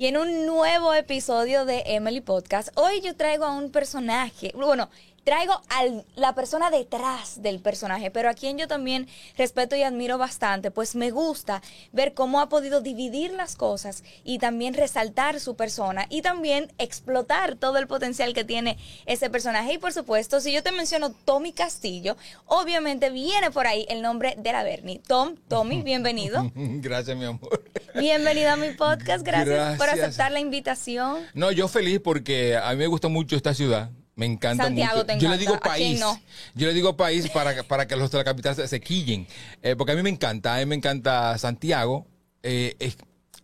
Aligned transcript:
y 0.00 0.06
en 0.06 0.16
un 0.16 0.46
nuevo 0.46 0.94
episodio 0.94 1.66
de 1.66 1.82
Emily 1.84 2.22
Podcast. 2.22 2.70
Hoy 2.74 3.02
yo 3.02 3.14
traigo 3.16 3.44
a 3.44 3.52
un 3.52 3.70
personaje, 3.70 4.50
bueno, 4.56 4.88
traigo 5.30 5.52
a 5.68 5.84
la 6.16 6.34
persona 6.34 6.72
detrás 6.72 7.40
del 7.40 7.60
personaje, 7.60 8.10
pero 8.10 8.28
a 8.28 8.34
quien 8.34 8.58
yo 8.58 8.66
también 8.66 9.06
respeto 9.38 9.76
y 9.76 9.84
admiro 9.84 10.18
bastante, 10.18 10.72
pues 10.72 10.96
me 10.96 11.12
gusta 11.12 11.62
ver 11.92 12.14
cómo 12.14 12.40
ha 12.40 12.48
podido 12.48 12.80
dividir 12.80 13.30
las 13.34 13.54
cosas 13.54 14.02
y 14.24 14.40
también 14.40 14.74
resaltar 14.74 15.38
su 15.38 15.54
persona 15.54 16.06
y 16.10 16.22
también 16.22 16.72
explotar 16.78 17.54
todo 17.54 17.78
el 17.78 17.86
potencial 17.86 18.34
que 18.34 18.42
tiene 18.42 18.76
ese 19.06 19.30
personaje. 19.30 19.74
Y 19.74 19.78
por 19.78 19.92
supuesto, 19.92 20.40
si 20.40 20.50
yo 20.50 20.64
te 20.64 20.72
menciono 20.72 21.12
Tommy 21.12 21.52
Castillo, 21.52 22.16
obviamente 22.46 23.10
viene 23.10 23.52
por 23.52 23.68
ahí 23.68 23.86
el 23.88 24.02
nombre 24.02 24.34
de 24.36 24.50
la 24.50 24.64
Bernie. 24.64 25.00
Tom, 25.06 25.36
Tommy, 25.46 25.82
bienvenido. 25.84 26.50
Gracias, 26.56 27.16
mi 27.16 27.26
amor. 27.26 27.62
Bienvenido 27.94 28.50
a 28.50 28.56
mi 28.56 28.72
podcast, 28.72 29.24
gracias, 29.24 29.46
gracias 29.46 29.78
por 29.78 29.90
aceptar 29.90 30.32
la 30.32 30.40
invitación. 30.40 31.24
No, 31.34 31.52
yo 31.52 31.68
feliz 31.68 32.00
porque 32.02 32.56
a 32.56 32.68
mí 32.70 32.78
me 32.78 32.88
gusta 32.88 33.06
mucho 33.06 33.36
esta 33.36 33.54
ciudad. 33.54 33.90
Me 34.16 34.26
encanta 34.26 34.64
Santiago, 34.64 34.98
mucho. 34.98 35.18
yo 35.18 35.28
le 35.30 35.38
digo 35.38 35.58
país. 35.58 36.00
Yo 36.54 36.66
le 36.66 36.74
digo 36.74 36.96
país 36.96 37.28
para, 37.30 37.62
para 37.62 37.86
que 37.86 37.96
los 37.96 38.10
de 38.10 38.18
la 38.18 38.24
capital 38.24 38.54
se, 38.54 38.80
quillen. 38.80 39.26
Eh, 39.62 39.76
porque 39.76 39.92
a 39.92 39.96
mí 39.96 40.02
me 40.02 40.10
encanta, 40.10 40.56
a 40.56 40.58
mí 40.58 40.66
me 40.66 40.74
encanta 40.74 41.38
Santiago. 41.38 42.06
Eh, 42.42 42.76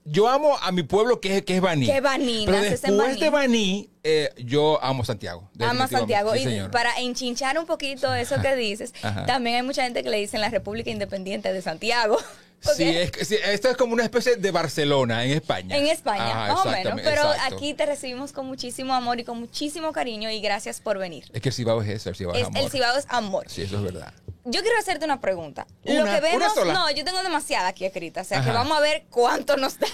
yo 0.05 0.29
amo 0.29 0.57
a 0.62 0.71
mi 0.71 0.84
pueblo 0.84 1.21
que 1.21 1.38
es, 1.38 1.45
que 1.45 1.57
es 1.57 1.60
Baní. 1.60 1.87
Que 1.87 2.01
Baní, 2.01 2.45
Pero 2.47 2.60
después 2.60 3.19
de 3.19 3.30
Baní, 3.30 3.91
eh, 4.05 4.30
yo 4.38 4.83
amo 4.83 5.05
Santiago. 5.05 5.51
Amo 5.59 5.88
Santiago. 5.88 6.34
y 6.37 6.60
para 6.71 6.96
enchinchar 7.01 7.59
un 7.59 7.66
poquito 7.66 8.15
eso 8.15 8.41
que 8.41 8.55
dices, 8.55 8.93
también 9.27 9.57
hay 9.57 9.62
mucha 9.62 9.83
gente 9.83 10.02
que 10.02 10.10
le 10.10 10.19
dice 10.19 10.37
en 10.37 10.43
la 10.43 10.48
República 10.48 10.91
Independiente 10.91 11.52
de 11.52 11.60
Santiago. 11.60 12.18
Sí, 12.60 12.85
esto 12.85 13.71
es 13.71 13.76
como 13.76 13.93
una 13.93 14.02
especie 14.02 14.37
de 14.37 14.51
Barcelona 14.51 15.24
en 15.24 15.32
España. 15.32 15.76
En 15.76 15.87
España, 15.87 16.35
más 16.35 16.66
o 16.66 16.71
menos. 16.71 17.01
Pero 17.02 17.23
aquí 17.43 17.74
te 17.74 17.87
recibimos 17.87 18.32
con 18.32 18.46
muchísimo 18.46 18.95
amor 18.95 19.21
y 19.21 19.24
con 19.24 19.38
muchísimo 19.38 19.93
cariño 19.93 20.30
y 20.30 20.40
gracias 20.40 20.80
por 20.80 20.99
venir. 20.99 21.24
Es 21.32 21.40
que 21.40 21.51
el 21.51 21.54
Cibao 21.54 21.82
es 21.82 21.88
eso, 21.88 22.10
el 22.10 22.16
Cibao 22.16 22.34
es, 22.34 22.46
amor. 22.46 22.62
El 22.62 22.71
Cibao 22.71 22.99
es 22.99 23.07
amor. 23.09 23.45
Sí, 23.49 23.62
eso 23.62 23.77
es 23.77 23.82
verdad. 23.82 24.12
Yo 24.49 24.62
quiero 24.62 24.79
hacerte 24.79 25.04
una 25.04 25.21
pregunta. 25.21 25.66
Lo 25.84 26.04
que 26.04 26.21
vemos, 26.21 26.52
no, 26.66 26.90
yo 26.93 27.04
tengo 27.04 27.23
demasiada 27.23 27.68
aquí 27.68 27.84
escrita, 27.84 28.21
o 28.21 28.24
sea 28.24 28.43
que 28.43 28.51
vamos 28.51 28.79
a 28.79 28.80
ver 28.80 29.04
cuánto 29.10 29.57
nos 29.57 29.79
da. 29.79 29.88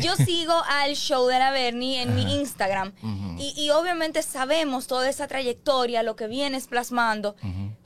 Yo 0.00 0.14
sigo 0.16 0.54
al 0.68 0.94
show 0.94 1.26
de 1.26 1.38
la 1.38 1.50
Bernie 1.50 2.00
en 2.00 2.14
mi 2.14 2.22
Instagram 2.40 2.92
y, 3.38 3.52
y, 3.56 3.70
obviamente 3.70 4.22
sabemos 4.22 4.86
toda 4.86 5.08
esa 5.08 5.26
trayectoria, 5.26 6.02
lo 6.02 6.14
que 6.14 6.28
vienes 6.28 6.68
plasmando, 6.68 7.34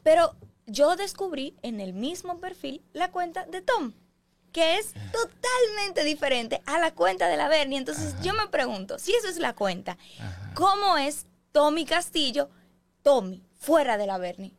pero 0.03 0.35
yo 0.67 0.97
descubrí 0.97 1.55
en 1.63 1.81
el 1.81 1.93
mismo 1.93 2.39
perfil 2.39 2.83
la 2.93 3.11
cuenta 3.11 3.47
de 3.47 3.63
Tom 3.63 3.93
que 4.57 4.79
es 4.79 4.95
totalmente 5.13 6.03
diferente 6.03 6.63
a 6.65 6.79
la 6.79 6.95
cuenta 6.95 7.29
de 7.29 7.37
la 7.37 7.47
Bernie. 7.47 7.77
Entonces 7.77 8.15
yo 8.23 8.33
me 8.33 8.47
pregunto, 8.47 8.99
si 8.99 9.13
eso 9.13 9.29
es 9.29 9.37
la 9.37 9.55
cuenta, 9.55 9.99
¿cómo 10.55 10.97
es 10.97 11.27
Tommy 11.53 11.85
Castillo, 11.85 12.49
Tommy, 13.03 13.43
fuera 13.59 13.99
de 13.99 14.07
la 14.07 14.17
Bernie? 14.17 14.55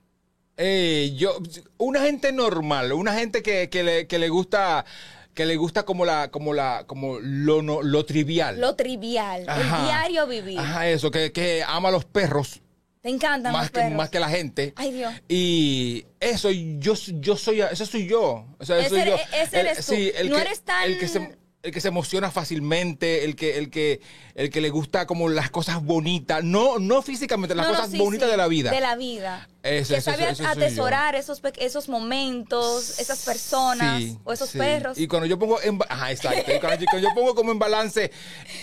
Eh, 0.56 1.14
yo, 1.16 1.40
una 1.80 2.02
gente 2.02 2.32
normal, 2.32 2.94
una 2.94 3.14
gente 3.14 3.42
que, 3.42 3.68
le, 4.08 4.30
gusta 4.30 4.86
que 5.34 5.48
le 5.48 5.56
gusta 5.56 5.84
como 5.84 6.06
la 6.06 6.30
como 6.30 6.54
la 6.54 6.84
como 6.86 7.18
lo 7.20 7.64
lo 7.64 8.06
trivial. 8.06 8.62
Lo 8.62 8.76
trivial 8.76 9.48
el 9.50 9.86
diario 9.86 10.28
vivir. 10.28 10.60
Ajá 10.60 10.88
eso 10.88 11.10
que, 11.10 11.32
que 11.32 11.64
ama 11.68 11.90
a 11.90 11.92
los 11.92 12.06
perros 12.06 12.62
te 13.02 13.10
encantan 13.10 13.54
más 13.54 13.72
que, 13.72 13.90
Más 13.90 14.10
que 14.10 14.20
la 14.20 14.30
gente. 14.30 14.74
Ay, 14.76 14.92
Dios. 14.92 15.14
Y 15.28 16.06
eso, 16.20 16.50
yo, 16.52 16.94
yo 16.96 17.38
soy, 17.38 17.62
eso 17.62 17.86
soy 17.86 18.08
yo. 18.08 18.46
O 18.58 18.66
sea, 18.66 18.80
ese, 18.80 18.90
soy 18.90 19.06
yo. 19.06 19.16
Ese 19.34 19.60
eres 19.60 19.86
tú. 19.86 19.94
Sí, 19.94 20.12
el 20.16 20.30
no 20.30 20.38
eres 20.38 20.62
tan... 20.62 20.84
El 20.84 21.00
que 21.00 21.08
se, 21.08 21.38
el 21.64 21.74
que 21.74 21.82
se 21.82 21.90
emociona 21.90 22.32
fácilmente, 22.32 23.26
el 23.26 23.36
que, 23.36 23.58
el 23.58 23.70
que, 23.70 24.00
el 24.36 24.50
que 24.50 24.62
le 24.62 24.70
gusta 24.70 25.06
como 25.06 25.28
las 25.28 25.50
cosas 25.50 25.84
bonitas, 25.84 26.44
no, 26.44 26.80
no 26.80 27.02
físicamente, 27.02 27.56
las 27.56 27.68
cosas 27.68 27.96
bonitas 27.98 28.30
de 28.30 28.38
la 28.38 28.48
vida. 28.48 28.72
De 28.72 28.80
la 28.80 28.96
vida. 28.96 29.50
Eso, 29.64 29.96
que 29.96 30.02
sabe 30.02 30.28
atesorar 30.28 31.16
esos, 31.16 31.42
esos 31.58 31.90
momentos, 31.90 33.00
esas 33.00 33.26
personas 33.26 34.02
o 34.24 34.32
esos 34.32 34.52
perros. 34.52 34.98
Y 34.98 35.08
cuando 35.08 35.26
yo 35.26 35.38
pongo 35.38 35.62
en, 35.62 35.80
ajá, 35.90 36.12
exacto. 36.12 36.52
cuando, 36.62 37.00
yo 37.00 37.10
pongo 37.14 37.36
como 37.36 37.52
en 37.52 37.60
balance 37.60 38.12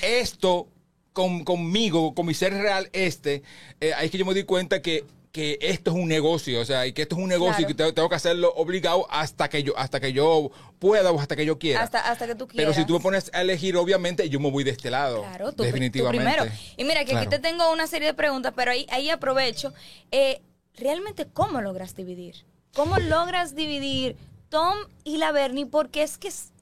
esto 0.01 0.69
con, 1.15 1.45
conmigo, 1.45 2.15
con 2.15 2.27
mi 2.27 2.35
ser 2.35 2.53
real 2.53 2.91
este, 2.93 3.43
eh, 3.81 3.95
ahí 3.95 4.07
es 4.07 4.11
que 4.11 4.19
yo 4.19 4.27
me 4.27 4.35
di 4.35 4.45
cuenta 4.45 4.83
que 4.83 5.05
que 5.35 5.59
esto 5.61 5.91
es 5.91 5.97
un 5.97 6.07
negocio, 6.07 6.61
o 6.61 6.65
sea, 6.65 6.87
y 6.87 6.93
que 6.93 7.03
esto 7.03 7.17
es 7.17 7.23
un 7.23 7.29
negocio 7.29 7.65
y 7.65 7.67
que 7.67 7.75
tengo, 7.75 8.09
que 8.09 8.15
hacerlo 8.15 8.53
obligado 8.55 9.05
hasta 9.11 9.49
que 9.49 9.65
yo 9.65 9.77
hasta 9.77 9.99
que 9.99 10.13
yo 10.13 10.53
pueda 10.79 11.11
o 11.11 11.19
hasta 11.19 11.35
que 11.35 11.45
yo 11.45 11.59
quiera. 11.59 11.83
Hasta, 11.83 12.09
hasta 12.09 12.29
que 12.29 12.37
tú 12.37 12.47
quieras. 12.47 12.73
Pero 12.73 12.73
si 12.73 12.87
tú 12.87 12.93
me 12.95 13.01
pones 13.01 13.33
a 13.35 13.41
elegir, 13.41 13.77
obviamente, 13.77 14.29
yo 14.29 14.39
me 14.39 14.49
voy 14.49 14.63
de 14.63 14.71
este 14.71 14.93
lado. 14.93 15.23
Claro, 15.23 15.53
tú, 15.53 15.65
definitivamente. 15.65 16.25
primero. 16.25 16.57
Y 16.77 16.85
mira, 16.85 17.05
que 17.05 17.17
aquí 17.17 17.27
te 17.27 17.41
tengo 17.41 17.73
una 17.73 17.89
serie 17.89 18.07
de 18.07 18.15
preguntas, 18.15 18.53
pero 18.55 18.71
ahí, 18.71 18.87
ahí 18.91 19.11
aprovecho. 19.11 19.75
Eh, 20.13 20.41
¿Realmente 20.77 21.27
cómo 21.27 21.61
logras 21.61 21.97
dividir? 21.97 22.47
¿Cómo 22.73 22.99
logras 23.01 23.57
dividir 23.57 24.17
Tom 24.51 24.77
y 25.03 25.17
la 25.17 25.33
Bernie? 25.33 25.67
Porque 25.67 26.05
es 26.05 26.17
que 26.17 26.29
es 26.29 26.53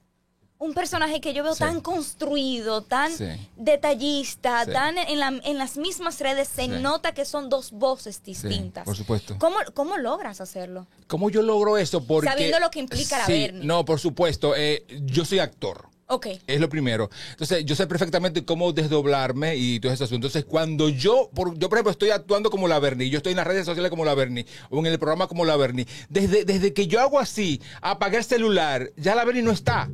un 0.63 0.75
personaje 0.75 1.21
que 1.21 1.35
yo 1.35 1.43
veo 1.43 1.57
tan 1.57 1.81
construido, 1.81 2.83
tan 2.83 3.11
detallista, 3.57 4.65
tan 4.65 4.97
en, 4.97 5.59
las 5.59 5.77
mismas 5.77 6.21
redes 6.21 6.49
se 6.49 6.69
nota 6.69 7.13
que 7.13 7.25
son 7.25 7.49
dos 7.49 7.73
voces 7.73 8.23
distintas. 8.23 8.85
por 8.85 8.97
supuesto. 8.97 9.37
¿Cómo, 9.39 9.57
¿Cómo, 9.75 9.99
logras 9.99 10.41
hacerlo? 10.41 10.87
¿Cómo 11.09 11.31
yo 11.31 11.43
logro 11.43 11.79
eso? 11.79 12.05
Porque, 12.05 12.29
Sabiendo 12.29 12.61
lo 12.61 12.71
que 12.71 12.79
implica 12.79 13.19
la 13.19 13.27
Bernie. 13.27 13.65
No, 13.65 13.85
por 13.85 13.99
supuesto. 13.99 14.55
Eh, 14.57 14.85
yo 15.05 15.25
soy 15.25 15.41
actor. 15.41 15.89
Ok. 16.07 16.29
Es 16.47 16.61
lo 16.61 16.69
primero. 16.69 17.11
Entonces, 17.31 17.65
yo 17.65 17.75
sé 17.75 17.87
perfectamente 17.87 18.45
cómo 18.45 18.73
desdoblarme 18.73 19.57
y 19.57 19.81
todo 19.81 19.93
eso. 19.93 20.15
Entonces, 20.15 20.45
cuando 20.45 20.89
yo, 20.91 21.29
por, 21.35 21.59
yo 21.59 21.69
por 21.69 21.79
ejemplo, 21.79 21.91
estoy 21.91 22.11
actuando 22.11 22.51
como 22.51 22.69
la 22.69 22.79
Bernie, 22.79 23.11
yo 23.11 23.17
estoy 23.17 23.33
en 23.33 23.39
las 23.39 23.47
redes 23.47 23.67
sociales 23.67 23.91
como 23.91 24.05
la 24.05 24.15
Bernie, 24.15 24.47
o 24.71 24.79
en 24.79 24.87
el 24.87 24.99
programa 24.99 25.27
como 25.27 25.45
la 25.45 25.57
Bernie, 25.57 25.87
desde, 26.09 26.45
desde 26.45 26.73
que 26.73 26.87
yo 26.87 27.01
hago 27.01 27.19
así, 27.19 27.61
apagar 27.81 28.19
el 28.19 28.25
celular, 28.25 28.93
ya 28.97 29.15
la 29.15 29.25
Bernie 29.25 29.43
no 29.43 29.51
está. 29.51 29.91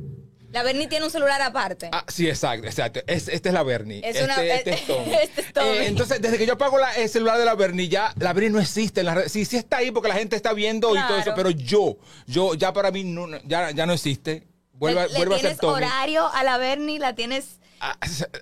La 0.51 0.63
Bernie 0.63 0.87
tiene 0.87 1.05
un 1.05 1.11
celular 1.11 1.41
aparte. 1.41 1.89
Ah, 1.91 2.03
sí, 2.07 2.27
exacto, 2.27 2.65
exacto. 2.65 3.01
esta 3.05 3.31
es 3.31 3.53
la 3.53 3.63
Bernie. 3.63 4.01
Es 4.03 4.15
este, 4.15 4.55
este, 4.55 4.71
es 4.71 4.87
Tommy. 4.87 5.13
este 5.21 5.41
es 5.41 5.53
Tommy. 5.53 5.69
Eh, 5.69 5.87
entonces, 5.87 6.21
desde 6.21 6.37
que 6.37 6.45
yo 6.45 6.53
apago 6.53 6.79
la, 6.79 6.91
el 6.95 7.07
celular 7.07 7.37
de 7.37 7.45
la 7.45 7.55
Bernie, 7.55 7.87
ya 7.87 8.13
la 8.17 8.33
Bernie 8.33 8.49
no 8.49 8.59
existe 8.59 9.01
en 9.01 9.05
la 9.05 9.15
red. 9.15 9.27
Sí, 9.27 9.45
sí 9.45 9.57
está 9.57 9.77
ahí 9.77 9.91
porque 9.91 10.09
la 10.09 10.15
gente 10.15 10.35
está 10.35 10.53
viendo 10.53 10.95
y 10.95 10.99
todo 11.07 11.17
eso, 11.17 11.33
pero 11.35 11.51
yo, 11.51 11.97
yo, 12.25 12.55
ya 12.55 12.73
para 12.73 12.89
mí 12.91 13.03
no, 13.03 13.27
ya, 13.45 13.71
ya 13.71 13.85
no 13.85 13.93
existe. 13.93 14.47
Vuelve, 14.73 15.07
vuelve 15.15 15.35
a 15.35 15.39
ser 15.39 15.57
Tommy. 15.57 15.83
horario 15.83 16.27
a 16.27 16.43
la 16.43 16.57
Bernie? 16.57 16.99
¿La 16.99 17.13
tienes...? 17.13 17.59
Ah, 17.79 17.97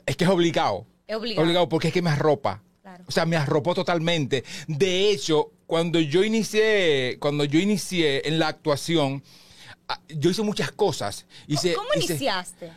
es 0.06 0.16
que 0.16 0.24
es 0.24 0.30
obligado. 0.30 0.86
Es 1.08 1.16
obligado. 1.16 1.44
Obligado 1.44 1.70
porque 1.70 1.90
es 1.90 1.94
que 1.94 2.02
me 2.02 2.12
arropa. 2.12 2.64
Claro. 2.84 3.04
O 3.08 3.12
sea, 3.12 3.26
me 3.26 3.36
arropó 3.36 3.74
totalmente. 3.74 4.44
De 4.68 5.10
hecho, 5.10 5.52
cuando 5.66 6.00
yo 6.00 6.24
inicié, 6.24 7.18
cuando 7.20 7.44
yo 7.44 7.60
inicié 7.60 8.28
en 8.28 8.40
la 8.40 8.48
actuación 8.48 9.24
yo 10.10 10.30
hice 10.30 10.42
muchas 10.42 10.72
cosas. 10.72 11.26
Hice, 11.48 11.74
¿Cómo 11.74 11.90
iniciaste? 11.96 12.72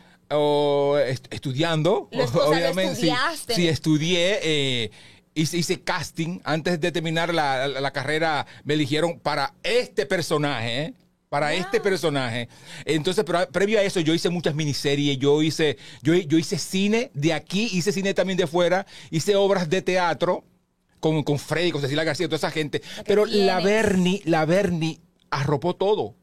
estudiando, 1.29 2.09
obviamente. 2.33 3.13
Sí, 3.53 3.67
estudié. 3.67 4.39
Eh, 4.41 4.91
hice, 5.33 5.81
casting. 5.81 6.39
Antes 6.43 6.79
de 6.79 6.91
terminar 6.91 7.33
la, 7.33 7.91
carrera, 7.91 8.45
me 8.63 8.75
eligieron 8.75 9.19
para 9.19 9.53
este 9.63 10.05
personaje. 10.05 10.81
¿eh? 10.81 10.93
Para 11.29 11.53
este 11.53 11.79
personaje. 11.79 12.49
Entonces, 12.85 13.23
pero 13.25 13.47
previo 13.49 13.79
a 13.79 13.83
eso, 13.83 13.99
yo 14.01 14.13
hice 14.13 14.29
muchas 14.29 14.53
miniseries. 14.53 15.17
Yo 15.17 15.41
hice, 15.41 15.77
yo, 16.01 16.13
yo 16.13 16.37
hice 16.37 16.57
cine 16.57 17.09
de 17.13 17.33
aquí, 17.33 17.69
hice 17.71 17.91
cine 17.91 18.13
también 18.13 18.37
de 18.37 18.47
fuera. 18.47 18.85
Hice 19.09 19.35
obras 19.35 19.69
de 19.69 19.81
teatro 19.81 20.43
con, 20.99 21.23
con 21.23 21.39
Freddy, 21.39 21.71
con 21.71 21.81
Cecilia 21.81 22.03
García, 22.03 22.27
toda 22.27 22.37
esa 22.37 22.51
gente. 22.51 22.81
Pero 23.05 23.25
la 23.25 23.61
Bernie, 23.61 24.21
la 24.25 24.45
Bernie 24.45 24.99
arropó 25.29 25.75
todo. 25.75 26.15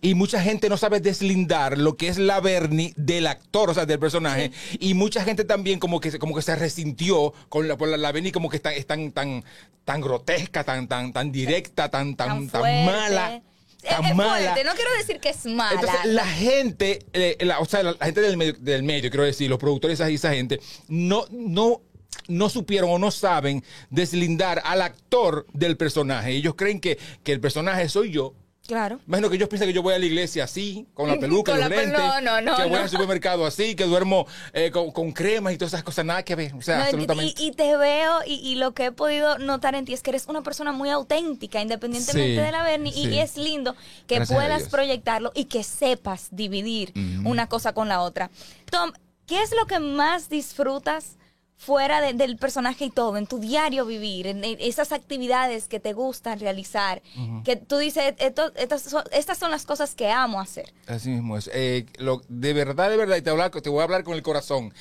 Y 0.00 0.14
mucha 0.14 0.40
gente 0.40 0.68
no 0.68 0.76
sabe 0.76 1.00
deslindar 1.00 1.78
lo 1.78 1.96
que 1.96 2.08
es 2.08 2.18
la 2.18 2.40
Bernie 2.40 2.92
del 2.96 3.26
actor, 3.26 3.70
o 3.70 3.74
sea, 3.74 3.86
del 3.86 3.98
personaje. 3.98 4.50
Y 4.78 4.94
mucha 4.94 5.24
gente 5.24 5.44
también 5.44 5.78
como 5.78 6.00
que, 6.00 6.18
como 6.18 6.34
que 6.34 6.42
se 6.42 6.56
resintió 6.56 7.32
con 7.48 7.68
la, 7.68 7.76
por 7.76 7.88
la, 7.88 8.12
Bernie 8.12 8.32
como 8.32 8.48
que 8.48 8.56
está, 8.56 8.74
es 8.74 8.86
tan, 8.86 9.12
tan, 9.12 9.44
tan 9.84 10.00
grotesca, 10.00 10.64
tan, 10.64 10.88
tan, 10.88 11.12
tan 11.12 11.32
directa, 11.32 11.90
tan, 11.90 12.16
tan, 12.16 12.48
tan, 12.48 12.84
mala. 12.84 13.42
Tan 13.82 14.16
mala. 14.16 14.54
No 14.64 14.74
quiero 14.74 14.90
decir 14.98 15.18
que 15.20 15.30
es 15.30 15.44
mala. 15.46 15.80
Entonces, 15.80 16.04
la 16.04 16.26
gente, 16.26 17.06
eh, 17.12 17.36
o 17.58 17.64
sea, 17.64 17.82
la, 17.82 17.94
gente 18.04 18.20
del 18.20 18.36
medio, 18.36 18.54
del 18.58 18.82
medio, 18.82 19.10
quiero 19.10 19.24
decir, 19.24 19.50
los 19.50 19.58
productores 19.58 20.00
y 20.00 20.14
esa 20.14 20.32
gente, 20.32 20.60
no, 20.88 21.24
no 21.30 21.80
no 22.28 22.48
supieron 22.48 22.90
o 22.90 22.98
no 22.98 23.10
saben 23.10 23.64
deslindar 23.90 24.62
al 24.64 24.82
actor 24.82 25.46
del 25.52 25.76
personaje. 25.76 26.30
Ellos 26.30 26.54
creen 26.54 26.78
que, 26.78 26.98
que 27.24 27.32
el 27.32 27.40
personaje 27.40 27.88
soy 27.88 28.10
yo 28.10 28.34
Claro. 28.72 29.00
Imagino 29.06 29.28
que 29.28 29.36
ellos 29.36 29.50
piensan 29.50 29.68
que 29.68 29.74
yo 29.74 29.82
voy 29.82 29.92
a 29.92 29.98
la 29.98 30.06
iglesia 30.06 30.44
así, 30.44 30.86
con 30.94 31.06
la 31.06 31.16
peluca, 31.20 31.54
los 31.54 31.68
lentes. 31.68 31.92
No, 31.92 32.22
no, 32.22 32.40
no. 32.40 32.56
Que 32.56 32.64
voy 32.64 32.78
al 32.78 32.88
supermercado 32.88 33.44
así, 33.44 33.74
que 33.74 33.84
duermo 33.84 34.26
eh, 34.54 34.70
con, 34.70 35.12
cremas 35.12 35.52
y 35.52 35.58
todas 35.58 35.74
esas 35.74 35.84
cosas. 35.84 36.06
Nada 36.06 36.22
que 36.22 36.34
ver. 36.34 36.54
O 36.54 36.62
sea, 36.62 36.84
absolutamente. 36.84 37.34
Y, 37.42 37.50
te 37.50 37.76
veo, 37.76 38.20
y, 38.26 38.54
lo 38.54 38.72
que 38.72 38.86
he 38.86 38.92
podido 38.92 39.36
notar 39.36 39.74
en 39.74 39.84
ti 39.84 39.92
es 39.92 40.00
que 40.00 40.08
eres 40.08 40.24
una 40.26 40.42
persona 40.42 40.72
muy 40.72 40.88
auténtica, 40.88 41.60
independientemente 41.60 42.40
de 42.40 42.50
la 42.50 42.62
Bernie. 42.62 42.94
Y 42.96 43.18
es 43.18 43.36
lindo 43.36 43.76
que 44.06 44.22
puedas 44.22 44.70
proyectarlo 44.70 45.32
y 45.34 45.44
que 45.44 45.64
sepas 45.64 46.28
dividir 46.30 46.94
una 47.26 47.50
cosa 47.50 47.74
con 47.74 47.90
la 47.90 48.00
otra. 48.00 48.30
Tom, 48.70 48.92
¿qué 49.26 49.42
es 49.42 49.50
lo 49.54 49.66
que 49.66 49.80
más 49.80 50.30
disfrutas 50.30 51.18
fuera 51.62 52.00
del 52.00 52.36
personaje 52.38 52.86
y 52.86 52.90
todo, 52.90 53.16
en 53.16 53.28
tu 53.28 53.38
diario 53.38 53.86
vivir, 53.86 54.26
en, 54.26 54.42
esas 54.44 54.90
actividades 54.90 55.68
que 55.68 55.78
te 55.78 55.92
gustan 55.92 56.40
realizar, 56.40 57.02
que 57.44 57.54
tú 57.54 57.78
dices, 57.78 58.14
estas, 58.18 59.38
son, 59.38 59.50
las 59.52 59.64
cosas 59.64 59.94
que 59.94 60.10
amo 60.10 60.40
hacer. 60.40 60.74
Así 60.88 61.10
mismo 61.10 61.36
es. 61.36 61.48
Eh, 61.54 61.86
de 62.28 62.52
verdad, 62.52 62.90
de 62.90 62.96
verdad, 62.96 63.16
y 63.16 63.22
te, 63.22 63.60
te 63.60 63.70
voy 63.70 63.80
a 63.80 63.84
hablar 63.84 64.02
con 64.02 64.14
el 64.14 64.22
corazón, 64.22 64.74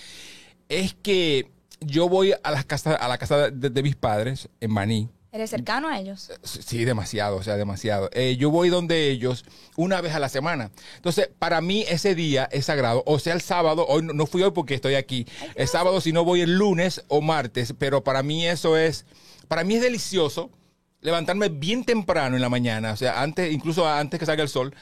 es 0.70 0.96
que 0.96 1.52
yo 1.82 2.10
voy 2.10 2.34
a, 2.44 2.52
las 2.52 2.66
casa, 2.66 2.96
a 2.96 3.08
la 3.08 3.20
casa 3.20 3.52
de, 3.52 3.84
mis 3.84 3.96
padres 3.96 4.50
en 4.60 4.72
Maní. 4.72 5.10
¿Eres 5.34 5.50
cercano 5.50 5.88
a 5.88 5.98
ellos? 5.98 6.30
Sí, 6.44 6.84
demasiado, 6.84 7.38
o 7.38 7.44
sea, 7.44 7.56
demasiado. 7.56 8.10
Eh, 8.12 8.36
yo 8.38 8.52
voy 8.52 8.68
donde 8.68 9.10
ellos 9.10 9.46
una 9.78 10.02
vez 10.02 10.14
a 10.14 10.20
la 10.20 10.28
semana. 10.28 10.72
Entonces, 10.98 11.30
para 11.40 11.62
mí 11.62 11.86
ese 11.88 12.16
día 12.16 12.50
es 12.52 12.66
sagrado. 12.66 13.02
O 13.06 13.18
sea, 13.18 13.34
el 13.34 13.42
sábado, 13.42 13.86
hoy 13.88 14.02
no, 14.04 14.26
fui 14.26 14.44
hoy 14.44 14.52
porque 14.52 14.74
estoy 14.74 14.96
aquí. 14.96 15.26
el 15.56 15.70
sábado 15.70 16.02
si 16.02 16.12
no 16.12 16.26
voy 16.26 16.42
el 16.42 16.58
lunes 16.58 17.04
o 17.08 17.22
martes, 17.22 17.74
pero 17.78 18.04
para 18.04 18.24
mí 18.24 18.46
eso 18.46 18.76
es, 18.76 19.06
para 19.48 19.64
mí 19.64 19.76
es 19.76 19.82
delicioso 19.82 20.52
levantarme 21.00 21.50
bien 21.50 21.86
temprano 21.86 22.36
en 22.36 22.42
la 22.42 22.50
mañana, 22.50 22.92
o 22.92 22.96
sea, 22.96 23.22
antes, 23.22 23.52
incluso 23.52 23.88
antes 23.88 24.20
que 24.20 24.26
salga 24.26 24.44
el 24.44 24.50
sol, 24.50 24.76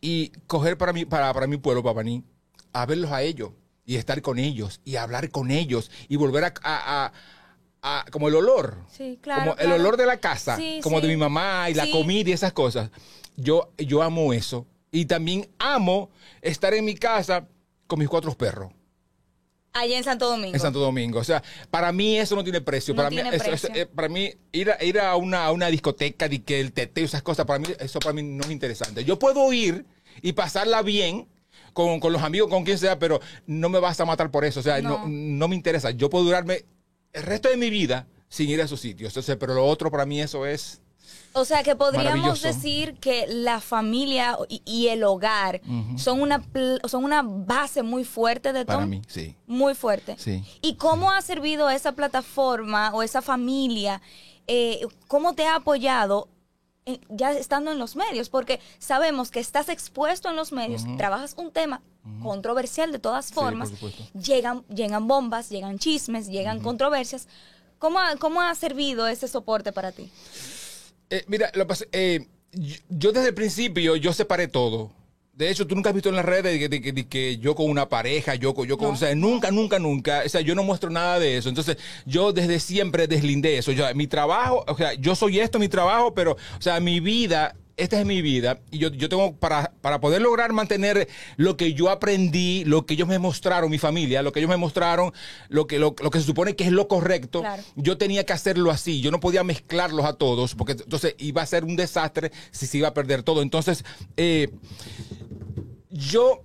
y 0.00 0.30
coger 0.46 0.76
para 0.76 0.92
mi, 0.92 1.04
para, 1.04 1.32
para 1.32 1.46
mi 1.46 1.56
pueblo, 1.56 1.82
para 1.82 1.94
Maní, 1.94 2.24
a 2.72 2.86
verlos 2.86 3.10
a 3.12 3.22
ellos 3.22 3.52
y 3.84 3.96
estar 3.96 4.20
con 4.22 4.38
ellos 4.38 4.80
y 4.84 4.96
hablar 4.96 5.30
con 5.30 5.50
ellos 5.50 5.90
y 6.08 6.16
volver 6.16 6.52
a, 6.62 7.12
como 8.10 8.28
el 8.28 8.34
olor. 8.34 8.78
Sí, 8.88 9.18
claro. 9.20 9.56
Como 9.56 9.56
el 9.56 9.80
olor 9.80 9.96
de 9.96 10.06
la 10.06 10.18
casa, 10.18 10.58
como 10.82 11.00
de 11.00 11.08
mi 11.08 11.16
mamá 11.16 11.68
y 11.70 11.74
la 11.74 11.90
comida 11.90 12.30
y 12.30 12.32
esas 12.32 12.52
cosas. 12.52 12.90
Yo, 13.36 13.70
yo 13.78 14.02
amo 14.02 14.32
eso. 14.32 14.66
Y 14.90 15.06
también 15.06 15.48
amo 15.58 16.10
estar 16.42 16.74
en 16.74 16.84
mi 16.84 16.94
casa 16.94 17.48
con 17.86 17.98
mis 17.98 18.08
cuatro 18.08 18.32
perros. 18.36 18.70
Allá 19.72 19.96
en 19.96 20.04
Santo 20.04 20.28
Domingo. 20.28 20.54
En 20.54 20.60
Santo 20.60 20.80
Domingo. 20.80 21.18
O 21.18 21.24
sea, 21.24 21.42
para 21.70 21.92
mí 21.92 22.18
eso 22.18 22.36
no 22.36 22.44
tiene 22.44 22.60
precio. 22.60 22.94
para, 22.94 23.08
mí, 23.08 23.16
eh, 23.18 23.86
para 23.86 24.08
mí, 24.08 24.30
ir, 24.52 24.70
a, 24.70 24.84
ir 24.84 25.00
a, 25.00 25.16
una, 25.16 25.46
a 25.46 25.52
una 25.52 25.68
discoteca 25.68 26.26
y 26.30 26.40
que 26.40 26.60
el 26.60 26.72
teteo, 26.72 27.04
esas 27.04 27.22
cosas, 27.22 27.46
para 27.46 27.58
mí, 27.58 27.68
eso 27.78 27.98
para 27.98 28.12
mí 28.12 28.22
no 28.22 28.44
es 28.44 28.50
interesante. 28.50 29.02
Yo 29.04 29.18
puedo 29.18 29.50
ir 29.52 29.86
y 30.20 30.32
pasarla 30.32 30.82
bien 30.82 31.26
con, 31.72 32.00
los 32.00 32.22
amigos, 32.22 32.50
con 32.50 32.64
quien 32.64 32.76
sea, 32.76 32.98
pero 32.98 33.20
no 33.46 33.70
me 33.70 33.78
vas 33.78 33.98
a 33.98 34.04
matar 34.04 34.30
por 34.30 34.44
eso. 34.44 34.60
O 34.60 34.62
sea, 34.62 34.82
no. 34.82 35.04
no, 35.08 35.48
me 35.48 35.56
interesa. 35.56 35.90
Yo 35.90 36.10
puedo 36.10 36.26
durarme 36.26 36.66
el 37.12 37.22
resto 37.22 37.48
de 37.48 37.56
mi 37.56 37.70
vida 37.70 38.06
sin 38.28 38.48
ir 38.48 38.60
a 38.60 38.64
esos 38.64 38.80
sitios. 38.80 39.10
Entonces, 39.10 39.36
pero 39.38 39.54
lo 39.54 39.66
otro 39.66 39.90
para 39.90 40.06
mí 40.06 40.20
eso 40.20 40.46
es... 40.46 40.80
O 41.34 41.44
sea 41.44 41.62
que 41.62 41.74
podríamos 41.74 42.42
decir 42.42 42.94
que 42.94 43.26
la 43.26 43.60
familia 43.60 44.36
y, 44.48 44.88
el 44.88 45.02
hogar 45.02 45.62
son, 45.96 46.20
una, 46.20 46.44
son 46.84 47.04
una 47.04 47.22
base 47.22 47.82
muy 47.82 48.04
fuerte 48.04 48.52
de 48.52 48.66
todo. 48.66 48.76
Para 48.76 48.86
mí, 48.86 49.00
sí. 49.08 49.34
Muy 49.46 49.74
fuerte. 49.74 50.16
Sí. 50.18 50.44
¿Y 50.60 50.74
cómo 50.74 51.10
ha 51.10 51.22
servido 51.22 51.70
esa 51.70 51.92
plataforma 51.92 52.92
o 52.94 53.02
esa 53.02 53.22
familia? 53.22 54.02
Eh, 54.46 54.80
¿Cómo 55.08 55.34
te 55.34 55.46
ha 55.46 55.56
apoyado 55.56 56.28
ya 57.08 57.32
estando 57.32 57.70
en 57.70 57.78
los 57.78 57.96
medios, 57.96 58.28
porque 58.28 58.60
sabemos 58.78 59.30
que 59.30 59.40
estás 59.40 59.68
expuesto 59.68 60.28
en 60.28 60.36
los 60.36 60.52
medios, 60.52 60.84
trabajas 60.96 61.34
un 61.36 61.52
tema 61.52 61.80
controversial 62.22 62.90
de 62.90 62.98
todas 62.98 63.32
formas, 63.32 63.70
llegan, 64.14 64.64
llegan 64.66 65.06
bombas, 65.06 65.50
llegan 65.50 65.78
chismes, 65.78 66.28
llegan 66.28 66.60
controversias. 66.60 67.28
¿Cómo 67.78 67.98
ha, 67.98 68.16
¿Cómo 68.16 68.40
ha 68.40 68.54
servido 68.54 69.06
ese 69.06 69.28
soporte 69.28 69.72
para 69.72 69.92
ti? 69.92 70.10
Eh, 71.10 71.24
mira, 71.26 71.50
lo 71.54 71.66
eh, 71.92 72.26
yo 72.88 73.12
desde 73.12 73.28
el 73.28 73.34
principio 73.34 73.96
yo 73.96 74.12
separé 74.12 74.48
todo. 74.48 74.90
De 75.32 75.50
hecho, 75.50 75.66
tú 75.66 75.74
nunca 75.74 75.88
has 75.88 75.94
visto 75.94 76.10
en 76.10 76.16
las 76.16 76.26
redes 76.26 76.68
que, 77.08 77.38
yo 77.38 77.54
con 77.54 77.70
una 77.70 77.88
pareja, 77.88 78.34
yo, 78.34 78.54
yo 78.66 78.76
con, 78.76 78.90
o 78.90 78.96
sea, 78.96 79.14
nunca, 79.14 79.50
nunca, 79.50 79.78
nunca, 79.78 80.22
o 80.26 80.28
sea, 80.28 80.42
yo 80.42 80.54
no 80.54 80.62
muestro 80.62 80.90
nada 80.90 81.18
de 81.18 81.38
eso. 81.38 81.48
Entonces, 81.48 81.78
yo 82.04 82.34
desde 82.34 82.60
siempre 82.60 83.06
deslindé 83.06 83.56
eso. 83.56 83.72
Yo, 83.72 83.86
mi 83.94 84.06
trabajo, 84.06 84.62
o 84.68 84.76
sea, 84.76 84.92
yo 84.92 85.14
soy 85.14 85.40
esto, 85.40 85.58
mi 85.58 85.68
trabajo, 85.68 86.12
pero, 86.12 86.32
o 86.32 86.60
sea, 86.60 86.80
mi 86.80 87.00
vida 87.00 87.54
esta 87.76 87.98
es 87.98 88.06
mi 88.06 88.22
vida 88.22 88.60
y 88.70 88.78
yo, 88.78 88.90
yo 88.90 89.08
tengo 89.08 89.34
para, 89.36 89.72
para 89.80 90.00
poder 90.00 90.20
lograr 90.22 90.52
mantener 90.52 91.08
lo 91.36 91.56
que 91.56 91.74
yo 91.74 91.90
aprendí, 91.90 92.64
lo 92.64 92.86
que 92.86 92.94
ellos 92.94 93.08
me 93.08 93.18
mostraron, 93.18 93.70
mi 93.70 93.78
familia, 93.78 94.22
lo 94.22 94.32
que 94.32 94.40
ellos 94.40 94.50
me 94.50 94.56
mostraron, 94.56 95.12
lo 95.48 95.66
que, 95.66 95.78
lo, 95.78 95.94
que 95.94 96.18
se 96.18 96.24
supone 96.24 96.54
que 96.54 96.64
es 96.64 96.72
lo 96.72 96.86
correcto, 96.88 97.42
yo 97.76 97.98
tenía 97.98 98.24
que 98.24 98.32
hacerlo 98.32 98.70
así. 98.70 99.00
Yo 99.00 99.10
no 99.10 99.20
podía 99.20 99.42
mezclarlos 99.42 100.04
a 100.04 100.14
todos 100.14 100.54
porque 100.54 100.72
entonces 100.72 101.14
iba 101.18 101.42
a 101.42 101.46
ser 101.46 101.64
un 101.64 101.76
desastre 101.76 102.30
si 102.50 102.66
se 102.66 102.78
iba 102.78 102.88
a 102.88 102.94
perder 102.94 103.22
todo. 103.22 103.42
Entonces, 103.42 103.84
eh, 104.16 104.50
yo, 105.92 106.44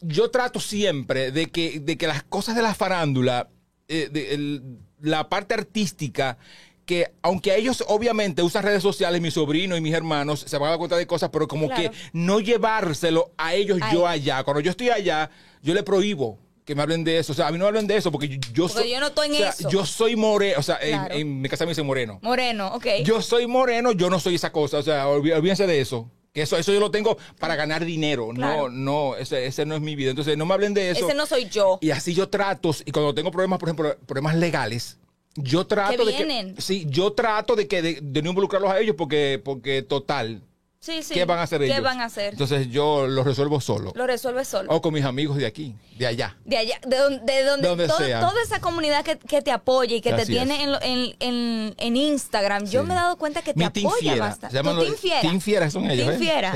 yo 0.00 0.30
trato 0.30 0.60
siempre 0.60 1.30
de 1.30 1.46
que, 1.46 1.80
de 1.80 1.96
que 1.96 2.06
las 2.06 2.22
cosas 2.24 2.56
de 2.56 2.62
la 2.62 2.74
farándula, 2.74 3.48
eh, 3.88 4.08
de, 4.10 4.60
la 5.00 5.28
parte 5.28 5.54
artística, 5.54 6.36
que 6.84 7.12
aunque 7.22 7.56
ellos 7.56 7.84
obviamente 7.86 8.42
usan 8.42 8.64
redes 8.64 8.82
sociales, 8.82 9.20
mi 9.20 9.30
sobrino 9.30 9.76
y 9.76 9.80
mis 9.80 9.94
hermanos 9.94 10.44
se 10.46 10.58
van 10.58 10.66
a 10.66 10.70
dar 10.70 10.78
cuenta 10.78 10.96
de 10.96 11.06
cosas, 11.06 11.30
pero 11.32 11.46
como 11.46 11.68
que 11.68 11.92
no 12.12 12.40
llevárselo 12.40 13.32
a 13.38 13.54
ellos 13.54 13.78
yo 13.92 14.06
allá. 14.06 14.42
Cuando 14.42 14.60
yo 14.60 14.72
estoy 14.72 14.90
allá, 14.90 15.30
yo 15.62 15.72
le 15.72 15.84
prohíbo 15.84 16.38
que 16.64 16.74
me 16.74 16.82
hablen 16.82 17.04
de 17.04 17.18
eso. 17.18 17.32
O 17.32 17.34
sea, 17.34 17.46
a 17.46 17.52
mí 17.52 17.58
no 17.58 17.64
me 17.64 17.68
hablen 17.68 17.86
de 17.86 17.96
eso 17.96 18.10
porque 18.10 18.40
yo, 18.52 18.68
soy. 18.68 18.90
Yo 18.90 19.00
no 19.00 19.08
estoy 19.08 19.28
en 19.28 19.46
eso. 19.46 19.68
Yo 19.70 19.86
soy 19.86 20.16
moreno. 20.16 20.58
O 20.58 20.62
sea, 20.62 20.78
en, 20.82 21.40
mi 21.40 21.48
casa 21.48 21.64
me 21.64 21.70
dice 21.70 21.82
moreno. 21.82 22.18
Moreno, 22.22 22.74
ok. 22.74 22.86
Yo 23.04 23.22
soy 23.22 23.46
moreno, 23.46 23.92
yo 23.92 24.10
no 24.10 24.18
soy 24.18 24.34
esa 24.34 24.50
cosa. 24.50 24.78
O 24.78 24.82
sea, 24.82 25.08
olvídense 25.08 25.66
de 25.66 25.80
eso. 25.80 26.10
Que 26.32 26.42
eso, 26.42 26.56
eso 26.56 26.72
yo 26.72 26.78
lo 26.78 26.90
tengo 26.90 27.16
para 27.38 27.56
ganar 27.56 27.84
dinero. 27.84 28.30
No, 28.32 28.68
no, 28.68 29.16
ese, 29.16 29.46
ese, 29.46 29.66
no 29.66 29.74
es 29.74 29.80
mi 29.80 29.96
vida. 29.96 30.10
Entonces, 30.10 30.36
no 30.36 30.46
me 30.46 30.54
hablen 30.54 30.74
de 30.74 30.90
eso. 30.90 31.06
Ese 31.06 31.14
no 31.14 31.26
soy 31.26 31.48
yo. 31.48 31.78
Y 31.80 31.90
así 31.90 32.14
yo 32.14 32.28
trato, 32.28 32.74
y 32.84 32.92
cuando 32.92 33.14
tengo 33.14 33.30
problemas, 33.30 33.58
por 33.58 33.68
ejemplo, 33.68 33.96
problemas 34.06 34.36
legales, 34.36 34.98
yo 35.34 35.66
trato 35.66 36.04
de 36.04 36.14
que. 36.14 36.54
Sí, 36.58 36.86
yo 36.88 37.12
trato 37.12 37.56
de 37.56 37.66
que 37.66 37.82
de, 37.82 38.22
no 38.22 38.30
involucrarlos 38.30 38.70
a 38.70 38.78
ellos 38.80 38.94
porque, 38.96 39.40
porque 39.44 39.82
total. 39.82 40.42
Sí, 40.80 41.02
sí. 41.02 41.12
¿Qué 41.12 41.26
van 41.26 41.38
a 41.38 41.42
hacer 41.42 41.60
ellos? 41.60 41.76
¿Qué 41.76 41.82
van 41.82 42.00
a 42.00 42.06
hacer? 42.06 42.32
Entonces 42.32 42.70
yo 42.70 43.06
lo 43.06 43.22
resuelvo 43.22 43.60
solo. 43.60 43.92
Lo 43.94 44.06
resuelve 44.06 44.46
solo. 44.46 44.72
O 44.72 44.80
con 44.80 44.94
mis 44.94 45.04
amigos 45.04 45.36
de 45.36 45.44
aquí, 45.44 45.76
de 45.98 46.06
allá. 46.06 46.38
De 46.46 46.56
allá, 46.56 46.80
de, 46.86 46.96
donde, 47.44 47.86
toda 47.86 48.42
esa 48.42 48.62
comunidad 48.62 49.04
que, 49.04 49.42
te 49.42 49.50
apoya 49.50 49.96
y 49.96 50.00
que 50.00 50.14
te 50.14 50.24
tiene 50.24 50.64
en, 50.64 51.74
en, 51.76 51.96
Instagram, 51.96 52.64
yo 52.64 52.82
me 52.84 52.94
he 52.94 52.96
dado 52.96 53.18
cuenta 53.18 53.42
que 53.42 53.52
te 53.52 53.62
apoya 53.62 54.16
bastante. 54.16 54.56
Tu 54.58 54.62
team 54.62 54.96
Fiera. 54.96 55.20
Team 55.20 55.40
Fiera 55.40 55.70
son 55.70 55.90
ellos. 55.90 56.06
Team 56.06 56.22
¿eh? 56.22 56.24
Fiera. 56.24 56.52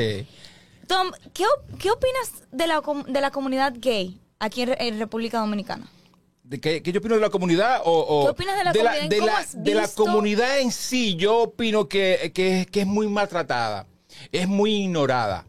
Tom, 0.86 1.10
¿qué, 1.34 1.44
¿qué, 1.78 1.90
opinas 1.90 2.32
de 2.50 2.66
la, 2.66 2.82
de 3.06 3.20
la 3.20 3.30
comunidad 3.30 3.74
gay 3.76 4.18
aquí 4.38 4.62
en, 4.62 4.98
República 4.98 5.38
Dominicana? 5.38 5.86
¿De 6.42 6.60
qué, 6.60 6.80
yo 6.82 6.98
opino 6.98 7.14
de 7.14 7.20
la 7.20 7.30
comunidad? 7.30 7.82
O, 7.84 8.24
¿Qué 8.24 8.30
opinas 8.30 8.56
de 8.56 8.64
la 8.64 8.72
comunidad? 8.72 9.08
de, 9.08 9.20
la, 9.20 9.44
de 9.52 9.74
la 9.74 9.88
comunidad 9.88 10.60
en 10.60 10.72
sí, 10.72 11.14
yo 11.16 11.40
opino 11.40 11.88
que, 11.88 12.32
que, 12.34 12.66
que 12.70 12.80
es 12.80 12.86
muy 12.86 13.06
maltratada 13.08 13.86
es 14.32 14.48
muy 14.48 14.74
ignorada. 14.74 15.46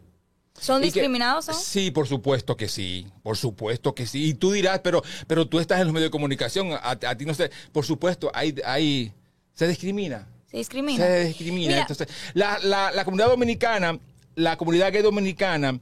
¿Son 0.58 0.80
discriminados? 0.80 1.46
Sí, 1.46 1.90
por 1.90 2.08
supuesto 2.08 2.56
que 2.56 2.68
sí, 2.68 3.06
por 3.22 3.36
supuesto 3.36 3.94
que 3.94 4.06
sí. 4.06 4.30
Y 4.30 4.34
tú 4.34 4.52
dirás, 4.52 4.80
pero, 4.80 5.02
pero 5.26 5.46
tú 5.46 5.60
estás 5.60 5.80
en 5.80 5.86
los 5.86 5.92
medios 5.92 6.08
de 6.08 6.12
comunicación, 6.12 6.70
a, 6.80 6.96
ti 6.96 7.26
no 7.26 7.34
sé, 7.34 7.50
por 7.72 7.84
supuesto, 7.84 8.30
hay, 8.32 8.54
hay, 8.64 9.12
se 9.52 9.68
discrimina. 9.68 10.26
Se 10.50 10.56
discrimina. 10.56 11.04
Se 11.04 11.24
discrimina. 11.24 11.80
Entonces, 11.80 12.08
la, 12.34 12.58
la, 12.62 12.90
la 12.90 13.04
comunidad 13.04 13.28
dominicana, 13.28 13.98
la 14.34 14.56
comunidad 14.56 14.92
gay 14.92 15.02
dominicana, 15.02 15.78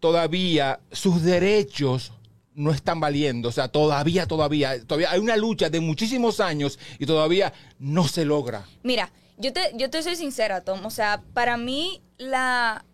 todavía 0.00 0.80
sus 0.90 1.22
derechos 1.22 2.12
no 2.54 2.72
están 2.72 2.98
valiendo. 3.00 3.48
O 3.48 3.52
sea, 3.52 3.68
todavía, 3.68 4.26
todavía, 4.26 4.84
todavía 4.84 5.12
hay 5.12 5.20
una 5.20 5.36
lucha 5.36 5.70
de 5.70 5.80
muchísimos 5.80 6.40
años 6.40 6.78
y 6.98 7.06
todavía 7.06 7.52
no 7.78 8.08
se 8.08 8.24
logra. 8.24 8.66
Mira, 8.82 9.10
yo 9.38 9.52
te, 9.52 9.72
yo 9.74 9.90
te 9.90 10.02
soy 10.02 10.16
sincera, 10.16 10.62
Tom. 10.62 10.84
O 10.84 10.90
sea, 10.90 11.22
para 11.32 11.56
mí 11.56 12.02
la 12.18 12.84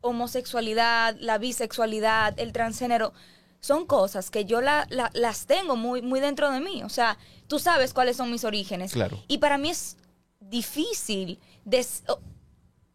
homosexualidad, 0.00 1.16
la 1.20 1.38
bisexualidad, 1.38 2.38
el 2.38 2.52
transgénero, 2.52 3.12
son 3.60 3.86
cosas 3.86 4.30
que 4.30 4.46
yo 4.46 4.62
la, 4.62 4.86
las 5.12 5.46
tengo 5.46 5.76
muy, 5.76 6.02
muy 6.02 6.20
dentro 6.20 6.50
de 6.50 6.60
mí. 6.60 6.82
O 6.82 6.88
sea, 6.88 7.18
tú 7.46 7.58
sabes 7.58 7.92
cuáles 7.92 8.16
son 8.16 8.30
mis 8.30 8.44
orígenes. 8.44 8.92
Claro. 8.92 9.22
Y 9.28 9.38
para 9.38 9.58
mí 9.58 9.70
es 9.70 9.98
difícil, 10.40 11.38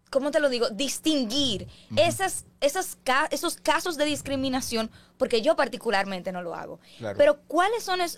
¿cómo 0.09 0.31
te 0.31 0.39
lo 0.39 0.49
digo? 0.49 0.69
Distinguir 0.71 1.67
esas, 1.95 2.45
esas, 2.65 2.97
esos 3.31 3.57
casos 3.57 3.97
de 3.97 4.05
discriminación 4.05 4.89
porque 5.17 5.41
yo 5.41 5.55
particularmente 5.55 6.31
no 6.31 6.41
lo 6.41 6.55
hago. 6.55 6.79
Pero 7.17 7.39
¿cuáles 7.47 7.83
son 7.83 8.01
esas, 8.01 8.17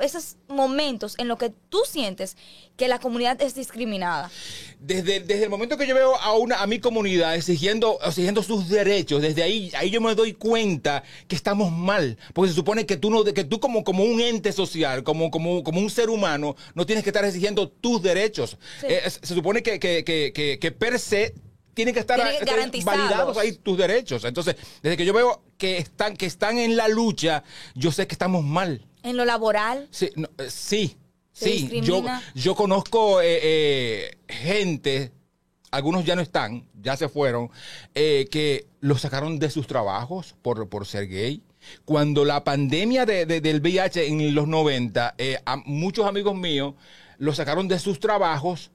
esos 0.00 0.36
momentos 0.48 1.14
en 1.18 1.28
los 1.28 1.38
que 1.38 1.50
tú 1.68 1.80
sientes 1.88 2.36
que 2.76 2.88
la 2.88 2.98
comunidad 2.98 3.40
es 3.42 3.54
discriminada? 3.54 4.30
Desde, 4.78 5.20
desde 5.20 5.44
el 5.44 5.50
momento 5.50 5.76
que 5.76 5.86
yo 5.86 5.94
veo 5.94 6.16
a 6.16 6.34
una 6.34 6.62
a 6.62 6.66
mi 6.66 6.78
comunidad 6.78 7.34
exigiendo, 7.34 7.98
exigiendo 8.04 8.42
sus 8.42 8.68
derechos, 8.68 9.22
desde 9.22 9.42
ahí, 9.42 9.72
ahí 9.76 9.90
yo 9.90 10.00
me 10.00 10.14
doy 10.14 10.34
cuenta 10.34 11.02
que 11.26 11.36
estamos 11.36 11.72
mal. 11.72 12.16
Porque 12.32 12.50
se 12.50 12.54
supone 12.54 12.86
que 12.86 12.96
tú, 12.96 13.10
no, 13.10 13.24
que 13.24 13.44
tú 13.44 13.58
como, 13.58 13.82
como 13.82 14.04
un 14.04 14.20
ente 14.20 14.52
social, 14.52 15.02
como, 15.02 15.30
como, 15.30 15.64
como 15.64 15.80
un 15.80 15.90
ser 15.90 16.10
humano, 16.10 16.56
no 16.74 16.86
tienes 16.86 17.02
que 17.02 17.10
estar 17.10 17.24
exigiendo 17.24 17.68
tus 17.68 18.02
derechos. 18.02 18.56
Eh, 18.82 19.02
se 19.10 19.34
supone 19.34 19.62
que, 19.62 19.80
que, 19.80 20.04
que, 20.04 20.58
que 20.60 20.72
per 20.72 20.98
se 21.00 21.34
tienen 21.76 21.92
que 21.92 22.00
estar 22.00 22.18
este, 22.18 22.82
validados 22.84 23.36
ahí 23.36 23.52
tus 23.52 23.76
derechos. 23.76 24.24
Entonces, 24.24 24.56
desde 24.82 24.96
que 24.96 25.04
yo 25.04 25.12
veo 25.12 25.42
que 25.58 25.76
están, 25.76 26.16
que 26.16 26.24
están 26.24 26.56
en 26.56 26.74
la 26.74 26.88
lucha, 26.88 27.44
yo 27.74 27.92
sé 27.92 28.06
que 28.06 28.14
estamos 28.14 28.42
mal. 28.42 28.86
¿En 29.02 29.18
lo 29.18 29.26
laboral? 29.26 29.86
Sí, 29.90 30.10
eh, 30.16 30.46
sí. 30.48 30.96
Sí, 31.32 31.82
yo, 31.82 32.02
yo 32.34 32.54
conozco 32.54 33.20
eh, 33.20 33.40
eh, 33.42 34.18
gente, 34.26 35.12
algunos 35.70 36.06
ya 36.06 36.16
no 36.16 36.22
están, 36.22 36.66
ya 36.80 36.96
se 36.96 37.10
fueron, 37.10 37.50
que 37.92 38.66
los 38.80 39.02
sacaron 39.02 39.38
de 39.38 39.50
sus 39.50 39.66
trabajos 39.66 40.34
por, 40.40 40.66
por 40.70 40.86
ser 40.86 41.08
gay. 41.08 41.42
Cuando 41.84 42.24
la 42.24 42.42
pandemia 42.42 43.04
del 43.04 43.60
VIH 43.60 44.06
en 44.06 44.34
los 44.34 44.48
90, 44.48 45.14
a 45.44 45.56
muchos 45.66 46.06
amigos 46.06 46.34
míos 46.34 46.72
los 47.18 47.36
sacaron 47.36 47.68
de 47.68 47.78
sus 47.78 48.00
trabajos 48.00 48.70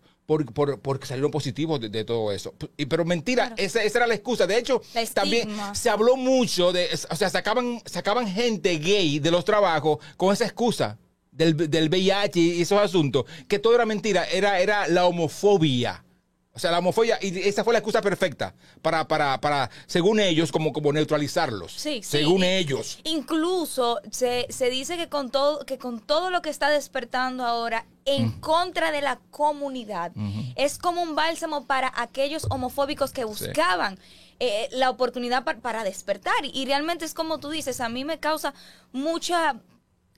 por, 0.53 0.79
porque 0.79 1.07
salieron 1.07 1.31
positivos 1.31 1.79
de, 1.79 2.03
todo 2.03 2.31
eso. 2.31 2.53
Y, 2.77 2.85
pero 2.85 3.05
mentira, 3.05 3.53
esa, 3.57 3.83
era 3.83 4.07
la 4.07 4.15
excusa. 4.15 4.47
De 4.47 4.57
hecho, 4.57 4.81
también 5.13 5.49
se 5.73 5.89
habló 5.89 6.15
mucho 6.15 6.71
de, 6.71 6.89
o 7.09 7.15
sea, 7.15 7.29
sacaban, 7.29 7.81
sacaban 7.85 8.27
gente 8.27 8.77
gay 8.77 9.19
de 9.19 9.31
los 9.31 9.45
trabajos 9.45 9.99
con 10.17 10.33
esa 10.33 10.45
excusa 10.45 10.97
del, 11.31 11.55
del 11.69 11.89
VIH 11.89 12.39
y 12.39 12.61
esos 12.61 12.79
asuntos, 12.79 13.25
que 13.47 13.59
todo 13.59 13.75
era 13.75 13.85
mentira, 13.85 14.25
era, 14.25 14.59
era 14.59 14.87
la 14.87 15.05
homofobia. 15.05 16.03
O 16.53 16.59
sea, 16.59 16.69
la 16.69 16.79
homofobia, 16.79 17.17
y 17.21 17.39
esa 17.47 17.63
fue 17.63 17.71
la 17.71 17.79
excusa 17.79 18.01
perfecta 18.01 18.53
para, 18.81 19.07
para, 19.07 19.39
para 19.39 19.69
según 19.85 20.19
ellos, 20.19 20.51
como, 20.51 20.73
como 20.73 20.91
neutralizarlos. 20.91 21.71
Sí, 21.71 22.01
Según 22.03 22.43
ellos. 22.43 22.99
Incluso 23.05 24.01
se, 24.11 24.47
dice 24.69 24.97
que 24.97 25.07
con, 25.07 25.31
todo, 25.31 25.65
que 25.65 25.77
con 25.77 26.01
todo 26.01 26.29
lo 26.29 26.41
que 26.41 26.49
está 26.49 26.69
despertando 26.69 27.45
ahora 27.45 27.85
en 28.03 28.27
mm. 28.27 28.39
contra 28.41 28.91
de 28.91 29.01
la 29.01 29.19
comunidad, 29.31 30.11
es 30.57 30.77
como 30.77 31.01
un 31.01 31.15
bálsamo 31.15 31.67
para 31.67 31.91
aquellos 31.95 32.45
homofóbicos 32.49 33.11
que 33.11 33.23
buscaban. 33.23 33.97
Eh, 34.43 34.69
la 34.71 34.89
oportunidad 34.89 35.43
para, 35.43 35.83
despertar. 35.83 36.33
y, 36.41 36.65
realmente 36.65 37.05
es 37.05 37.13
como 37.13 37.39
tú 37.39 37.51
dices, 37.51 37.79
a 37.79 37.89
mí 37.89 38.03
me 38.05 38.17
causa 38.17 38.55
mucha 38.91 39.61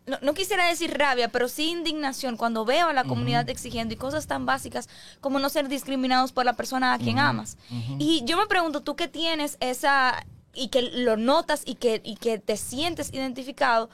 no, 0.05 0.33
quisiera 0.33 0.67
decir 0.67 0.98
rabia, 0.98 1.29
pero 1.29 1.48
sí 1.48 1.69
indignación 1.69 2.36
cuando 2.36 2.65
veo 2.65 2.88
a 2.88 2.93
la 2.93 3.05
comunidad 3.05 3.50
exigiendo 3.50 3.93
y 3.93 3.98
cosas 3.98 4.27
tan 4.27 4.45
básicas 4.45 4.89
como 5.22 5.39
no 5.39 5.50
ser 5.50 5.69
discriminados 5.69 6.33
por 6.33 6.45
la 6.45 6.53
persona 6.53 6.93
a 6.93 7.00
quien 7.00 7.19
amas. 7.19 7.57
Y 8.00 8.24
yo 8.25 8.38
me 8.38 8.48
pregunto, 8.48 8.81
tú 8.81 8.95
que 8.95 9.07
tienes 9.07 9.57
esa 9.60 10.25
y 10.53 10.67
que 10.67 10.81
lo 10.81 11.17
notas 11.17 11.63
y 11.65 11.75
que, 11.75 12.01
y 12.03 12.15
que 12.15 12.38
te 12.38 12.57
sientes 12.57 13.13
identificado, 13.13 13.89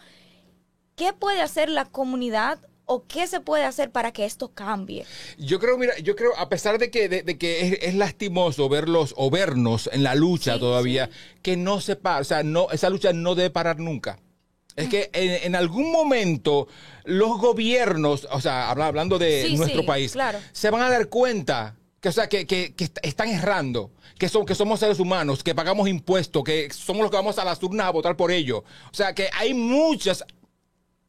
¿qué 0.96 1.14
puede 1.14 1.42
hacer 1.42 1.70
la 1.70 1.86
comunidad 1.86 2.60
o 2.86 3.06
qué 3.06 3.28
se 3.28 3.40
puede 3.40 3.64
hacer 3.64 3.92
para 3.92 4.12
que 4.12 4.26
esto 4.26 4.52
cambie? 4.54 5.06
Yo 5.38 5.60
creo, 5.60 5.78
mira, 5.78 5.98
yo 6.00 6.16
creo, 6.16 6.36
a 6.38 6.50
pesar 6.50 6.80
de 6.80 6.90
que, 6.90 7.08
de, 7.08 7.38
que 7.38 7.80
es, 7.82 7.94
lastimoso 7.94 8.68
verlos 8.68 9.14
o 9.16 9.30
vernos 9.30 9.90
en 9.94 10.04
la 10.04 10.16
lucha 10.16 10.60
todavía, 10.60 11.10
que 11.44 11.56
no 11.56 11.82
se 11.82 11.96
para, 11.96 12.20
o 12.20 12.24
sea, 12.24 12.44
no, 12.44 12.70
esa 12.72 12.90
lucha 12.90 13.14
no 13.14 13.36
debe 13.36 13.52
parar 13.52 13.80
nunca. 13.80 14.20
Es 14.80 14.90
que 14.90 15.10
en, 15.14 15.56
algún 15.56 15.92
momento 15.92 16.68
los 17.04 17.38
gobiernos, 17.38 18.28
o 18.32 18.40
sea, 18.40 18.70
hablando 18.70 19.20
de 19.20 19.50
nuestro 19.58 19.86
país, 19.86 20.16
se 20.52 20.70
van 20.70 20.82
a 20.82 20.90
dar 20.90 21.10
cuenta 21.10 21.76
que, 22.00 22.10
o 22.10 22.12
sea, 22.12 22.30
que, 22.30 22.74
están 23.02 23.30
errando, 23.30 23.92
que, 24.18 24.30
son, 24.30 24.46
que 24.46 24.56
somos 24.56 24.80
seres 24.80 25.00
humanos, 25.00 25.44
que 25.44 25.54
pagamos 25.54 25.90
impuestos, 25.90 26.44
que 26.44 26.72
somos 26.72 27.02
los 27.02 27.12
que 27.12 27.18
vamos 27.18 27.38
a 27.38 27.46
las 27.46 27.62
urnas 27.62 27.88
a 27.88 27.92
votar 27.92 28.16
por 28.16 28.32
ellos. 28.32 28.64
O 28.92 28.94
sea, 28.94 29.14
que 29.14 29.30
hay 29.38 29.54
muchas, 29.54 30.24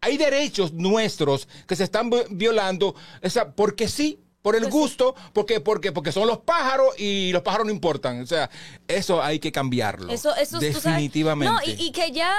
hay 0.00 0.16
derechos 0.16 0.72
nuestros 0.72 1.46
que 1.68 1.76
se 1.76 1.84
están 1.84 2.10
violando, 2.30 2.94
o 3.22 3.30
sea, 3.30 3.52
porque 3.52 3.86
sí, 3.86 4.18
por 4.42 4.56
el 4.56 4.62
pues 4.62 4.72
gusto, 4.72 5.14
porque, 5.32 5.60
porque, 5.60 5.92
porque 5.92 6.12
son 6.12 6.26
los 6.26 6.38
pájaros 6.38 6.98
y 6.98 7.30
los 7.32 7.42
pájaros 7.42 7.66
no 7.66 7.72
importan. 7.72 8.22
O 8.22 8.26
sea, 8.26 8.50
eso 8.88 9.22
hay 9.22 9.38
que 9.38 9.52
cambiarlo. 9.52 10.10
Eso, 10.12 10.34
eso 10.34 10.58
definitivamente. 10.58 11.52
No, 11.52 11.60
y, 11.78 11.92
que 11.92 12.10
ya 12.10 12.32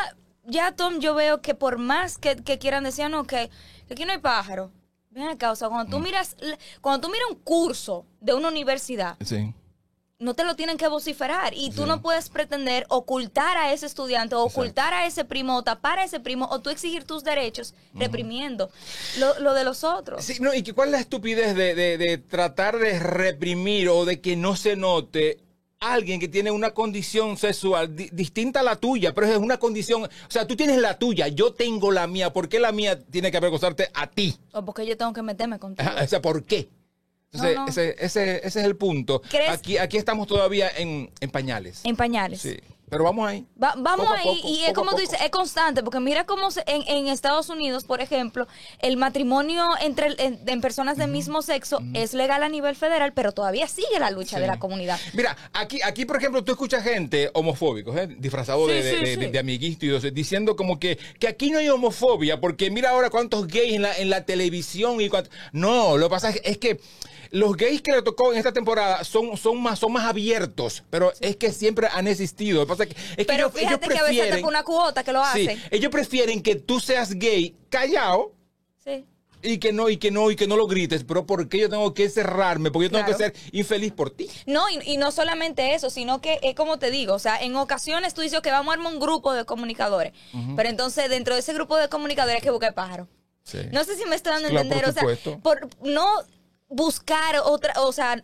ya 0.45 0.71
Tom, 0.73 0.99
yo 0.99 1.15
veo 1.15 1.41
que 1.41 1.55
por 1.55 1.77
más 1.77 2.17
que, 2.17 2.35
quieran 2.35 2.83
decir, 2.83 3.09
no, 3.09 3.25
que, 3.25 3.49
aquí 3.89 4.05
no 4.05 4.11
hay 4.11 4.19
pájaro. 4.19 4.71
Ven 5.09 5.27
acá, 5.27 5.51
o 5.51 5.55
sea, 5.55 5.67
cuando 5.67 5.91
tú 5.91 5.99
mm. 5.99 6.03
miras, 6.03 6.37
cuando 6.79 7.05
tú 7.05 7.11
miras 7.11 7.29
un 7.29 7.35
curso 7.35 8.05
de 8.21 8.33
una 8.33 8.47
universidad, 8.47 9.17
no 10.19 10.35
te 10.35 10.45
lo 10.45 10.55
tienen 10.55 10.77
que 10.77 10.87
vociferar 10.87 11.53
y 11.55 11.71
tú 11.71 11.87
no 11.87 12.01
puedes 12.01 12.29
pretender 12.29 12.85
ocultar 12.89 13.57
a 13.57 13.73
ese 13.73 13.87
estudiante 13.87 14.35
o 14.35 14.43
ocultar 14.43 14.93
a 14.93 15.07
ese 15.07 15.25
primo 15.25 15.57
o 15.57 15.63
tapar 15.63 15.97
a 15.97 16.03
ese 16.03 16.19
primo 16.19 16.47
o 16.49 16.59
tú 16.59 16.69
exigir 16.69 17.03
tus 17.03 17.23
derechos 17.23 17.73
reprimiendo 17.95 18.69
lo, 19.17 19.53
de 19.53 19.63
los 19.63 19.83
otros. 19.83 20.23
Sí, 20.23 20.37
no, 20.39 20.53
y 20.53 20.63
cuál 20.63 20.89
es 20.89 20.91
la 20.93 20.99
estupidez 20.99 21.55
de, 21.55 21.75
de 21.75 22.17
tratar 22.19 22.77
de 22.77 22.99
reprimir 22.99 23.89
o 23.89 24.05
de 24.05 24.21
que 24.21 24.35
no 24.35 24.55
se 24.55 24.75
note 24.75 25.39
alguien 25.81 26.19
que 26.19 26.27
tiene 26.27 26.51
una 26.51 26.71
condición 26.71 27.37
sexual 27.37 27.93
distinta 27.95 28.61
a 28.61 28.63
la 28.63 28.75
tuya, 28.75 29.13
pero 29.13 29.27
es 29.27 29.37
una 29.37 29.57
condición, 29.57 30.03
o 30.03 30.09
sea, 30.29 30.47
tú 30.47 30.55
tienes 30.55 30.77
la 30.77 30.97
tuya, 30.97 31.27
yo 31.27 31.53
tengo 31.53 31.91
la 31.91 32.07
mía, 32.07 32.31
¿por 32.31 32.47
qué 32.47 32.59
la 32.59 32.71
mía 32.71 32.97
tiene 32.99 33.31
que 33.31 33.37
avergonzarte 33.37 33.89
a 33.93 34.07
ti? 34.07 34.37
O 34.53 34.63
porque 34.63 34.85
yo 34.85 34.95
tengo 34.95 35.11
que 35.11 35.23
meterme 35.23 35.59
contigo. 35.59 35.89
o 36.01 36.07
sea, 36.07 36.21
¿por 36.21 36.43
qué? 36.43 36.69
Entonces, 37.33 37.95
Ese, 37.97 38.05
ese, 38.45 38.47
es 38.47 38.55
el 38.57 38.75
punto. 38.75 39.21
Aquí, 39.49 39.77
aquí 39.77 39.97
estamos 39.97 40.27
todavía 40.27 40.69
en, 40.77 41.09
en 41.19 41.29
pañales. 41.31 41.81
En 41.83 41.95
pañales. 41.95 42.41
Sí. 42.41 42.57
Pero 42.91 43.05
vamos 43.05 43.25
ahí. 43.25 43.47
vamos 43.55 44.05
ahí 44.17 44.41
y 44.43 44.65
es 44.65 44.73
como 44.73 44.91
tú 44.91 44.97
dices, 44.97 45.17
es 45.21 45.29
constante, 45.29 45.81
porque 45.81 46.01
mira 46.01 46.25
cómo 46.25 46.49
en, 46.67 47.07
Estados 47.07 47.47
Unidos, 47.47 47.85
por 47.85 48.01
ejemplo, 48.01 48.49
el 48.79 48.97
matrimonio 48.97 49.63
entre 49.79 50.13
en, 50.17 50.59
personas 50.59 50.97
del 50.97 51.09
mismo 51.09 51.41
sexo 51.41 51.79
es 51.93 52.13
legal 52.13 52.43
a 52.43 52.49
nivel 52.49 52.75
federal, 52.75 53.13
pero 53.13 53.31
todavía 53.31 53.69
sigue 53.69 53.97
la 53.97 54.11
lucha 54.11 54.41
de 54.41 54.47
la 54.47 54.59
comunidad. 54.59 54.99
Mira, 55.13 55.37
aquí, 55.53 55.79
aquí 55.85 56.03
por 56.03 56.17
ejemplo, 56.17 56.43
tú 56.43 56.51
escuchas 56.51 56.83
gente 56.83 57.31
homofóbico, 57.33 57.97
¿eh? 57.97 58.07
disfrazado 58.07 58.67
de, 58.67 58.83
de, 58.83 60.11
diciendo 60.11 60.57
como 60.57 60.77
que, 60.77 60.99
que 61.17 61.29
aquí 61.29 61.49
no 61.49 61.59
hay 61.59 61.69
homofobia, 61.69 62.41
porque 62.41 62.69
mira 62.71 62.89
ahora 62.89 63.09
cuántos 63.09 63.47
gays 63.47 63.73
en 63.73 63.83
la, 63.83 63.95
en 63.95 64.09
la 64.09 64.25
televisión 64.25 64.99
y 64.99 65.09
No, 65.53 65.97
lo 65.97 66.07
que 66.07 66.11
pasa 66.11 66.31
es 66.43 66.57
que 66.57 66.81
los 67.31 67.55
gays 67.57 67.81
que 67.81 67.91
le 67.91 68.01
tocó 68.01 68.31
en 68.31 68.37
esta 68.37 68.53
temporada 68.53 69.03
son, 69.03 69.35
son, 69.37 69.61
más, 69.61 69.79
son 69.79 69.91
más 69.91 70.05
abiertos, 70.05 70.83
pero 70.89 71.11
es 71.19 71.35
que 71.37 71.51
siempre 71.51 71.87
han 71.91 72.07
existido. 72.07 72.67
Pasa 72.67 72.85
que, 72.85 72.95
es 73.17 73.25
pero 73.25 73.51
ellos, 73.55 73.79
prefieren, 73.79 73.89
que 73.89 74.21
a 74.21 74.25
veces 74.25 74.43
una 74.43 74.63
cuota 74.63 75.03
que 75.03 75.13
lo 75.13 75.23
hace. 75.23 75.57
ellos 75.71 75.91
prefieren 75.91 76.41
que 76.41 76.55
tú 76.55 76.79
seas 76.79 77.13
gay 77.13 77.55
callado. 77.69 78.33
Sí 78.83 79.05
y 79.43 79.57
que 79.57 79.73
no, 79.73 79.89
y 79.89 79.97
que 79.97 80.11
no, 80.11 80.31
y 80.31 80.35
que 80.35 80.47
no 80.47 80.55
lo 80.55 80.67
grites, 80.67 81.03
pero 81.03 81.25
¿por 81.25 81.47
qué 81.49 81.59
yo 81.59 81.69
tengo 81.69 81.93
que 81.93 82.09
cerrarme? 82.09 82.71
Porque 82.71 82.87
yo 82.87 82.91
tengo 82.91 83.05
que 83.05 83.13
ser 83.13 83.33
infeliz 83.51 83.91
por 83.91 84.09
ti. 84.11 84.29
No, 84.45 84.65
y, 84.69 84.97
no 84.97 85.11
solamente 85.11 85.73
eso, 85.73 85.89
sino 85.89 86.21
que 86.21 86.39
es 86.43 86.55
como 86.55 86.77
te 86.79 86.91
digo, 86.91 87.13
o 87.13 87.19
sea, 87.19 87.37
en 87.41 87.55
ocasiones 87.55 88.13
tú 88.13 88.21
dices 88.21 88.41
que 88.41 88.51
vamos 88.51 88.71
a 88.71 88.77
armar 88.77 88.93
un 88.93 88.99
grupo 88.99 89.33
de 89.33 89.45
comunicadores, 89.45 90.13
pero 90.55 90.69
entonces 90.69 91.09
dentro 91.09 91.33
de 91.33 91.41
ese 91.41 91.53
grupo 91.53 91.77
de 91.77 91.89
comunicadores 91.89 92.37
hay 92.37 92.41
que 92.41 92.51
buscar 92.51 92.73
pájaro. 92.73 93.07
Sí. 93.43 93.59
No 93.71 93.83
sé 93.83 93.97
si 93.97 94.05
me 94.05 94.15
estoy 94.15 94.33
dando 94.33 94.47
a 94.47 94.51
entender, 94.51 94.85
o 94.85 94.91
sea, 94.91 95.03
por, 95.41 95.67
no 95.81 96.05
buscar 96.71 97.35
otra, 97.43 97.73
o 97.81 97.91
sea, 97.91 98.21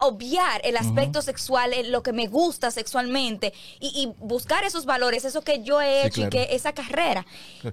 obviar 0.00 0.60
el 0.64 0.76
aspecto 0.76 1.20
sexual, 1.20 1.72
lo 1.90 2.02
que 2.02 2.12
me 2.12 2.26
gusta 2.26 2.70
sexualmente 2.70 3.52
y, 3.80 4.12
buscar 4.18 4.64
esos 4.64 4.86
valores, 4.86 5.24
eso 5.24 5.42
que 5.42 5.62
yo 5.62 5.80
he 5.80 6.06
hecho 6.06 6.22
y 6.22 6.28
que 6.28 6.48
esa 6.50 6.72
carrera. 6.72 7.26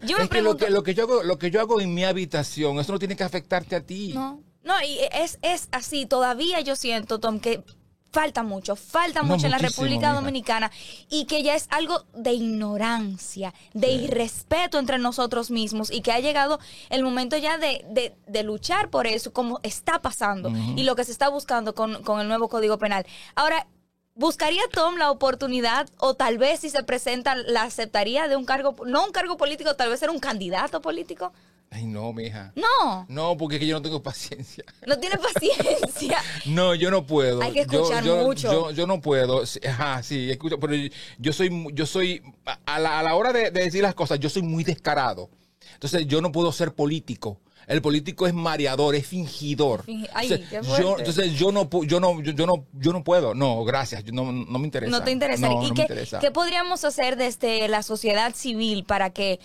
Yo 0.03 0.17
me 0.17 0.27
pregunto, 0.27 0.65
que 0.65 0.71
lo, 0.71 0.83
que, 0.83 0.93
yo 0.93 1.03
hago, 1.03 1.23
lo 1.23 1.37
que 1.37 1.51
yo 1.51 1.61
hago 1.61 1.79
en 1.79 1.93
mi 1.93 2.03
habitación, 2.03 2.79
eso 2.79 2.91
no 2.91 2.99
tiene 2.99 3.15
que 3.15 3.23
afectarte 3.23 3.75
a 3.75 3.81
ti. 3.81 4.11
No. 4.13 4.43
No, 4.63 4.75
y 4.83 4.99
es, 5.11 5.39
es 5.41 5.69
así, 5.71 6.05
todavía 6.05 6.61
yo 6.61 6.75
siento, 6.75 7.19
Tom, 7.19 7.39
que 7.39 7.63
falta 8.11 8.43
mucho, 8.43 8.75
falta 8.75 9.23
mucho 9.23 9.45
en 9.45 9.51
la 9.51 9.57
República 9.57 10.13
Dominicana 10.13 10.71
y 11.09 11.25
que 11.25 11.43
ya 11.43 11.55
es 11.55 11.67
algo 11.69 12.03
de 12.13 12.33
ignorancia, 12.33 13.53
de 13.73 13.91
irrespeto 13.91 14.79
entre 14.79 14.99
nosotros 14.99 15.49
mismos 15.49 15.91
y 15.91 16.01
que 16.01 16.11
ha 16.11 16.19
llegado 16.19 16.59
el 16.89 17.03
momento 17.03 17.37
ya 17.37 17.57
de, 17.57 18.43
luchar 18.43 18.89
por 18.89 19.07
eso, 19.07 19.31
como 19.31 19.59
está 19.63 20.01
pasando 20.01 20.51
y 20.75 20.83
lo 20.83 20.95
que 20.95 21.05
se 21.05 21.11
está 21.11 21.29
buscando 21.29 21.73
con, 21.73 22.03
con 22.03 22.19
el 22.19 22.27
nuevo 22.27 22.49
Código 22.49 22.77
Penal. 22.77 23.05
Ahora, 23.35 23.67
¿Buscaría 24.13 24.61
Tom 24.73 24.97
la 24.97 25.09
oportunidad 25.09 25.87
o 25.97 26.15
tal 26.15 26.37
vez 26.37 26.59
si 26.59 26.69
se 26.69 26.83
presenta 26.83 27.33
la 27.33 27.63
aceptaría 27.63 28.27
de 28.27 28.35
un 28.35 28.43
cargo, 28.43 28.75
no 28.85 29.05
un 29.05 29.13
cargo 29.13 29.37
político, 29.37 29.75
tal 29.77 29.89
vez 29.89 30.01
ser 30.01 30.09
un 30.09 30.19
candidato 30.19 30.81
político? 30.81 31.31
Ay, 31.73 31.85
no, 31.85 32.11
mija. 32.11 32.51
No. 32.53 33.05
No, 33.07 33.37
porque 33.37 33.55
es 33.55 33.61
que 33.61 33.67
yo 33.67 33.77
no 33.77 33.81
tengo 33.81 34.03
paciencia. 34.03 34.65
¿No 34.85 34.99
tienes 34.99 35.19
paciencia? 35.19 36.21
no, 36.45 36.75
yo 36.75 36.91
no 36.91 37.05
puedo. 37.05 37.41
Hay 37.41 37.53
que 37.53 37.61
escuchar 37.61 38.03
mucho. 38.03 38.71
Yo, 38.71 38.85
no 38.85 38.99
puedo. 38.99 39.41
Ajá, 39.69 40.03
sí, 40.03 40.29
escucho. 40.29 40.59
Pero 40.59 40.73
yo 41.17 41.31
soy, 41.31 41.67
yo 41.73 41.85
soy, 41.85 42.21
a 42.65 42.77
la, 42.77 43.15
hora 43.15 43.31
de, 43.31 43.51
decir 43.51 43.81
las 43.81 43.95
cosas, 43.95 44.19
yo 44.19 44.29
soy 44.29 44.41
muy 44.41 44.65
descarado. 44.65 45.29
Entonces, 45.75 46.05
yo 46.07 46.19
no 46.19 46.33
puedo 46.33 46.51
ser 46.51 46.73
político. 46.73 47.39
El 47.67 47.81
político 47.81 48.27
es 48.27 48.33
mareador, 48.33 48.93
es 48.95 49.07
fingidor. 49.07 49.85
Ay, 50.13 50.33
entonces, 50.33 50.77
yo, 50.77 50.97
entonces 50.97 51.33
yo 51.33 51.53
no, 51.53 51.69
yo 51.85 52.01
no, 52.01 52.21
yo, 52.21 52.45
no, 52.45 52.65
yo 52.73 52.91
no 52.91 53.01
puedo. 53.01 53.33
No, 53.33 53.63
gracias. 53.63 54.03
No, 54.11 54.29
no 54.29 54.59
me 54.59 54.65
interesa. 54.65 54.91
No 54.91 55.03
te 55.05 55.11
interesa. 55.11 55.47
¿Y 55.63 55.71
qué, 55.71 55.87
qué 56.19 56.31
podríamos 56.31 56.83
hacer 56.83 57.15
desde 57.15 57.69
la 57.69 57.81
sociedad 57.81 58.35
civil 58.35 58.83
para 58.83 59.11
que 59.11 59.39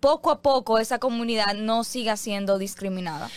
poco 0.00 0.30
a 0.30 0.40
poco 0.42 0.78
esa 0.78 0.98
comunidad 0.98 1.54
no 1.54 1.84
siga 1.84 2.16
siendo 2.16 2.58
discriminada. 2.58 3.30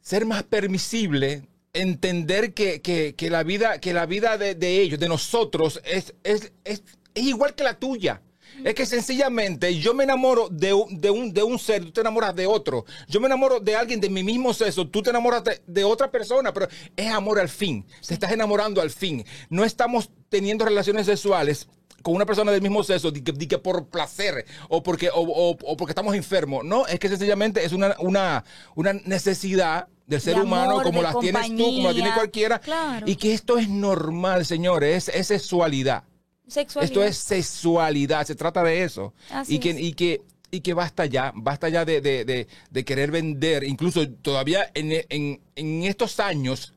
Ser 0.00 0.26
más 0.26 0.42
permisible 0.44 1.42
entender 1.72 2.54
que, 2.54 2.80
que, 2.80 3.14
que, 3.14 3.30
la 3.30 3.42
vida, 3.42 3.80
que 3.80 3.92
la 3.92 4.06
vida 4.06 4.38
de, 4.38 4.54
de 4.54 4.80
ellos, 4.80 4.98
de 4.98 5.08
nosotros, 5.08 5.80
es, 5.84 6.14
es, 6.24 6.52
es, 6.64 6.82
es 7.14 7.22
igual 7.22 7.54
que 7.54 7.64
la 7.64 7.74
tuya. 7.74 8.22
Es 8.64 8.74
que 8.74 8.86
sencillamente 8.86 9.76
yo 9.78 9.92
me 9.92 10.04
enamoro 10.04 10.48
de 10.48 10.72
un, 10.72 10.98
de, 10.98 11.10
un, 11.10 11.32
de 11.32 11.42
un 11.42 11.58
ser, 11.58 11.84
tú 11.84 11.92
te 11.92 12.00
enamoras 12.00 12.34
de 12.34 12.46
otro. 12.46 12.86
Yo 13.06 13.20
me 13.20 13.26
enamoro 13.26 13.60
de 13.60 13.76
alguien 13.76 14.00
de 14.00 14.08
mi 14.08 14.22
mismo 14.22 14.54
sexo, 14.54 14.88
tú 14.88 15.02
te 15.02 15.10
enamoras 15.10 15.44
de, 15.44 15.60
de 15.66 15.84
otra 15.84 16.10
persona, 16.10 16.54
pero 16.54 16.68
es 16.96 17.12
amor 17.12 17.38
al 17.38 17.50
fin. 17.50 17.84
Te 18.06 18.14
estás 18.14 18.32
enamorando 18.32 18.80
al 18.80 18.90
fin. 18.90 19.24
No 19.50 19.64
estamos 19.64 20.10
teniendo 20.30 20.64
relaciones 20.64 21.06
sexuales 21.06 21.68
con 22.06 22.14
una 22.14 22.24
persona 22.24 22.52
del 22.52 22.62
mismo 22.62 22.84
sexo, 22.84 23.10
de 23.10 23.20
que, 23.20 23.58
por 23.58 23.88
placer 23.88 24.46
o 24.68 24.80
porque, 24.80 25.10
o, 25.12 25.22
o, 25.22 25.76
porque 25.76 25.90
estamos 25.90 26.14
enfermos. 26.14 26.64
No, 26.64 26.86
es 26.86 27.00
que 27.00 27.08
sencillamente 27.08 27.64
es 27.64 27.72
una, 27.72 27.96
una, 27.98 28.44
una 28.76 28.92
necesidad 28.92 29.88
del 30.06 30.20
ser 30.20 30.40
humano, 30.40 30.84
como 30.84 31.02
las 31.02 31.18
tienes 31.18 31.48
tú, 31.48 31.64
como 31.64 31.88
la 31.88 31.94
tiene 31.94 32.14
cualquiera. 32.14 32.60
Y 33.06 33.16
que 33.16 33.34
esto 33.34 33.58
es 33.58 33.68
normal, 33.68 34.46
señores, 34.46 35.10
es, 35.12 35.26
sexualidad. 35.26 36.04
Esto 36.46 37.02
es 37.02 37.16
sexualidad, 37.16 38.24
se 38.24 38.36
trata 38.36 38.62
de 38.62 38.84
eso. 38.84 39.12
y 39.48 39.58
que, 39.58 39.70
y 39.70 39.92
que 39.94 40.22
y 40.52 40.60
que 40.60 40.74
basta 40.74 41.06
ya, 41.06 41.32
basta 41.34 41.68
ya 41.68 41.84
de, 41.84 42.00
de, 42.00 42.46
de, 42.70 42.84
querer 42.84 43.10
vender, 43.10 43.64
incluso 43.64 44.08
todavía 44.08 44.70
en, 44.74 44.92
en, 45.08 45.40
en, 45.56 45.82
estos 45.82 46.20
años, 46.20 46.72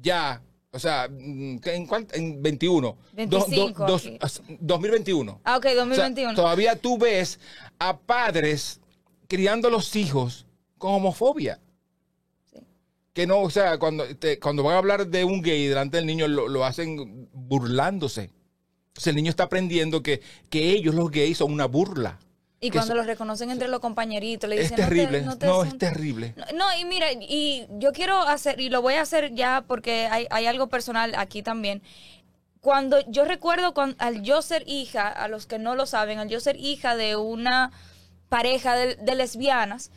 ya, 0.00 0.40
o 0.72 0.78
sea, 0.78 1.04
¿en, 1.06 1.60
en 1.64 2.42
21? 2.42 2.96
25. 3.12 3.86
2021. 4.60 5.40
Ah, 5.44 5.56
ok, 5.56 5.66
2021. 5.76 6.34
todavía 6.34 6.76
tú 6.76 6.98
ves 6.98 7.40
a 7.78 7.98
padres 7.98 8.80
criando 9.28 9.68
a 9.68 9.70
los 9.70 9.96
hijos 9.96 10.46
con 10.78 10.94
homofobia 10.94 11.60
que 13.12 13.26
no, 13.26 13.40
o 13.40 13.50
sea, 13.50 13.78
cuando, 13.78 14.04
cuando 14.40 14.62
van 14.62 14.74
a 14.74 14.78
hablar 14.78 15.06
de 15.06 15.24
un 15.24 15.42
gay 15.42 15.66
delante 15.66 15.96
del 15.96 16.06
niño, 16.06 16.28
lo, 16.28 16.64
hacen 16.64 17.28
burlándose. 17.32 18.30
Entonces 18.88 19.06
el 19.08 19.16
niño 19.16 19.30
está 19.30 19.44
aprendiendo 19.44 20.02
que, 20.02 20.20
que 20.48 20.70
ellos, 20.70 20.94
los 20.94 21.10
gays, 21.10 21.38
son 21.38 21.52
una 21.52 21.66
burla. 21.66 22.18
Y 22.62 22.70
cuando 22.70 22.94
los 22.94 23.06
reconocen 23.06 23.50
entre 23.50 23.68
los 23.68 23.80
compañeritos, 23.80 24.48
le 24.48 24.60
dicen... 24.60 24.78
Es 24.78 24.86
terrible, 24.86 25.22
no, 25.22 25.64
es 25.64 25.78
terrible. 25.78 26.34
No, 26.54 26.66
y 26.78 26.84
mira, 26.84 27.06
y 27.12 27.66
yo 27.70 27.92
quiero 27.92 28.18
hacer, 28.20 28.60
y 28.60 28.68
lo 28.68 28.82
voy 28.82 28.94
a 28.94 29.00
hacer 29.00 29.34
ya 29.34 29.64
porque 29.66 30.08
hay, 30.08 30.26
hay 30.30 30.46
algo 30.46 30.68
personal 30.68 31.14
aquí 31.16 31.42
también. 31.42 31.82
Cuando 32.60 33.00
yo 33.10 33.24
recuerdo 33.24 33.72
al 33.96 34.22
yo 34.22 34.42
ser 34.42 34.64
hija, 34.66 35.08
a 35.08 35.26
los 35.28 35.46
que 35.46 35.58
no 35.58 35.74
lo 35.74 35.86
saben, 35.86 36.18
al 36.18 36.28
yo 36.28 36.38
ser 36.38 36.56
hija 36.56 36.96
de 36.96 37.16
una 37.16 37.72
pareja 38.28 38.76
de 38.76 39.14
lesbianas, 39.14 39.90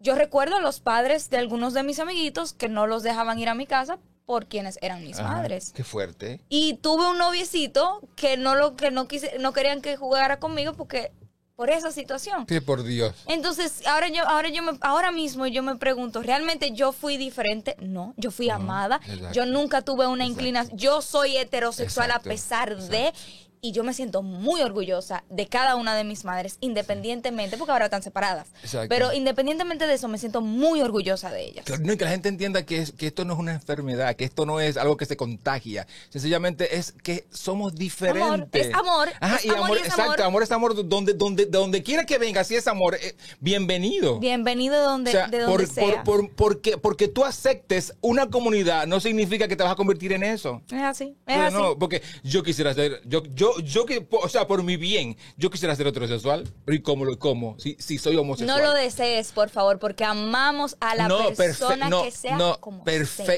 yo 0.00 0.16
recuerdo 0.16 0.56
a 0.56 0.60
los 0.60 0.80
padres 0.80 1.30
de 1.30 1.38
algunos 1.38 1.72
de 1.72 1.84
mis 1.84 2.00
amiguitos 2.00 2.52
que 2.52 2.68
no 2.68 2.88
los 2.88 3.04
dejaban 3.04 3.38
ir 3.38 3.48
a 3.48 3.54
mi 3.54 3.66
casa 3.66 3.98
por 4.24 4.46
quienes 4.46 4.76
eran 4.82 5.04
mis 5.04 5.20
madres. 5.20 5.72
Qué 5.72 5.84
fuerte. 5.84 6.40
Y 6.48 6.74
tuve 6.74 7.08
un 7.08 7.18
noviecito 7.18 8.00
que 8.16 8.36
no 8.36 8.56
lo 8.56 8.74
que 8.74 8.90
no 8.90 9.06
quise, 9.06 9.38
no 9.38 9.52
querían 9.52 9.80
que 9.80 9.96
jugara 9.96 10.40
conmigo 10.40 10.72
porque 10.72 11.12
por 11.56 11.70
esa 11.70 11.90
situación. 11.90 12.44
Sí, 12.48 12.60
por 12.60 12.84
Dios. 12.84 13.14
Entonces, 13.26 13.86
ahora 13.86 14.08
yo 14.08 14.28
ahora 14.28 14.50
yo 14.50 14.62
me, 14.62 14.72
ahora 14.82 15.10
mismo 15.10 15.46
yo 15.46 15.62
me 15.62 15.76
pregunto, 15.76 16.22
¿realmente 16.22 16.72
yo 16.72 16.92
fui 16.92 17.16
diferente? 17.16 17.76
No, 17.80 18.12
yo 18.18 18.30
fui 18.30 18.50
amada. 18.50 19.00
Yo 19.32 19.46
nunca 19.46 19.80
tuve 19.82 20.06
una 20.06 20.26
inclinación. 20.26 20.76
Yo 20.78 21.00
soy 21.00 21.38
heterosexual 21.38 22.10
a 22.10 22.20
pesar 22.20 22.76
de 22.76 23.12
y 23.60 23.72
yo 23.72 23.84
me 23.84 23.94
siento 23.94 24.22
muy 24.22 24.62
orgullosa 24.62 25.24
de 25.30 25.46
cada 25.46 25.76
una 25.76 25.94
de 25.94 26.04
mis 26.04 26.24
madres, 26.24 26.56
independientemente, 26.60 27.56
porque 27.56 27.72
ahora 27.72 27.86
están 27.86 28.02
separadas. 28.02 28.48
Pero 28.88 29.12
independientemente 29.12 29.86
de 29.86 29.94
eso, 29.94 30.08
me 30.08 30.18
siento 30.18 30.40
muy 30.40 30.80
orgullosa 30.80 31.30
de 31.30 31.44
ellas. 31.44 31.66
No, 31.80 31.92
y 31.92 31.96
que 31.96 32.04
la 32.04 32.10
gente 32.10 32.28
entienda 32.28 32.64
que, 32.64 32.78
es, 32.78 32.92
que 32.92 33.08
esto 33.08 33.24
no 33.24 33.34
es 33.34 33.38
una 33.38 33.52
enfermedad, 33.52 34.14
que 34.16 34.24
esto 34.24 34.46
no 34.46 34.60
es 34.60 34.76
algo 34.76 34.96
que 34.96 35.06
se 35.06 35.16
contagia. 35.16 35.86
Sencillamente 36.08 36.76
es 36.76 36.92
que 36.92 37.26
somos 37.30 37.74
diferentes. 37.74 38.22
Amor, 38.22 38.48
es 38.52 38.74
amor. 38.74 39.08
Ajá, 39.20 39.38
y 39.42 39.48
amor, 39.50 39.78
exacto, 39.78 40.24
amor. 40.24 40.42
es 40.42 40.52
amor 40.52 40.88
donde, 40.88 41.14
donde, 41.14 41.46
donde 41.46 41.82
quiera 41.82 42.04
que 42.04 42.18
venga, 42.18 42.44
si 42.44 42.54
es 42.54 42.66
amor, 42.66 42.94
eh, 42.94 43.16
bienvenido. 43.40 44.18
Bienvenido 44.18 44.82
donde, 44.82 45.12
de 45.30 45.38
donde 45.38 45.66
sea. 45.66 46.04
porque, 46.04 46.78
porque 46.78 47.08
tú 47.08 47.24
aceptes 47.24 47.94
una 48.00 48.28
comunidad 48.28 48.86
no 48.86 49.00
significa 49.00 49.48
que 49.48 49.56
te 49.56 49.62
vas 49.62 49.72
a 49.72 49.76
convertir 49.76 50.12
en 50.12 50.22
eso. 50.22 50.62
Es 50.70 50.82
así, 50.82 51.16
es 51.26 51.36
así. 51.36 51.56
No, 51.56 51.78
porque 51.78 52.02
yo 52.22 52.42
quisiera 52.42 52.74
ser, 52.74 53.00
yo, 53.04 53.22
yo 53.34 53.54
yo, 53.60 53.86
que, 53.86 54.06
o 54.10 54.28
sea, 54.28 54.46
por 54.46 54.62
mi 54.62 54.76
bien, 54.76 55.16
yo 55.36 55.50
quisiera 55.50 55.74
ser 55.74 55.86
heterosexual, 55.86 56.48
pero 56.64 56.76
¿y 56.76 56.82
cómo 56.82 57.04
lo 57.04 57.18
como? 57.18 57.58
Si, 57.58 57.76
si 57.78 57.98
soy 57.98 58.16
homosexual. 58.16 58.58
No 58.58 58.64
lo 58.64 58.72
desees, 58.74 59.32
por 59.32 59.50
favor, 59.50 59.78
porque 59.78 60.04
amamos 60.04 60.76
a 60.80 60.94
la 60.94 61.08
persona 61.36 61.90
que 62.02 62.10
sea 62.10 62.36
no, 62.36 62.58
como 62.60 62.84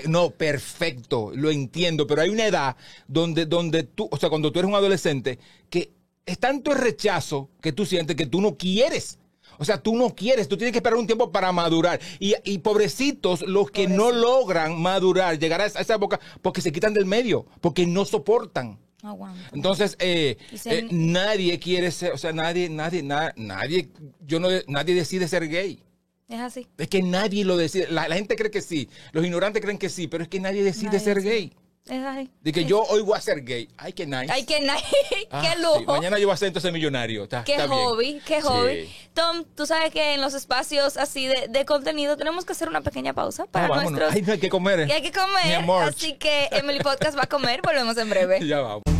No, 0.06 0.30
perfecto, 0.30 1.32
lo 1.34 1.50
entiendo, 1.50 2.06
pero 2.06 2.22
hay 2.22 2.28
una 2.28 2.46
edad 2.46 2.76
donde, 3.06 3.46
donde 3.46 3.82
tú, 3.84 4.08
o 4.10 4.16
sea, 4.16 4.28
cuando 4.28 4.52
tú 4.52 4.58
eres 4.58 4.68
un 4.68 4.76
adolescente, 4.76 5.38
que 5.70 5.92
es 6.26 6.38
tanto 6.38 6.72
el 6.72 6.78
rechazo 6.78 7.50
que 7.60 7.72
tú 7.72 7.86
sientes 7.86 8.16
que 8.16 8.26
tú 8.26 8.40
no 8.40 8.56
quieres. 8.56 9.18
O 9.58 9.64
sea, 9.64 9.82
tú 9.82 9.96
no 9.96 10.14
quieres, 10.14 10.46
tú 10.46 10.56
tienes 10.56 10.72
que 10.72 10.78
esperar 10.78 10.98
un 10.98 11.06
tiempo 11.06 11.32
para 11.32 11.50
madurar. 11.50 12.00
Y, 12.20 12.34
y 12.44 12.58
pobrecitos 12.58 13.42
los 13.42 13.70
que 13.70 13.88
no 13.88 14.12
logran 14.12 14.80
madurar, 14.80 15.38
llegar 15.38 15.60
a 15.60 15.66
esa 15.66 15.94
época 15.94 16.20
porque 16.42 16.60
se 16.60 16.70
quitan 16.70 16.94
del 16.94 17.06
medio, 17.06 17.46
porque 17.60 17.86
no 17.86 18.04
soportan. 18.04 18.78
Entonces, 19.52 19.96
eh, 20.00 20.36
eh, 20.64 20.88
nadie 20.90 21.58
quiere 21.60 21.90
ser, 21.92 22.12
o 22.12 22.18
sea, 22.18 22.32
nadie, 22.32 22.68
nadie, 22.68 23.02
nadie, 23.02 23.88
yo 24.26 24.40
no, 24.40 24.48
nadie 24.66 24.94
decide 24.94 25.28
ser 25.28 25.48
gay. 25.48 25.82
Es 26.28 26.40
así. 26.40 26.66
Es 26.76 26.88
que 26.88 27.02
nadie 27.02 27.44
lo 27.44 27.56
decide. 27.56 27.86
La, 27.90 28.04
gente 28.04 28.36
cree 28.36 28.50
que 28.50 28.60
sí, 28.60 28.88
los 29.12 29.24
ignorantes 29.24 29.62
creen 29.62 29.78
que 29.78 29.88
sí, 29.88 30.08
pero 30.08 30.24
es 30.24 30.28
que 30.28 30.40
nadie 30.40 30.62
decide 30.62 30.98
ser 30.98 31.22
gay. 31.22 31.52
Es 31.88 32.04
así. 32.04 32.30
De 32.42 32.52
que 32.52 32.64
yo 32.64 32.82
hoy 32.82 33.02
voy 33.02 33.16
a 33.16 33.20
ser 33.20 33.42
gay. 33.42 33.68
Ay, 33.76 33.92
qué 33.92 34.06
nice. 34.06 34.30
Ay, 34.30 34.44
qué 34.44 34.60
nice. 34.60 34.84
Ah, 35.30 35.42
qué 35.42 35.60
lujo. 35.60 35.92
Mañana 35.92 36.18
yo 36.18 36.26
voy 36.26 36.34
a 36.34 36.36
ser 36.36 36.48
entonces 36.48 36.72
millonario. 36.72 37.28
qué 37.44 37.58
hobby, 37.66 38.20
qué 38.24 38.40
hobby. 38.40 38.88
Tom, 39.12 39.44
tú 39.54 39.66
sabes 39.66 39.92
que 39.92 40.14
en 40.14 40.20
los 40.20 40.32
espacios 40.32 40.96
así 40.96 41.26
de, 41.26 41.64
contenido 41.66 42.16
tenemos 42.16 42.44
que 42.44 42.52
hacer 42.52 42.68
una 42.68 42.80
pequeña 42.80 43.12
pausa 43.12 43.46
para 43.46 43.66
ah, 43.66 43.82
nuestros... 43.82 44.14
Ay, 44.14 44.22
no 44.22 44.32
hay 44.32 44.38
que 44.38 44.48
comer. 44.48 44.88
Y 44.88 44.92
hay 44.92 45.02
que 45.02 45.12
comer. 45.12 45.70
Así 45.82 46.14
que 46.14 46.48
Emily 46.52 46.80
Podcast 46.80 47.16
va 47.16 47.22
a 47.24 47.26
comer. 47.26 47.60
Volvemos 47.62 47.96
en 47.98 48.08
breve. 48.08 48.38
ya 48.46 48.60
vamos. 48.60 48.97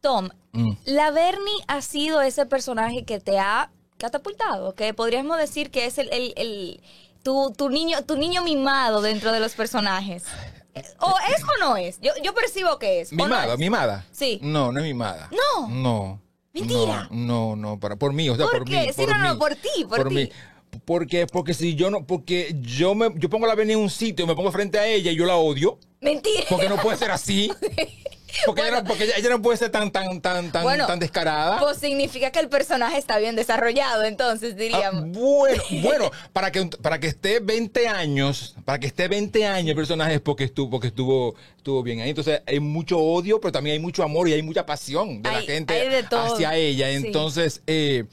Tom, 0.00 0.30
mm. 0.52 0.72
la 0.86 1.10
Bernie 1.10 1.64
ha 1.66 1.82
sido 1.82 2.22
ese 2.22 2.46
personaje 2.46 3.04
que 3.04 3.20
te 3.20 3.38
ha 3.38 3.70
catapultado, 3.98 4.74
que 4.74 4.94
podríamos 4.94 5.36
decir 5.38 5.70
que 5.70 5.86
es 5.86 5.98
el, 5.98 6.80
tu, 7.22 7.52
niño, 7.68 8.02
tu 8.04 8.16
niño 8.16 8.42
mimado 8.42 9.02
dentro 9.02 9.30
de 9.32 9.40
los 9.40 9.54
personajes. 9.54 10.24
¿O 11.00 11.14
es 11.34 11.42
o 11.42 11.60
no 11.60 11.76
es? 11.76 12.00
Yo, 12.00 12.34
percibo 12.34 12.78
que 12.78 13.00
es. 13.02 13.12
¿Mimada? 13.12 13.56
¿Mimada? 13.56 14.06
Sí. 14.12 14.38
No, 14.42 14.72
no 14.72 14.80
es 14.80 14.86
mimada. 14.86 15.28
No. 15.30 15.68
No. 15.68 16.22
Mentira. 16.54 17.08
No, 17.10 17.54
no, 17.54 17.78
para, 17.78 17.96
por 17.96 18.12
mí, 18.12 18.28
o 18.30 18.36
sea, 18.36 18.46
por, 18.46 18.64
qué? 18.64 18.86
Mí, 18.86 18.92
sí, 18.94 19.04
no, 19.06 19.18
no, 19.18 19.38
por 19.38 19.54
ti, 19.54 19.84
por, 19.88 20.08
ti. 20.08 20.14
Mí. 20.14 20.30
Porque, 20.84 21.26
porque 21.26 21.54
si 21.54 21.74
yo 21.74 21.90
no, 21.90 22.06
porque 22.06 22.56
yo 22.60 22.94
me, 22.94 23.12
yo 23.16 23.28
pongo 23.28 23.46
la 23.46 23.54
Bernie 23.54 23.74
en 23.74 23.80
un 23.80 23.90
sitio, 23.90 24.26
me 24.26 24.34
pongo 24.34 24.50
frente 24.50 24.78
a 24.78 24.86
ella 24.86 25.10
y 25.12 25.16
yo 25.16 25.26
la 25.26 25.36
odio. 25.36 25.78
Mentira. 26.00 26.44
Porque 26.48 26.68
no 26.68 26.76
puede 26.76 26.96
ser 26.96 27.10
así. 27.10 27.52
Porque, 28.46 28.62
ella, 29.16 29.30
no, 29.30 29.42
puede 29.42 29.58
ser 29.58 29.70
tan, 29.70 29.90
tan, 29.90 30.20
tan, 30.20 30.50
tan, 30.50 30.86
tan 30.86 30.98
descarada. 30.98 31.58
Pues 31.60 31.78
significa 31.78 32.30
que 32.30 32.40
el 32.40 32.48
personaje 32.48 32.98
está 32.98 33.18
bien 33.18 33.36
desarrollado, 33.36 34.04
entonces 34.04 34.56
diríamos. 34.56 35.02
Ah, 35.04 35.06
bueno, 35.08 35.62
bueno, 35.82 36.10
para 36.32 36.50
que, 36.50 36.66
para 36.66 36.98
que 37.00 37.08
esté 37.08 37.40
20 37.40 37.88
años, 37.88 38.54
para 38.64 38.78
que 38.78 38.86
esté 38.86 39.08
20 39.08 39.46
años 39.46 39.70
el 39.70 39.76
personaje 39.76 40.14
es 40.14 40.20
porque 40.20 40.44
estuvo, 40.44 40.70
porque 40.70 40.88
estuvo, 40.88 41.34
estuvo 41.56 41.82
bien 41.82 42.00
ahí. 42.00 42.10
Entonces 42.10 42.42
hay 42.46 42.60
mucho 42.60 42.98
odio, 42.98 43.40
pero 43.40 43.52
también 43.52 43.74
hay 43.74 43.80
mucho 43.80 44.02
amor 44.02 44.28
y 44.28 44.32
hay 44.32 44.42
mucha 44.42 44.66
pasión 44.66 45.22
de 45.22 45.30
la 45.30 45.42
gente 45.42 46.04
hacia 46.10 46.56
ella. 46.56 46.90
Entonces, 46.90 47.62
eh, 47.66 48.04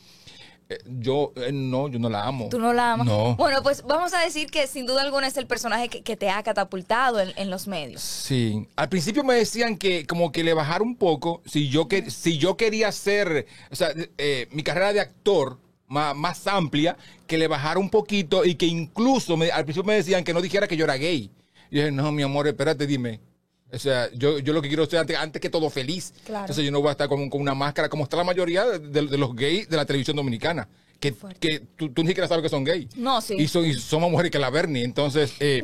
yo 0.86 1.34
eh, 1.36 1.52
no, 1.52 1.88
yo 1.88 2.00
no 2.00 2.10
la 2.10 2.26
amo. 2.26 2.50
¿Tú 2.50 2.60
no 2.60 2.74
la 2.74 2.94
amas? 2.94 3.08
No. 3.08 3.36
Bueno, 3.36 3.64
pues 3.64 3.84
vamos 3.84 4.14
a 4.14 4.22
decir 4.22 4.50
que 4.50 4.68
sin 4.68 4.86
duda 4.86 5.02
alguna 5.02 5.28
es 5.28 5.38
el 5.38 5.48
personaje 5.48 5.90
que, 5.90 6.18
te 6.18 6.30
ha 6.30 6.44
catapultado 6.44 7.20
en, 7.20 7.50
los 7.50 7.68
medios. 7.68 8.02
Sí. 8.02 8.68
Al 8.76 8.90
principio 8.90 9.24
me 9.24 9.36
decían 9.36 9.78
que 9.78 10.06
como 10.06 10.32
que 10.32 10.44
le 10.44 10.54
bajara 10.54 10.84
un 10.84 10.96
poco 10.96 11.42
si 11.46 11.70
yo, 11.70 11.88
que, 11.88 12.10
si 12.10 12.38
yo 12.38 12.58
quería 12.58 12.92
ser, 12.92 13.46
o 13.72 13.76
sea, 13.76 13.94
eh, 14.18 14.48
mi 14.52 14.64
carrera 14.64 14.94
de 14.94 15.00
actor 15.00 15.58
más, 15.88 16.16
más, 16.16 16.48
amplia, 16.48 16.98
que 17.28 17.38
le 17.38 17.48
bajara 17.48 17.80
un 17.80 17.90
poquito 17.90 18.44
y 18.44 18.56
que 18.56 18.66
incluso 18.66 19.34
al 19.34 19.64
principio 19.64 19.88
me 19.88 19.94
decían 19.94 20.24
que 20.24 20.34
no 20.34 20.42
dijera 20.42 20.68
que 20.68 20.76
yo 20.76 20.86
era 20.86 20.96
gay. 20.96 21.32
Y 21.70 21.76
dije, 21.76 21.92
no, 21.92 22.12
mi 22.12 22.24
amor, 22.24 22.48
espérate, 22.48 22.88
dime. 22.88 23.20
O 23.72 23.80
sea, 23.80 24.10
yo, 24.14 24.40
yo 24.40 24.54
lo 24.54 24.62
que 24.62 24.70
quiero 24.70 24.84
es 24.84 24.94
antes, 24.94 25.18
antes 25.18 25.42
que 25.42 25.50
todo 25.50 25.70
feliz. 25.70 26.14
Entonces 26.28 26.64
yo 26.64 26.72
no 26.72 26.80
voy 26.80 26.90
a 26.90 26.92
estar 26.92 27.10
con, 27.10 27.30
con 27.30 27.42
una 27.42 27.54
máscara 27.54 27.90
como 27.90 28.04
está 28.04 28.18
la 28.18 28.24
mayoría 28.24 28.66
de, 28.66 29.02
los 29.02 29.36
gays 29.36 29.70
de 29.70 29.78
la 29.78 29.86
televisión 29.86 30.16
dominicana. 30.16 30.68
Que, 31.00 31.14
que 31.40 31.60
tú, 31.76 31.90
tú, 31.90 32.02
ni 32.02 32.10
siquiera 32.10 32.28
sabes 32.28 32.44
que 32.44 32.50
son 32.50 32.64
gays. 32.64 32.96
No, 32.96 33.22
sí. 33.22 33.36
Y, 33.38 33.48
son, 33.48 33.66
y 33.66 33.74
somos 33.74 34.10
mujeres 34.10 34.32
que 34.32 34.40
la 34.40 34.50
Bernie. 34.50 34.84
Entonces, 34.84 35.34
eh, 35.40 35.62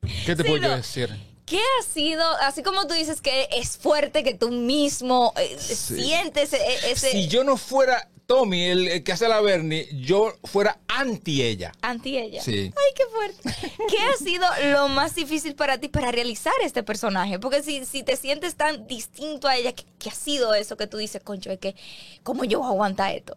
¿qué 0.24 0.36
te 0.36 0.44
puedo 0.44 0.76
decir? 0.76 1.10
¿Qué 1.44 1.58
ha 1.58 1.82
sido, 1.82 2.24
así 2.42 2.62
como 2.62 2.86
tú 2.86 2.94
dices 2.94 3.20
que 3.20 3.48
es 3.50 3.76
fuerte, 3.76 4.22
que 4.22 4.34
tú 4.34 4.52
mismo 4.52 5.34
eh, 5.36 5.56
sientes 5.58 6.52
e, 6.52 6.92
ese... 6.92 7.10
Si 7.10 7.26
yo 7.26 7.42
no 7.42 7.56
fuera 7.56 8.08
Tommy, 8.30 8.62
el, 8.62 9.02
que 9.02 9.10
hace 9.10 9.26
la 9.26 9.40
Bernie, 9.40 9.88
yo 9.90 10.32
fuera 10.44 10.78
anti 10.86 11.42
ella. 11.42 11.72
Anti 11.82 12.16
ella. 12.16 12.40
Sí. 12.40 12.72
Ay, 12.76 12.92
qué 12.94 13.02
fuerte. 13.12 13.72
¿Qué 13.88 13.96
ha 13.98 14.16
sido 14.24 14.46
lo 14.70 14.86
más 14.86 15.16
difícil 15.16 15.56
para 15.56 15.78
ti 15.78 15.88
para 15.88 16.12
realizar 16.12 16.52
este 16.62 16.84
personaje? 16.84 17.40
Porque 17.40 17.64
si, 17.64 17.84
si 17.84 18.04
te 18.04 18.16
sientes 18.16 18.54
tan 18.54 18.86
distinto 18.86 19.48
a 19.48 19.56
ella, 19.56 19.72
¿qué, 19.72 20.08
ha 20.08 20.14
sido 20.14 20.54
eso 20.54 20.76
que 20.76 20.86
tú 20.86 20.98
dices, 20.98 21.20
concho, 21.24 21.50
es 21.50 21.58
que, 21.58 21.74
¿cómo 22.22 22.44
yo 22.44 22.64
aguanta 22.64 23.12
esto? 23.12 23.36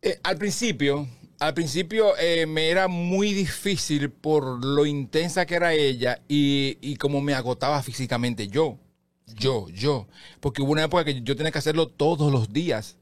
Eh, 0.00 0.20
al 0.22 0.38
principio, 0.38 1.08
al 1.40 1.52
principio 1.52 2.16
eh, 2.18 2.46
me 2.46 2.68
era 2.68 2.86
muy 2.86 3.32
difícil 3.32 4.10
por 4.10 4.64
lo 4.64 4.86
intensa 4.86 5.44
que 5.44 5.56
era 5.56 5.74
ella 5.74 6.22
y, 6.28 6.78
y 6.80 6.94
como 6.98 7.20
me 7.20 7.34
agotaba 7.34 7.82
físicamente 7.82 8.46
yo. 8.46 8.78
Yo, 9.34 9.68
yo. 9.70 10.06
Porque 10.38 10.62
hubo 10.62 10.70
una 10.70 10.84
época 10.84 11.04
que 11.04 11.20
yo 11.22 11.34
tenía 11.34 11.50
que 11.50 11.58
hacerlo 11.58 11.88
todos 11.88 12.30
los 12.30 12.52
días 12.52 12.96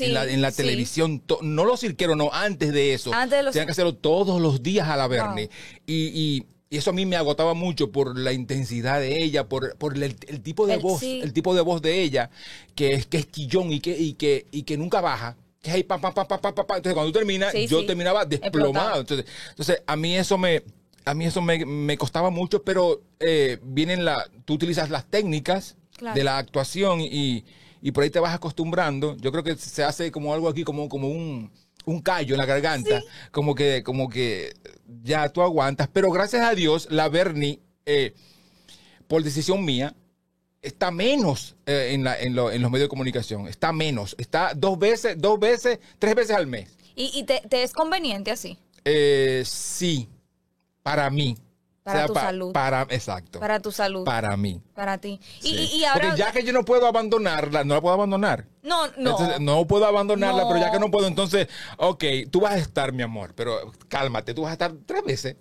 en 0.00 0.40
la, 0.40 0.52
televisión, 0.52 1.22
no 1.42 1.64
los 1.64 1.80
cirqueros, 1.80 2.16
no, 2.16 2.30
antes 2.32 2.72
de 2.72 2.94
eso. 2.94 3.12
Antes 3.12 3.44
Tenían 3.52 3.66
que 3.66 3.72
hacerlo 3.72 3.94
todos 3.94 4.40
los 4.40 4.62
días 4.62 4.88
a 4.88 4.96
la 4.96 5.08
Verne. 5.08 5.50
Y, 5.86 6.44
eso 6.70 6.90
a 6.90 6.92
mí 6.92 7.06
me 7.06 7.16
agotaba 7.16 7.54
mucho 7.54 7.90
por 7.90 8.18
la 8.18 8.34
intensidad 8.34 9.00
de 9.00 9.22
ella, 9.22 9.48
por, 9.48 9.74
el, 9.96 10.42
tipo 10.42 10.66
de 10.66 10.76
voz, 10.76 11.02
el 11.02 11.32
tipo 11.32 11.54
de 11.54 11.62
voz 11.62 11.80
de 11.80 12.02
ella, 12.02 12.28
que 12.74 12.92
es, 12.92 13.06
que 13.06 13.16
es 13.16 13.30
chillón 13.30 13.72
y 13.72 13.80
que, 13.80 13.96
y 13.96 14.12
que, 14.12 14.46
y 14.50 14.64
que 14.64 14.76
nunca 14.76 15.00
baja. 15.00 15.36
Que 15.62 15.70
es 15.70 15.76
ahí, 15.76 15.82
pam, 15.82 15.98
pam, 15.98 16.12
pam, 16.12 16.26
pam, 16.26 16.40
pam, 16.40 16.54
pam. 16.54 16.64
Entonces, 16.76 16.92
cuando 16.92 17.10
tú 17.10 17.18
terminas, 17.18 17.54
yo 17.54 17.86
terminaba 17.86 18.26
desplomado. 18.26 19.00
Entonces, 19.00 19.26
entonces, 19.48 19.82
a 19.86 19.96
mí 19.96 20.14
eso 20.14 20.36
me, 20.36 20.62
a 21.08 21.14
mí 21.14 21.24
eso 21.24 21.40
me, 21.40 21.96
costaba 21.96 22.28
mucho, 22.30 22.62
pero 22.62 23.00
eh, 23.18 23.58
vienen 23.62 24.04
la, 24.04 24.28
tú 24.44 24.54
utilizas 24.54 24.90
las 24.90 25.06
técnicas 25.06 25.76
de 26.14 26.22
la 26.22 26.38
actuación 26.38 27.00
y, 27.00 27.44
y 27.80 27.92
por 27.92 28.04
ahí 28.04 28.10
te 28.10 28.20
vas 28.20 28.34
acostumbrando. 28.34 29.16
Yo 29.16 29.30
creo 29.30 29.44
que 29.44 29.56
se 29.56 29.84
hace 29.84 30.10
como 30.10 30.34
algo 30.34 30.48
aquí, 30.48 30.64
como, 30.64 30.88
como 30.88 31.08
un, 31.08 31.50
un 31.84 32.02
callo 32.02 32.34
en 32.34 32.38
la 32.38 32.46
garganta, 32.46 33.02
como, 33.30 33.54
que, 33.54 33.82
como 33.82 34.08
que 34.08 34.54
ya 35.02 35.28
tú 35.28 35.42
aguantas. 35.42 35.88
Pero 35.92 36.10
gracias 36.10 36.42
a 36.42 36.54
Dios, 36.54 36.88
la 36.90 37.08
Bernie, 37.08 37.60
eh, 37.86 38.14
por 39.06 39.22
decisión 39.22 39.64
mía, 39.64 39.94
está 40.62 40.90
menos 40.90 41.56
eh, 41.66 41.90
en, 41.92 42.04
la, 42.04 42.18
en, 42.20 42.34
los 42.34 42.52
medios 42.52 42.86
de 42.86 42.88
comunicación. 42.88 43.48
Está 43.48 43.72
menos. 43.72 44.14
Está 44.18 44.52
dos 44.54 44.78
veces, 44.78 45.16
dos 45.18 45.38
veces, 45.38 45.78
tres 45.98 46.14
veces 46.14 46.36
al 46.36 46.46
mes. 46.46 46.76
¿Y, 46.94 47.22
te, 47.24 47.42
te, 47.48 47.62
es 47.62 47.72
conveniente 47.72 48.32
así? 48.32 48.58
Eh, 48.84 49.44
sí, 49.46 50.08
para 50.82 51.08
mí. 51.10 51.36
Para 51.92 52.06
tu 52.06 52.14
salud. 52.14 52.52
Para, 52.52 52.82
exacto. 52.90 53.40
Para 53.40 53.60
tu 53.60 53.72
salud. 53.72 54.04
Para 54.04 54.36
mí. 54.36 54.62
Para 54.74 54.98
ti. 54.98 55.20
Y, 55.42 55.84
ahora, 55.84 56.08
Porque 56.08 56.18
ya 56.18 56.32
que 56.32 56.44
yo 56.44 56.52
no 56.52 56.64
puedo 56.64 56.86
abandonarla, 56.86 57.64
no 57.64 57.74
la 57.74 57.80
puedo 57.80 57.94
abandonar. 57.94 58.46
No, 58.62 58.86
no. 58.96 59.38
no 59.38 59.66
puedo 59.66 59.86
abandonarla, 59.86 60.46
pero 60.46 60.60
ya 60.60 60.70
que 60.70 60.78
no 60.78 60.90
puedo, 60.90 61.06
entonces, 61.06 61.48
ok, 61.78 62.04
tú 62.30 62.40
vas 62.40 62.52
a 62.52 62.58
estar, 62.58 62.92
mi 62.92 63.02
amor, 63.02 63.34
pero 63.34 63.72
cálmate, 63.88 64.34
tú 64.34 64.42
vas 64.42 64.50
a 64.50 64.52
estar 64.52 64.72
tres 64.86 65.04
veces. 65.04 65.36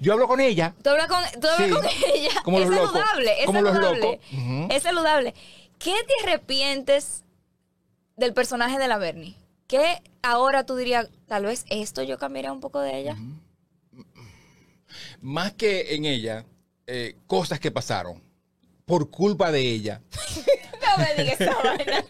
Yo 0.00 0.12
hablo 0.12 0.26
con 0.28 0.40
ella. 0.40 0.74
Tú 0.82 0.90
hablas 0.90 1.08
con, 1.08 1.22
tú 1.40 1.48
hablas 1.48 1.70
con 1.70 1.84
ella. 2.14 2.30
Como 2.44 2.58
es 2.60 2.68
los 2.68 2.90
saludable, 2.92 3.40
es 3.40 3.46
Como 3.46 3.58
saludable. 3.58 3.88
los 3.90 3.98
locos. 3.98 4.18
Es 4.70 4.82
saludable. 4.82 5.34
¿Qué 5.78 5.94
te 6.06 6.28
arrepientes 6.28 7.24
del 8.16 8.32
personaje 8.34 8.78
de 8.78 8.88
la 8.88 8.98
Bernie? 8.98 9.36
¿Qué 9.66 10.02
ahora 10.22 10.64
tú 10.64 10.76
dirías, 10.76 11.08
tal 11.26 11.44
vez 11.44 11.64
esto 11.70 12.02
yo 12.02 12.18
cambiaría 12.18 12.52
un 12.52 12.60
poco 12.60 12.80
de 12.80 12.98
ella? 12.98 13.16
Más 15.20 15.52
que 15.52 15.94
en 15.94 16.04
ella, 16.04 16.44
eh, 16.86 17.16
cosas 17.26 17.60
que 17.60 17.70
pasaron 17.70 18.22
por 18.84 19.10
culpa 19.10 19.52
de 19.52 19.60
ella. 19.60 20.00
no 20.96 21.04
me 21.04 21.22
digas 21.22 21.38
vaina. 21.38 22.04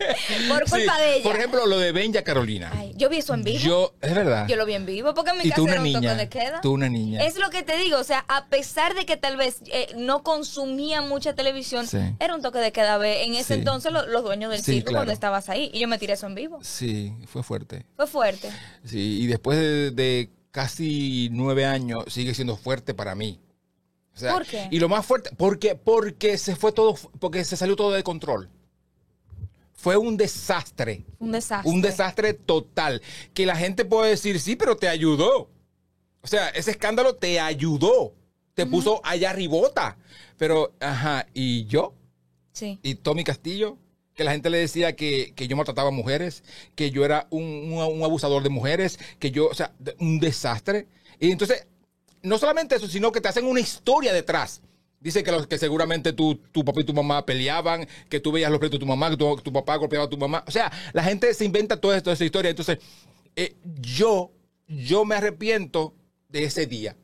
Por 0.49 0.71
culpa 0.71 0.99
de 0.99 1.15
ella. 1.17 1.23
Por 1.23 1.37
ejemplo, 1.37 1.67
lo 1.67 1.79
de 1.79 1.93
Benja 1.93 2.23
Carolina. 2.23 2.73
yo 2.95 3.09
vi 3.09 3.19
eso 3.19 3.35
en 3.35 3.45
vivo. 3.45 3.59
Yo, 3.59 3.95
es 4.01 4.15
verdad. 4.15 4.47
Yo 4.49 4.57
lo 4.57 4.67
vi 4.67 4.75
en 4.75 4.87
vivo 4.87 5.15
porque 5.15 5.31
en 5.31 5.39
mi 5.39 5.51
casa 5.51 5.63
era 5.63 5.83
un 5.83 5.93
toque 5.93 6.09
de 6.09 6.29
queda. 6.29 6.61
Tú 6.61 6.73
una 6.73 6.89
niña. 6.89 7.25
Es 7.25 7.39
lo 7.39 7.51
que 7.51 7.63
te 7.63 7.77
digo, 7.77 7.99
o 7.99 8.05
sea, 8.05 8.25
a 8.29 8.47
pesar 8.47 8.95
de 8.95 9.07
que 9.07 9.17
tal 9.17 9.37
vez 9.37 9.61
eh, 9.67 9.89
no 9.97 10.23
consumía 10.23 11.03
mucha 11.03 11.35
televisión, 11.35 11.87
era 12.19 12.35
un 12.35 12.43
toque 12.43 12.59
de 12.59 12.73
queda 12.73 12.91
en 13.07 13.35
ese 13.35 13.55
entonces 13.55 13.93
los 13.93 14.23
dueños 14.25 14.51
del 14.51 14.63
circo 14.63 14.93
cuando 14.93 15.13
estabas 15.13 15.49
ahí. 15.49 15.71
Y 15.73 15.81
yo 15.81 15.89
me 15.89 15.99
tiré 15.99 16.15
eso 16.15 16.27
en 16.27 16.35
vivo. 16.35 16.61
Sí, 16.63 17.15
fue 17.27 17.43
fuerte. 17.43 17.87
Fue 17.97 18.07
fuerte. 18.07 18.51
Sí, 18.85 19.21
y 19.21 19.27
después 19.27 19.59
de 19.59 20.31
casi 20.51 21.29
nueve 21.33 21.65
años 21.65 22.05
sigue 22.09 22.35
siendo 22.35 22.57
fuerte 22.57 22.95
para 22.95 23.15
mí. 23.15 23.41
¿Por 24.21 24.47
qué? 24.47 24.69
Y 24.71 24.79
lo 24.79 24.89
más 24.89 25.07
fuerte, 25.07 25.31
porque, 25.37 25.75
porque 25.75 26.37
se 26.37 26.57
fue 26.57 26.73
todo, 26.73 26.95
porque 27.19 27.45
se 27.45 27.57
salió 27.57 27.77
todo 27.77 27.93
de 27.93 28.03
control. 28.03 28.51
Fue 29.73 29.97
un 29.97 30.17
desastre. 30.17 31.07
Un 31.19 31.33
desastre. 31.33 31.73
Un 31.73 31.81
desastre 31.81 32.35
total. 32.35 33.01
Que 33.33 33.47
la 33.47 33.57
gente 33.57 33.87
puede 33.87 34.11
decir, 34.11 34.39
sí, 34.39 34.55
pero 34.55 34.77
te 34.77 34.89
ayudó. 34.89 35.49
O 36.21 36.27
sea, 36.27 36.51
ese 36.51 36.73
escándalo 36.73 37.15
te 37.15 37.41
ayudó. 37.41 38.15
Te 38.53 38.67
puso 38.67 39.01
allá 39.05 39.33
ribota. 39.33 39.97
Pero, 40.37 40.75
ajá, 40.81 41.27
¿y 41.33 41.65
yo? 41.65 41.95
Sí. 42.53 42.79
¿Y 42.83 42.97
Tommy 42.97 43.25
Castillo? 43.25 43.79
Que 44.15 44.25
la 44.25 44.33
gente 44.33 44.51
le 44.51 44.59
decía 44.59 44.97
que, 44.97 45.33
yo 45.37 45.57
maltrataba 45.57 45.89
a 45.89 45.93
mujeres, 45.93 46.43
que 46.75 46.91
yo 46.91 47.05
era 47.05 47.27
un, 47.31 48.03
abusador 48.03 48.43
de 48.43 48.51
mujeres, 48.51 48.99
que 49.19 49.31
yo, 49.31 49.49
o 49.49 49.55
sea, 49.55 49.73
un 49.99 50.21
desastre. 50.21 50.87
Y 51.19 51.31
entonces, 51.31 51.67
no 52.23 52.39
solamente 52.39 52.77
eso, 52.77 52.89
sino 52.89 53.13
que 53.13 53.21
te 53.21 53.29
hacen 53.29 53.47
una 53.47 53.61
historia 53.61 54.13
detrás. 54.13 54.63
Dice 55.01 55.23
que, 55.23 55.33
los, 55.33 55.47
que 55.47 55.57
seguramente 55.57 56.13
tu, 56.13 56.35
tu 56.35 56.63
papá 56.65 56.83
y 56.83 56.85
tu 56.85 56.93
mamá 56.93 57.25
peleaban, 57.25 57.89
que 58.11 58.21
tú 58.21 58.33
veías 58.33 58.51
los 58.51 58.59
pleitos 58.59 58.79
de 58.79 58.85
tu 58.85 58.87
mamá, 58.87 59.09
que 59.11 59.17
tu, 59.17 59.53
papá 59.53 59.77
golpeaba 59.77 60.05
a 60.05 60.11
tu 60.11 60.19
mamá. 60.19 60.45
O 60.47 60.51
sea, 60.51 60.71
la 60.93 61.03
gente 61.03 61.33
se 61.33 61.47
inventa 61.47 61.81
toda, 61.81 61.97
esta 61.97 62.13
esa 62.13 62.25
historia. 62.25 62.51
Entonces, 62.51 62.79
eh, 63.37 63.55
yo, 63.81 64.31
yo 64.69 65.07
me 65.07 65.15
arrepiento 65.15 65.95
de 66.29 66.45
ese 66.45 66.67
día. 66.67 66.97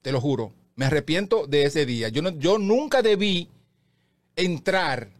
Te 0.00 0.12
lo 0.12 0.20
juro. 0.22 0.54
Me 0.76 0.86
arrepiento 0.86 1.46
de 1.46 1.64
ese 1.64 1.84
día. 1.84 2.08
Yo, 2.08 2.22
no, 2.22 2.30
yo 2.30 2.56
nunca 2.56 3.02
debí 3.02 3.50
entrar 4.36 5.10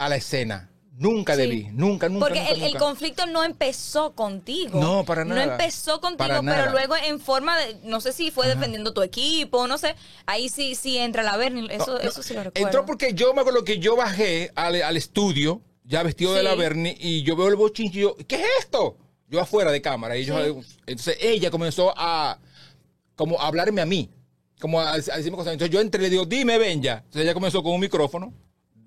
a 0.00 0.08
la 0.08 0.16
escena. 0.16 0.70
Nunca 0.96 1.36
debí, 1.36 1.68
nunca, 1.72 2.08
nunca. 2.08 2.26
Porque 2.26 2.46
el, 2.50 2.76
conflicto 2.76 3.24
no 3.26 3.42
empezó 3.42 4.14
contigo. 4.14 4.80
No, 4.80 5.04
para 5.04 5.24
nada. 5.24 5.46
No 5.46 5.52
empezó 5.52 6.00
contigo, 6.00 6.40
pero 6.44 6.70
luego 6.72 6.94
en 6.96 7.20
forma 7.20 7.58
de, 7.58 7.76
no 7.84 8.02
sé 8.02 8.12
si 8.12 8.30
fue 8.30 8.48
defendiendo 8.48 8.92
tu 8.92 9.00
equipo, 9.00 9.66
no 9.66 9.78
sé, 9.78 9.94
ahí 10.26 10.50
sí, 10.50 10.74
sí 10.74 10.98
entra 10.98 11.22
la 11.22 11.38
Bernie, 11.38 11.68
eso, 11.70 11.98
eso 12.00 12.22
sí 12.22 12.34
lo 12.34 12.44
recuerdo. 12.44 12.66
Entró 12.66 12.84
porque 12.84 13.14
yo 13.14 13.32
me 13.32 13.40
acuerdo 13.40 13.64
que 13.64 13.78
yo 13.78 13.96
bajé 13.96 14.52
al, 14.54 14.96
estudio, 14.96 15.62
ya 15.84 16.02
vestido 16.02 16.34
de 16.34 16.42
la 16.42 16.54
Bernie, 16.54 16.96
y 16.98 17.22
yo 17.22 17.34
veo 17.34 17.48
el 17.48 17.56
bochinche 17.56 17.98
y 17.98 18.02
yo, 18.02 18.16
¿qué 18.28 18.36
es 18.36 18.46
esto? 18.60 18.98
Yo 19.28 19.40
afuera 19.40 19.70
de 19.70 19.80
cámara, 19.80 20.18
y 20.18 20.26
yo, 20.26 20.38
entonces 20.86 21.16
ella 21.20 21.50
comenzó 21.50 21.94
a, 21.96 22.38
como 23.16 23.40
a 23.40 23.46
hablarme 23.46 23.80
a 23.80 23.86
mí, 23.86 24.10
como 24.60 24.80
a, 24.80 24.96
decirme 24.96 25.36
cosas. 25.38 25.54
Entonces 25.54 25.72
yo 25.72 25.80
entré 25.80 26.02
y 26.02 26.04
le 26.04 26.10
digo, 26.10 26.26
dime, 26.26 26.58
ven 26.58 26.82
ya. 26.82 26.98
Entonces 26.98 27.22
ella 27.22 27.34
comenzó 27.34 27.62
con 27.62 27.72
un 27.72 27.80
micrófono 27.80 28.34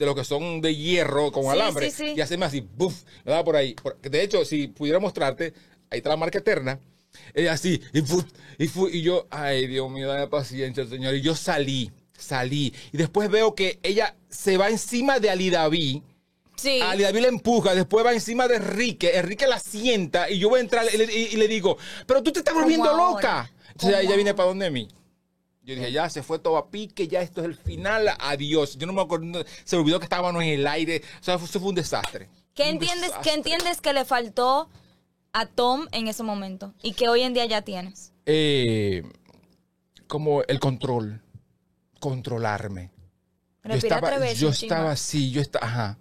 de 0.04 0.08
los 0.08 0.16
que 0.16 0.26
son 0.26 0.60
de 0.60 0.76
hierro 0.76 1.32
con 1.32 1.50
alambre 1.50 1.92
y 2.16 2.20
hacerme 2.20 2.46
así, 2.46 2.68
¡buf! 2.76 3.04
Me 3.24 3.32
daba 3.32 3.44
por 3.44 3.56
ahí. 3.56 3.74
De 4.02 4.22
hecho, 4.22 4.44
si 4.44 4.68
pudiera 4.68 5.00
mostrarte, 5.00 5.54
ahí 5.90 6.00
está 6.00 6.10
la 6.10 6.18
marca 6.18 6.40
eterna. 6.40 6.80
Ella 7.34 7.54
así, 7.54 7.80
y, 7.94 8.00
y, 8.00 8.98
y 8.98 9.02
yo, 9.02 9.28
ay 9.30 9.68
Dios 9.68 9.90
mío, 9.90 10.08
dame 10.10 10.28
paciencia, 10.28 10.86
señor. 10.86 11.16
Y 11.16 11.22
yo 11.22 11.36
salí, 11.36 11.90
salí. 12.18 12.74
Y 12.92 12.98
después 12.98 13.30
veo 13.30 13.56
que 13.56 13.80
ella 13.82 14.16
se 14.30 14.58
va 14.58 14.70
encima 14.70 15.20
de 15.20 15.30
Ali 15.30 15.50
David. 15.50 16.02
Sí. 16.58 16.82
Ali 16.82 17.04
David 17.04 17.22
la 17.22 17.28
empuja, 17.30 17.76
después 17.76 18.06
va 18.06 18.14
encima 18.14 18.48
de 18.48 18.56
Enrique. 18.56 19.18
Enrique 19.18 19.48
la 19.48 19.60
sienta 19.60 20.30
y 20.30 20.40
yo 20.40 20.50
voy 20.50 20.60
a 20.60 20.64
entrar 20.64 20.86
y 20.94 21.38
le, 21.38 21.48
digo, 21.48 21.78
pero 22.06 22.22
tú 22.22 22.32
te 22.32 22.40
estás 22.40 22.54
volviendo 22.54 22.96
loca. 22.96 23.50
Entonces 23.72 24.00
ella 24.02 24.16
viene 24.16 24.34
para 24.34 24.50
donde 24.50 24.70
mí. 24.70 24.88
Yo 25.64 25.76
dije, 25.76 25.94
ya 25.94 26.10
se 26.10 26.24
fue 26.24 26.40
todo 26.40 26.58
a 26.58 26.70
pique, 26.70 27.08
ya 27.08 27.22
esto 27.22 27.40
es 27.40 27.48
el 27.48 27.56
final, 27.56 28.10
adiós. 28.20 28.78
Yo 28.78 28.86
no 28.86 28.92
me 28.92 29.02
acuerdo, 29.02 29.46
se 29.64 29.78
olvidó 29.78 29.98
que 29.98 30.06
estábamos 30.06 30.44
en 30.44 30.50
el 30.50 30.68
aire. 30.68 31.02
O 31.22 31.24
sea, 31.24 31.36
eso 31.36 31.60
fue 31.60 31.70
un 31.70 31.76
desastre. 31.76 32.30
¿Qué 32.54 32.70
entiendes, 32.70 33.12
¿Qué 33.24 33.34
entiendes 33.34 33.80
que 33.80 33.94
le 33.94 34.04
faltó 34.04 34.70
a 35.32 35.46
Tom 35.46 35.88
en 35.92 36.10
ese 36.10 36.22
momento 36.22 36.74
y 36.84 36.94
que 36.94 37.08
hoy 37.08 37.22
en 37.22 37.34
día 37.34 37.46
ya 37.46 37.62
tienes? 37.62 38.12
Eh, 38.26 39.04
como 40.08 40.44
el 40.44 40.60
control, 40.60 41.22
controlarme. 42.02 42.92
yo 43.64 43.76
estaba, 43.76 44.34
yo 44.34 44.50
estaba 44.50 44.92
así, 44.92 45.32
yo 45.32 45.40
estaba, 45.40 45.66
ajá. 45.66 45.98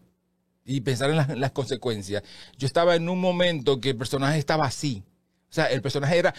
Y 0.64 0.80
pensar 0.80 1.10
en 1.10 1.40
las 1.40 1.52
consecuencias. 1.52 2.24
Yo 2.58 2.66
estaba 2.66 2.96
en 2.96 3.08
un 3.08 3.20
momento 3.20 3.80
que 3.80 3.90
el 3.90 3.96
personaje 3.96 4.38
estaba 4.38 4.66
así. 4.66 5.04
O 5.50 5.54
sea, 5.54 5.66
el 5.66 5.82
personaje 5.82 6.18
era 6.18 6.34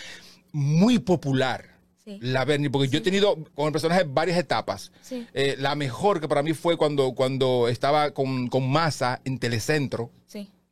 muy 0.51 0.99
popular 0.99 1.72
la 2.05 2.45
Bernie, 2.45 2.69
porque 2.69 2.89
yo 2.89 2.99
he 2.99 3.01
tenido 3.01 3.37
con 3.55 3.67
el 3.67 3.71
personaje 3.71 4.03
varias 4.05 4.37
etapas. 4.37 4.91
Eh, 5.33 5.55
la 5.59 5.75
mejor 5.75 6.19
que 6.19 6.27
para 6.27 6.43
mí 6.43 6.53
fue 6.53 6.77
cuando, 6.77 7.13
cuando 7.13 7.67
estaba 7.67 8.11
con, 8.11 8.47
con 8.47 8.69
Massa 8.69 9.21
en 9.23 9.39
Telecentro. 9.39 10.11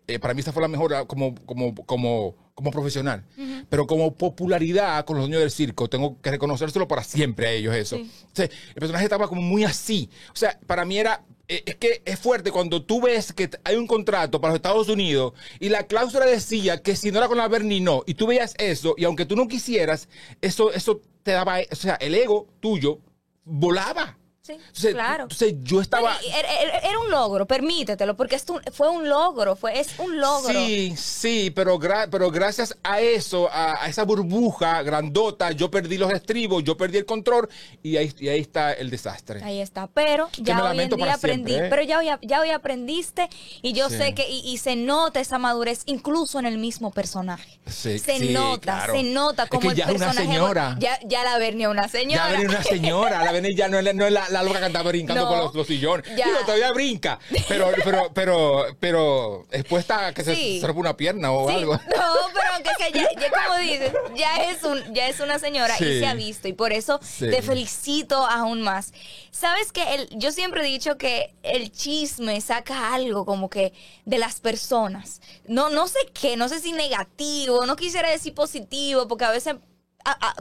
Eh, 0.07 0.19
para 0.19 0.33
mí 0.33 0.41
esa 0.41 0.51
fue 0.51 0.61
la 0.61 0.67
mejor 0.67 1.07
como, 1.07 1.35
como, 1.45 1.73
como, 1.85 2.35
como 2.53 2.71
profesional. 2.71 3.23
Pero 3.69 3.87
como 3.87 4.15
popularidad 4.15 5.05
con 5.05 5.17
los 5.17 5.25
dueños 5.25 5.41
del 5.41 5.51
circo, 5.51 5.87
tengo 5.89 6.19
que 6.21 6.31
reconocérselo 6.31 6.87
para 6.87 7.03
siempre 7.03 7.47
a 7.47 7.51
ellos 7.51 7.75
eso. 7.75 7.95
el 7.95 8.49
personaje 8.75 9.05
estaba 9.05 9.27
como 9.27 9.41
muy 9.41 9.63
así. 9.63 10.09
O 10.33 10.35
sea, 10.35 10.59
para 10.67 10.83
mí 10.83 10.97
era 10.97 11.23
es 11.65 11.75
que 11.75 12.01
es 12.05 12.19
fuerte 12.19 12.51
cuando 12.51 12.83
tú 12.83 13.01
ves 13.01 13.33
que 13.33 13.49
hay 13.63 13.75
un 13.75 13.87
contrato 13.87 14.39
para 14.39 14.53
los 14.53 14.59
Estados 14.59 14.87
Unidos 14.87 15.33
y 15.59 15.69
la 15.69 15.87
cláusula 15.87 16.25
decía 16.25 16.81
que 16.81 16.95
si 16.95 17.11
no 17.11 17.17
era 17.17 17.27
con 17.27 17.37
la 17.37 17.47
Bernie 17.47 17.81
no, 17.81 18.03
y 18.05 18.13
tú 18.13 18.27
veías 18.27 18.53
eso, 18.57 18.95
y 18.97 19.03
aunque 19.03 19.25
tú 19.25 19.35
no 19.35 19.47
quisieras, 19.47 20.07
eso, 20.41 20.71
eso 20.71 21.01
te 21.23 21.31
daba, 21.31 21.57
o 21.69 21.75
sea, 21.75 21.95
el 21.95 22.15
ego 22.15 22.47
tuyo 22.59 22.99
volaba. 23.43 24.17
Sí, 24.43 24.89
claro. 24.91 25.23
Entonces 25.23 25.53
yo 25.61 25.81
estaba... 25.81 26.17
Era, 26.25 26.99
un 26.99 27.11
logro, 27.11 27.45
permítetelo, 27.45 28.17
porque 28.17 28.39
fue 28.71 28.89
un 28.89 29.07
logro, 29.07 29.55
fue, 29.55 29.79
es 29.79 29.99
un 29.99 30.19
logro. 30.19 30.51
Sí, 30.51 30.95
sí, 30.97 31.51
pero, 31.55 31.79
pero 32.09 32.31
gracias 32.31 32.75
a 32.81 32.99
eso, 32.99 33.49
a, 33.51 33.87
esa 33.87 34.03
burbuja 34.03 34.81
grandota, 34.81 35.51
yo 35.51 35.69
perdí 35.69 35.99
los 35.99 36.11
estribos, 36.11 36.63
yo 36.63 36.75
perdí 36.75 36.97
el 36.97 37.05
control 37.05 37.49
y 37.83 37.97
ahí, 37.97 38.11
ahí 38.21 38.39
está 38.39 38.73
el 38.73 38.89
desastre. 38.89 39.43
Ahí 39.43 39.61
está, 39.61 39.85
pero 39.85 40.27
ya 40.37 40.63
hoy 40.63 40.79
en 40.79 40.89
día 40.89 41.13
aprendí, 41.13 41.53
¿eh? 41.53 41.67
pero 41.69 41.83
ya 41.83 41.99
hoy, 41.99 42.07
ya 42.23 42.41
hoy 42.41 42.49
aprendiste 42.49 43.29
y 43.61 43.73
yo 43.73 43.89
sé 43.89 44.15
que, 44.15 44.27
y, 44.27 44.57
se 44.57 44.75
nota 44.75 45.19
esa 45.19 45.37
madurez 45.37 45.83
incluso 45.85 46.39
en 46.39 46.47
el 46.47 46.57
mismo 46.57 46.91
personaje. 46.91 47.59
Sí, 47.67 47.99
se 47.99 48.31
nota, 48.31 48.87
se 48.91 49.03
nota 49.03 49.45
como 49.45 49.69
el 49.69 49.77
personaje... 49.77 50.03
Una 50.03 50.13
señora. 50.13 50.77
Ya, 50.79 50.99
ya 51.05 51.23
la 51.23 51.37
Bernie 51.37 51.67
una 51.67 51.87
señora. 51.87 52.25
Ya 52.25 52.31
Bernie 52.31 52.47
una 52.47 52.63
señora, 52.63 53.23
la 53.23 53.31
Bernie 53.31 53.55
ya 53.55 53.67
no 53.67 53.77
es, 53.77 53.95
no 53.95 54.05
es 54.05 54.11
la 54.11 54.30
la 54.31 54.43
loca 54.43 54.59
que 54.59 54.65
andaba 54.65 54.89
brincando 54.89 55.27
con 55.27 55.51
los, 55.53 55.67
sillones. 55.67 56.05
Digo, 56.15 56.37
todavía 56.45 56.71
brinca, 56.71 57.19
pero, 57.47 57.71
pero, 57.83 58.11
pero, 58.13 58.65
pero 58.79 59.45
después 59.49 59.81
está 59.81 60.13
que 60.13 60.23
se, 60.23 60.59
rompe 60.65 60.79
una 60.79 60.97
pierna 60.97 61.31
o 61.31 61.49
algo. 61.49 61.73
No, 61.73 62.15
pero 62.33 62.47
aunque 62.53 62.69
sea, 62.77 62.89
ya, 62.89 63.07
como 63.45 63.57
dices, 63.57 63.93
ya 64.15 64.51
es, 64.51 64.63
un, 64.63 64.93
ya 64.93 65.07
es 65.07 65.19
una 65.19 65.39
señora 65.39 65.75
y 65.75 65.99
se 65.99 66.05
ha 66.05 66.13
visto. 66.13 66.47
Y 66.47 66.53
por 66.53 66.71
eso 66.73 66.99
te 67.19 67.41
felicito 67.41 68.25
aún 68.25 68.61
más. 68.61 68.93
Sabes 69.31 69.71
que 69.71 69.95
el, 69.95 70.09
yo 70.11 70.31
siempre 70.31 70.61
he 70.61 70.65
dicho 70.65 70.97
que 70.97 71.33
el 71.43 71.71
chisme 71.71 72.39
saca 72.41 72.93
algo 72.93 73.25
como 73.25 73.49
que 73.49 73.73
de 74.05 74.17
las 74.17 74.39
personas. 74.39 75.21
No, 75.47 75.69
no 75.69 75.87
sé 75.87 75.99
qué, 76.13 76.37
no 76.37 76.49
sé 76.49 76.59
si 76.59 76.71
negativo, 76.71 77.65
no 77.65 77.75
quisiera 77.75 78.09
decir 78.09 78.33
positivo, 78.33 79.07
porque 79.07 79.25
a 79.25 79.31
veces 79.31 79.55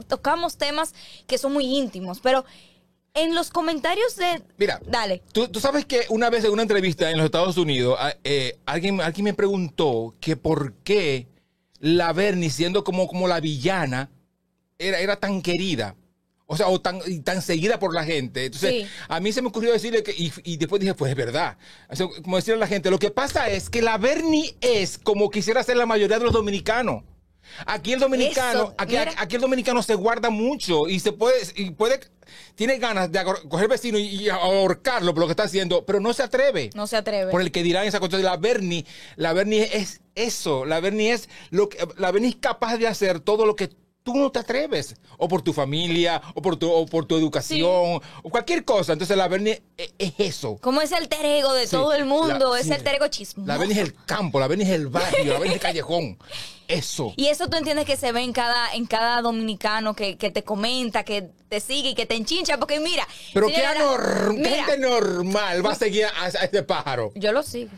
tocamos 0.07 0.57
temas 0.57 0.93
que 1.27 1.37
son 1.37 1.53
muy 1.53 1.65
íntimos, 1.65 2.19
pero 2.19 2.45
en 3.13 3.35
los 3.35 3.49
comentarios 3.49 4.15
de... 4.15 4.41
Mira, 4.57 4.79
dale. 4.85 5.21
Tú, 5.33 5.49
sabes 5.59 5.85
que 5.85 6.05
una 6.09 6.29
vez 6.29 6.43
en 6.43 6.51
una 6.51 6.61
entrevista 6.61 7.11
en 7.11 7.17
los 7.17 7.25
Estados 7.25 7.57
Unidos, 7.57 7.97
eh, 8.23 8.57
alguien, 8.65 9.01
alguien 9.01 9.25
me 9.25 9.33
preguntó 9.33 10.15
que 10.19 10.37
por 10.37 10.73
qué 10.83 11.27
la 11.79 12.13
Bernie, 12.13 12.49
siendo 12.49 12.83
como, 12.83 13.07
como 13.07 13.27
la 13.27 13.39
villana, 13.39 14.09
era, 14.77 14.99
era 14.99 15.17
tan 15.17 15.41
querida. 15.41 15.95
O 16.45 16.57
sea, 16.57 16.67
o 16.67 16.81
tan, 16.81 16.99
tan 17.23 17.41
seguida 17.41 17.79
por 17.79 17.93
la 17.93 18.03
gente. 18.03 18.45
Entonces, 18.45 18.85
a 19.07 19.21
mí 19.21 19.31
se 19.31 19.41
me 19.41 19.47
ocurrió 19.47 19.71
decirle 19.71 20.03
que, 20.03 20.13
y, 20.17 20.57
después 20.57 20.81
dije, 20.81 20.93
pues 20.93 21.11
es 21.11 21.15
verdad. 21.15 21.57
como 22.23 22.35
decirle 22.35 22.55
a 22.55 22.59
la 22.59 22.67
gente, 22.67 22.91
lo 22.91 22.99
que 22.99 23.09
pasa 23.09 23.49
es 23.49 23.69
que 23.69 23.81
la 23.81 23.97
Bernie 23.97 24.57
es 24.59 24.97
como 24.97 25.29
quisiera 25.29 25.63
ser 25.63 25.77
la 25.77 25.85
mayoría 25.85 26.19
de 26.19 26.25
los 26.25 26.33
dominicanos. 26.33 27.03
Aquí 27.65 27.93
el 27.93 27.99
dominicano, 27.99 28.73
aquí, 28.77 28.95
aquí, 28.95 29.35
el 29.35 29.41
dominicano 29.41 29.83
se 29.83 29.95
guarda 29.95 30.29
mucho 30.29 30.87
y 30.87 30.99
se 30.99 31.11
puede, 31.11 31.35
y 31.55 31.71
puede, 31.71 31.99
tiene 32.55 32.77
ganas 32.77 33.11
de 33.11 33.23
coger 33.49 33.67
vecino 33.67 33.97
y, 33.97 34.29
ahorcarlo 34.29 35.13
por 35.13 35.21
lo 35.21 35.27
que 35.27 35.31
está 35.31 35.43
haciendo, 35.43 35.85
pero 35.85 35.99
no 35.99 36.13
se 36.13 36.23
atreve. 36.23 36.69
No 36.75 36.87
se 36.87 36.97
atreve. 36.97 37.31
Por 37.31 37.41
el 37.41 37.51
que 37.51 37.63
dirán 37.63 37.85
esa 37.85 37.99
cosa 37.99 38.17
de 38.17 38.23
la 38.23 38.37
Bernie. 38.37 38.85
La 39.15 39.33
Bernie 39.33 39.69
es 39.73 40.01
eso. 40.15 40.65
La 40.65 40.79
Bernie 40.79 41.11
es 41.11 41.29
lo 41.49 41.69
que, 41.69 41.77
la 41.97 42.11
Bernie 42.11 42.29
es 42.29 42.35
capaz 42.37 42.77
de 42.77 42.87
hacer 42.87 43.19
todo 43.19 43.45
lo 43.45 43.55
que 43.55 43.69
tú 44.03 44.15
no 44.15 44.31
te 44.31 44.39
atreves. 44.39 44.95
O 45.17 45.27
por 45.27 45.41
tu 45.41 45.53
familia, 45.53 46.21
o 46.33 46.41
por 46.41 46.57
tu, 46.57 46.71
o 46.71 46.85
por 46.85 47.05
tu 47.05 47.15
educación, 47.15 48.01
o 48.23 48.29
cualquier 48.29 48.65
cosa. 48.65 48.93
Entonces 48.93 49.15
la 49.15 49.27
Bernie 49.27 49.61
e, 49.77 49.91
es, 49.97 50.13
eso. 50.17 50.57
Como 50.61 50.81
es 50.81 50.91
el 50.91 51.07
terego 51.07 51.53
de 51.53 51.67
todo 51.67 51.93
el 51.93 52.05
mundo, 52.05 52.55
es 52.55 52.69
el 52.69 52.83
terego 52.83 53.07
chismoso. 53.07 53.47
La 53.47 53.57
Bernie 53.57 53.75
es 53.75 53.81
el 53.81 53.95
campo, 54.05 54.39
la 54.39 54.47
Bernie 54.47 54.65
es 54.65 54.73
el 54.73 54.87
barrio, 54.87 55.33
la 55.33 55.39
Bernie 55.39 55.49
es 55.49 55.55
el 55.55 55.59
callejón. 55.61 56.17
Eso. 56.67 57.13
Y 57.17 57.27
eso 57.27 57.49
tú 57.49 57.57
entiendes 57.57 57.85
que 57.85 57.97
se 57.97 58.13
ve 58.13 58.21
en 58.21 58.31
cada, 58.31 58.73
en 58.73 58.85
cada 58.85 59.21
dominicano 59.21 59.93
que, 59.93 60.17
que 60.17 60.31
te 60.31 60.45
comenta, 60.45 61.03
que 61.03 61.29
te 61.49 61.59
sigue 61.59 61.89
y 61.89 61.95
que 61.95 62.05
te 62.05 62.15
enchincha, 62.15 62.57
porque 62.57 62.79
mira. 62.79 63.05
Pero 63.33 63.47
qué, 63.47 63.55
gente 63.55 64.77
normal 64.77 65.65
va 65.65 65.71
a 65.73 65.75
seguir 65.75 66.05
a, 66.05 66.23
a 66.23 66.27
este 66.29 66.63
pájaro. 66.63 67.11
Yo 67.15 67.33
lo 67.33 67.43
sigo. 67.43 67.71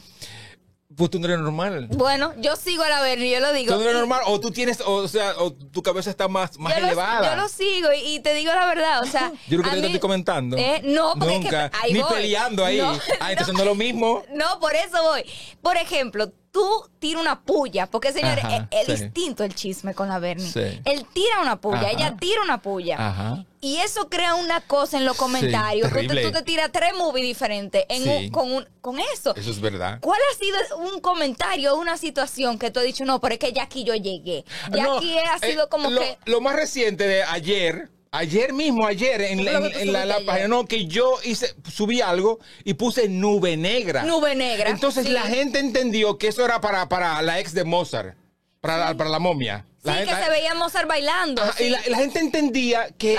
Pues 0.95 1.10
tú 1.10 1.19
no 1.19 1.25
eres 1.25 1.39
normal. 1.39 1.88
Bueno, 1.91 2.34
yo 2.38 2.56
sigo 2.56 2.84
a 2.84 2.89
la 2.89 3.01
Bernie, 3.01 3.32
yo 3.32 3.39
lo 3.39 3.53
digo. 3.53 3.73
Tú 3.73 3.79
no 3.79 3.86
eres 3.86 3.95
normal, 3.95 4.21
o 4.27 4.39
tú 4.39 4.51
tienes, 4.51 4.79
o, 4.86 5.08
sea, 5.08 5.34
o 5.38 5.51
tu 5.53 5.82
cabeza 5.82 6.10
está 6.10 6.27
más, 6.27 6.58
más 6.60 6.77
elevada. 6.77 7.36
yo 7.36 7.41
lo 7.41 7.49
sigo 7.49 7.89
y, 7.93 8.19
te 8.19 8.34
digo 8.34 8.51
la 8.53 8.65
verdad, 8.65 9.01
o 9.01 9.06
sea. 9.06 9.32
yo 9.47 9.60
creo 9.60 9.71
que 9.71 9.79
te 9.79 9.86
estoy 9.88 9.99
comentando. 9.99 10.58
Eh, 10.58 10.82
no, 10.84 11.13
porque 11.17 11.39
Nunca. 11.39 11.71
Ni 11.91 12.03
peleando 12.03 12.65
ahí. 12.65 12.79
ah, 12.79 12.97
entonces 13.32 13.53
no 13.53 13.62
es 13.62 13.65
lo 13.65 13.75
mismo. 13.75 14.23
No, 14.34 14.60
por 14.60 14.75
eso 14.75 15.01
voy. 15.01 15.23
Por 15.62 15.77
ejemplo, 15.77 16.32
tú 16.53 16.89
tira 16.99 17.19
una 17.19 17.41
puya, 17.41 17.87
porque 17.87 18.13
señores, 18.13 18.45
es, 18.69 18.87
distinto 18.87 19.43
el 19.43 19.53
chisme 19.55 19.93
con 19.93 20.07
la 20.07 20.19
Bernie. 20.19 20.49
Él 20.85 21.05
tira 21.11 21.41
una 21.41 21.59
puya, 21.59 21.89
ella 21.89 22.15
tira 22.17 22.41
una 22.41 22.61
puya. 22.61 23.43
Y 23.59 23.77
eso 23.77 24.09
crea 24.09 24.35
una 24.35 24.61
cosa 24.61 24.97
en 24.97 25.05
los 25.05 25.17
comentarios. 25.17 25.89
tú, 25.89 26.31
te, 26.31 26.43
tiras 26.43 26.69
tres 26.71 26.93
movies 26.95 27.25
diferentes 27.25 27.85
con, 28.31 28.67
con 28.81 28.99
eso. 28.99 29.35
Eso 29.35 29.49
es 29.49 29.59
verdad. 29.59 29.99
¿Cuál 29.99 30.19
ha 30.31 30.37
sido 30.37 30.77
un 30.77 31.01
comentario, 31.01 31.75
una 31.75 31.97
situación 31.97 32.59
que 32.59 32.71
tú 32.71 32.79
has 32.79 32.85
dicho, 32.85 33.03
no, 33.03 33.19
pero 33.19 33.33
es 33.33 33.39
que 33.39 33.51
ya 33.51 33.63
aquí 33.63 33.83
yo 33.83 33.95
llegué? 33.95 34.45
Ya 34.71 34.95
aquí 34.95 35.17
ha 35.17 35.39
sido 35.39 35.65
eh, 35.65 35.69
como 35.69 35.89
que. 35.89 36.17
Lo 36.25 36.39
más 36.39 36.55
reciente 36.55 37.07
de 37.07 37.23
ayer 37.23 37.89
Ayer 38.15 38.54
mismo, 38.54 38.86
ayer, 38.86 39.21
en, 39.21 39.43
la, 39.43 40.19
página, 40.23 40.47
no, 40.47 40.67
que 40.67 40.86
yo 40.86 41.15
hice, 41.23 41.56
subí 41.67 41.99
algo 41.99 42.39
y 42.63 42.76
puse 42.76 43.10
nube 43.10 43.58
negra. 43.58 44.04
Nube 44.04 44.36
negra. 44.36 44.69
Entonces 44.69 45.10
la 45.10 45.23
gente 45.23 45.58
entendió 45.58 46.19
que 46.19 46.28
eso 46.28 46.45
era 46.45 46.62
para, 46.62 46.88
para 46.88 47.19
la 47.23 47.39
ex 47.39 47.56
de 47.56 47.63
Mozart, 47.63 48.15
para, 48.62 48.78
la, 48.78 48.97
para 48.97 49.10
la 49.10 49.17
momia. 49.17 49.65
sí, 49.84 49.89
que 50.08 50.15
se 50.15 50.30
veía 50.30 50.54
Mozart 50.54 50.88
bailando. 50.88 51.41
Y 51.58 51.69
la, 51.69 51.80
gente 51.97 52.19
entendía 52.19 52.89
que, 52.99 53.17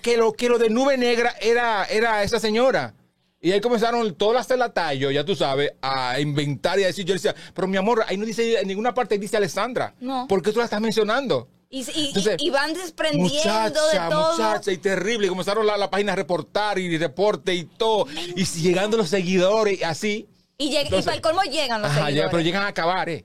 que, 0.00 0.16
lo, 0.16 0.32
que 0.32 0.48
lo 0.48 0.58
de 0.58 0.70
nube 0.70 0.96
negra 0.96 1.34
era, 1.38 1.84
era 1.84 2.22
esa 2.22 2.40
señora. 2.40 2.94
Y 3.42 3.52
ahí 3.52 3.60
comenzaron 3.60 4.14
todas 4.14 4.48
las 4.48 4.72
tallo, 4.72 5.10
ya 5.10 5.22
tú 5.22 5.34
sabes, 5.34 5.72
a 5.82 6.18
inventar 6.18 6.80
y 6.80 6.84
a 6.84 6.86
decir. 6.86 7.04
Yo 7.04 7.12
decía, 7.12 7.34
pero 7.52 7.68
mi 7.68 7.76
amor, 7.76 8.06
ahí 8.08 8.16
no 8.16 8.24
dice 8.24 8.58
en 8.58 8.68
ninguna 8.68 8.94
parte 8.94 9.18
dice 9.18 9.36
Alessandra. 9.36 9.94
No. 10.00 10.26
¿Por 10.26 10.40
qué 10.40 10.50
tú 10.50 10.60
la 10.60 10.64
estás 10.64 10.80
mencionando? 10.80 11.46
Y, 11.72 12.50
van 12.50 12.74
desprendiendo 12.74 13.86
de 13.88 14.00
todo. 14.10 14.32
Muchacha, 14.32 14.72
y 14.72 14.78
terrible. 14.78 15.28
Comenzaron 15.28 15.64
la, 15.64 15.76
la 15.76 15.88
página 15.88 16.14
a 16.14 16.16
reportar 16.16 16.80
y 16.80 16.98
reporte 16.98 17.54
y 17.54 17.64
todo. 17.64 18.06
Y 18.34 18.44
llegando 18.44 18.96
los 18.96 19.08
seguidores, 19.08 19.82
así. 19.84 20.28
Y, 20.58 20.74
para 21.02 21.14
el 21.14 21.22
colmo 21.22 21.42
llegan 21.44 21.80
los 21.80 21.92
seguidores. 21.92 22.30
pero 22.30 22.42
llegan 22.42 22.64
a 22.64 22.68
acabar, 22.68 23.08
¿eh? 23.08 23.24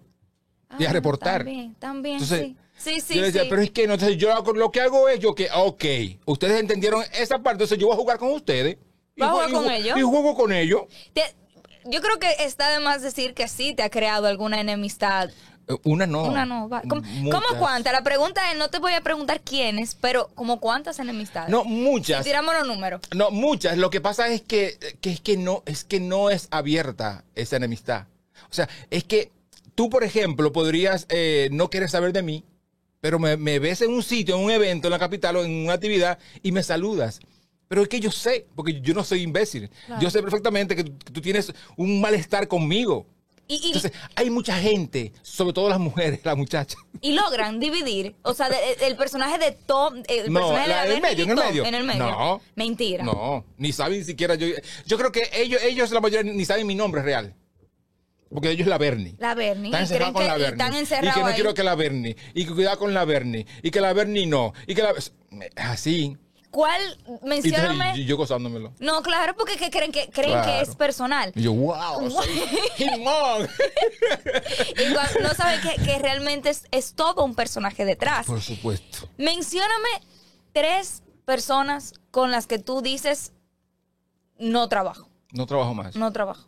y 0.78 0.86
a 0.86 0.90
ah, 0.90 0.94
reportar. 0.94 1.44
También, 1.44 1.76
también, 1.76 2.20
sí. 2.20 2.56
Sí, 2.78 3.00
sí, 3.00 3.16
yo 3.16 3.24
decía, 3.24 3.44
pero 3.50 3.62
es 3.62 3.72
que 3.72 3.88
no, 3.88 3.94
entonces 3.94 4.18
yo 4.18 4.34
lo 4.54 4.70
que 4.70 4.82
hago 4.82 5.08
es 5.08 5.20
yo 5.20 5.34
que, 5.34 5.48
ok, 5.54 5.86
ustedes 6.26 6.60
entendieron 6.60 7.04
esa 7.14 7.40
parte, 7.40 7.64
entonces 7.64 7.78
yo 7.78 7.88
voy 7.88 7.96
a 7.96 7.98
jugar 7.98 8.18
con 8.18 8.32
ustedes. 8.32 8.78
Y, 9.16 9.24
a 9.24 9.30
jugar 9.30 9.52
con 9.52 9.72
ellos? 9.72 9.98
Y 9.98 10.02
juego 10.02 10.36
con 10.36 10.52
ellos. 10.52 10.82
yo 11.86 12.02
creo 12.02 12.20
que 12.20 12.28
está 12.40 12.70
de 12.70 12.80
más 12.80 13.02
decir 13.02 13.34
que 13.34 13.48
sí 13.48 13.74
te 13.74 13.82
ha 13.82 13.90
creado 13.90 14.28
alguna 14.28 14.60
enemistad 14.60 15.30
una 15.84 16.06
no. 16.06 16.26
Una 16.26 16.46
no. 16.46 16.70
¿Cómo, 16.88 17.60
cuántas? 17.60 17.94
La 17.94 18.04
pregunta 18.04 18.52
es, 18.52 18.58
no 18.58 18.70
te 18.70 18.80
voy 18.80 18.94
a 18.94 19.02
preguntar 19.02 19.42
quiénes, 19.42 19.96
pero 19.96 20.30
¿como 20.36 20.60
cuántas 20.60 21.00
enemistades? 21.00 21.50
No, 21.50 21.64
muchas. 21.64 22.24
tiramos 22.24 22.54
los 22.54 22.68
números. 22.68 23.02
No, 23.16 23.32
muchas. 23.32 23.78
Lo 23.78 23.90
que 23.90 24.02
pasa 24.02 24.28
es 24.28 24.42
que, 24.42 24.78
es 25.02 25.22
que 25.22 25.38
no, 25.38 25.64
es 25.66 25.84
que 25.84 26.00
no 26.00 26.30
es 26.30 26.48
abierta 26.52 27.24
esa 27.36 27.58
enemistad. 27.58 28.08
O 28.50 28.54
sea, 28.54 28.70
es 28.90 29.04
que 29.04 29.32
tú, 29.74 29.90
por 29.90 30.04
ejemplo, 30.04 30.52
podrías 30.52 31.06
eh, 31.10 31.50
no 31.52 31.70
querer 31.70 31.90
saber 31.90 32.14
de 32.14 32.22
mí, 32.22 32.44
pero 33.02 33.20
me, 33.20 33.60
ves 33.60 33.82
en 33.82 33.92
un 33.92 34.04
sitio, 34.04 34.36
en 34.36 34.44
un 34.44 34.52
evento, 34.52 34.88
en 34.88 34.92
la 34.92 35.00
capital 35.00 35.36
o 35.38 35.44
en 35.44 35.52
una 35.52 35.74
actividad 35.74 36.20
y 36.42 36.52
me 36.52 36.64
saludas. 36.64 37.20
Pero 37.68 37.82
es 37.82 37.88
que 37.88 38.00
yo 38.00 38.12
sé, 38.12 38.48
porque 38.56 38.80
yo 38.82 38.94
no 38.94 39.04
soy 39.04 39.22
imbécil. 39.22 39.70
Yo 40.00 40.10
sé 40.10 40.22
perfectamente 40.22 40.76
que 40.76 40.84
tú 40.84 41.22
tienes 41.22 41.52
un 41.78 42.00
malestar 42.00 42.48
conmigo. 42.48 43.08
Entonces, 43.48 43.92
hay 44.16 44.30
mucha 44.30 44.58
gente, 44.58 45.14
sobre 45.22 45.54
todo 45.54 45.70
las 45.70 45.80
mujeres, 45.80 46.20
las 46.24 46.36
muchachas. 46.36 46.78
Y 47.02 47.14
logran 47.14 47.60
dividir. 47.60 48.16
O 48.24 48.34
sea, 48.34 48.48
el 48.48 48.96
personaje 48.96 49.38
de 49.38 49.52
Tom. 49.52 49.98
El 50.08 50.34
personaje 50.34 50.70
de 50.70 50.86
en 50.86 50.92
el 50.92 51.02
medio, 51.02 51.24
en 51.24 51.30
el 51.30 51.36
medio. 51.36 51.66
En 51.66 51.76
el 51.76 51.84
medio. 51.84 52.04
No. 52.04 52.42
Mentira. 52.56 53.04
No, 53.04 53.46
ni 53.58 53.72
saben 53.72 54.00
ni 54.00 54.06
siquiera. 54.06 54.36
Yo, 54.36 54.48
yo 54.86 54.98
creo 54.98 55.12
que 55.12 55.30
ellos, 55.34 55.62
ellos, 55.64 55.92
la 55.92 56.02
mayoría, 56.02 56.32
ni 56.32 56.46
saben 56.46 56.66
mi 56.66 56.76
nombre 56.76 57.02
real. 57.02 57.36
Porque 58.30 58.50
ellos 58.50 58.68
la 58.68 58.78
Bernie. 58.78 59.16
La 59.20 59.36
Bernie. 59.36 59.68
Están 59.68 59.82
encerrados 59.82 60.14
con 60.14 60.28
la 60.28 60.38
Bernie. 60.38 60.52
Están 60.52 60.76
encerrados. 60.76 61.16
Y 61.16 61.20
que 61.20 61.26
no 61.26 61.36
quiero 61.36 61.54
que 61.54 61.64
la 61.64 61.76
Bernie. 61.76 62.18
Y 62.34 62.46
que 62.46 62.54
cuidado 62.54 62.80
con 62.80 62.94
la 62.94 63.06
Bernie. 63.06 63.46
Y 63.62 63.72
que 63.72 63.80
la 63.80 63.94
Bernie 63.94 64.26
no. 64.26 64.54
Y 64.66 64.74
que 64.74 64.82
la. 64.82 64.94
Así. 65.56 66.18
¿Cuál? 66.56 66.98
Mencióname. 67.22 67.98
Y 67.98 68.06
yo 68.06 68.16
gozándomelo. 68.16 68.74
No, 68.80 69.02
claro, 69.02 69.36
porque 69.36 69.58
creen 69.70 69.92
que 69.92 70.10
creen 70.10 70.42
que 70.42 70.62
es 70.62 70.74
personal. 70.74 71.34
Y 71.36 71.42
yo, 71.42 71.52
wow, 71.52 72.10
soy 72.10 72.30
y 72.78 72.86
no 75.22 75.34
saben 75.34 75.60
que, 75.84 76.00
realmente 76.00 76.50
es, 76.50 76.64
es, 76.72 76.94
todo 76.94 77.26
un 77.26 77.36
personaje 77.36 77.84
detrás. 77.84 78.26
Por 78.26 78.42
supuesto. 78.42 79.10
Mencióname 79.18 79.90
tres 80.54 81.04
personas 81.26 81.94
con 82.10 82.32
las 82.32 82.48
que 82.48 82.58
tú 82.58 82.82
dices 82.82 83.34
no 84.40 84.70
trabajo. 84.70 85.10
No 85.34 85.48
trabajo 85.48 85.74
más. 85.74 85.98
No 85.98 86.14
trabajo 86.14 86.48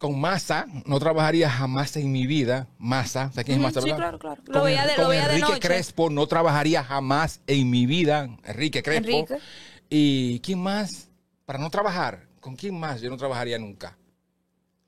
con 0.00 0.18
Massa, 0.18 0.66
no 0.86 0.98
trabajaría 0.98 1.50
jamás 1.50 1.94
en 1.96 2.10
mi 2.10 2.26
vida. 2.26 2.68
Massa, 2.78 3.28
¿sabes 3.32 3.44
quién 3.44 3.58
es 3.58 3.62
Massa? 3.62 3.82
Sí, 3.82 3.92
claro, 3.92 4.18
claro. 4.18 4.42
Lo 4.46 4.62
veía 4.62 4.86
de, 4.86 4.94
con 4.94 5.12
Enrique 5.12 5.60
Crespo, 5.60 6.08
no 6.08 6.26
trabajaría 6.26 6.82
jamás 6.82 7.42
en 7.46 7.68
mi 7.68 7.84
vida. 7.84 8.30
Enrique 8.44 8.82
Crespo. 8.82 9.08
Enrique. 9.08 9.36
¿Y 9.90 10.40
quién 10.40 10.58
más? 10.58 11.10
Para 11.44 11.58
no 11.58 11.68
trabajar, 11.68 12.26
¿con 12.40 12.56
quién 12.56 12.80
más 12.80 13.02
yo 13.02 13.10
no 13.10 13.18
trabajaría 13.18 13.58
nunca? 13.58 13.98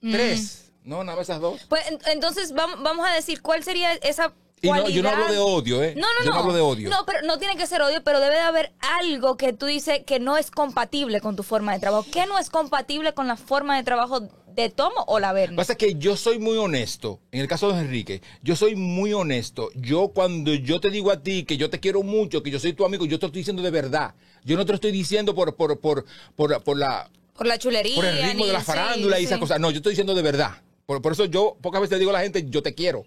Mm. 0.01 0.13
Tres. 0.13 0.73
No, 0.83 1.05
nada 1.05 1.21
esas 1.21 1.43
dos. 1.43 1.61
Pues 1.69 1.83
entonces 2.07 2.55
vamos 2.55 3.07
a 3.07 3.13
decir 3.13 3.43
cuál 3.43 3.63
sería 3.63 3.93
esa 3.97 4.33
y 4.63 4.71
no, 4.71 4.89
yo 4.89 5.03
no 5.03 5.09
hablo 5.09 5.27
de 5.27 5.39
odio, 5.39 5.83
¿eh? 5.83 5.95
No, 5.97 6.07
no, 6.07 6.25
yo 6.25 6.31
no. 6.31 6.39
hablo 6.39 6.53
de 6.55 6.61
odio. 6.61 6.89
No, 6.89 7.05
pero 7.05 7.21
no 7.23 7.39
tiene 7.39 7.57
que 7.57 7.67
ser 7.67 7.83
odio, 7.83 8.03
pero 8.05 8.21
debe 8.21 8.37
de 8.37 8.43
haber 8.43 8.73
algo 9.01 9.37
que 9.37 9.53
tú 9.53 9.67
dices 9.67 10.03
que 10.07 10.21
no 10.21 10.37
es 10.37 10.53
compatible 10.53 11.21
con 11.21 11.35
tu 11.35 11.43
forma 11.43 11.73
de 11.73 11.81
trabajo. 11.81 12.07
¿Qué 12.13 12.27
no 12.27 12.39
es 12.39 12.49
compatible 12.49 13.13
con 13.13 13.27
la 13.27 13.37
forma 13.37 13.77
de 13.77 13.83
trabajo 13.83 14.29
de 14.55 14.71
Tomo 14.71 15.05
o 15.07 15.19
la 15.19 15.33
Bernie? 15.33 15.57
Pasa 15.57 15.75
que 15.75 15.95
yo 15.95 16.17
soy 16.17 16.39
muy 16.39 16.57
honesto. 16.59 17.21
En 17.31 17.41
el 17.41 17.49
caso 17.49 17.73
de 17.73 17.81
Enrique, 17.81 18.23
yo 18.43 18.57
soy 18.57 18.77
muy 18.77 19.13
honesto. 19.13 19.71
Yo 19.75 20.09
cuando 20.09 20.55
yo 20.55 20.81
te 20.81 20.91
digo 20.91 21.11
a 21.11 21.23
ti 21.23 21.45
que 21.45 21.57
yo 21.57 21.71
te 21.71 21.81
quiero 21.81 22.03
mucho, 22.03 22.43
que 22.43 22.51
yo 22.51 22.59
soy 22.59 22.73
tu 22.73 22.85
amigo, 22.85 23.07
yo 23.07 23.19
te 23.19 23.25
lo 23.25 23.29
estoy 23.29 23.41
diciendo 23.41 23.63
de 23.63 23.71
verdad. 23.71 24.15
Yo 24.45 24.57
no 24.57 24.65
te 24.65 24.73
lo 24.73 24.77
estoy 24.77 24.93
diciendo 24.93 25.35
por, 25.35 25.55
por, 25.57 25.79
por, 25.81 26.05
por, 26.37 26.63
por 26.63 26.77
la... 26.77 27.11
Por 27.35 27.47
la 27.47 27.59
chulería. 27.59 27.95
Por 27.95 28.05
el 28.05 28.23
ritmo 28.23 28.47
de 28.47 28.53
la 28.53 28.61
farándula 28.61 29.19
y 29.21 29.25
esas 29.25 29.39
cosas. 29.39 29.59
No, 29.61 29.71
yo 29.71 29.79
estoy 29.79 29.93
diciendo 29.93 30.15
de 30.15 30.23
verdad. 30.23 30.63
Por, 30.87 31.01
por 31.01 31.13
eso 31.13 31.25
yo 31.27 31.57
pocas 31.61 31.81
veces 31.81 31.99
digo 31.99 32.11
a 32.11 32.15
la 32.15 32.23
gente, 32.23 32.45
yo 32.49 32.63
te 32.63 32.75
quiero 32.75 33.05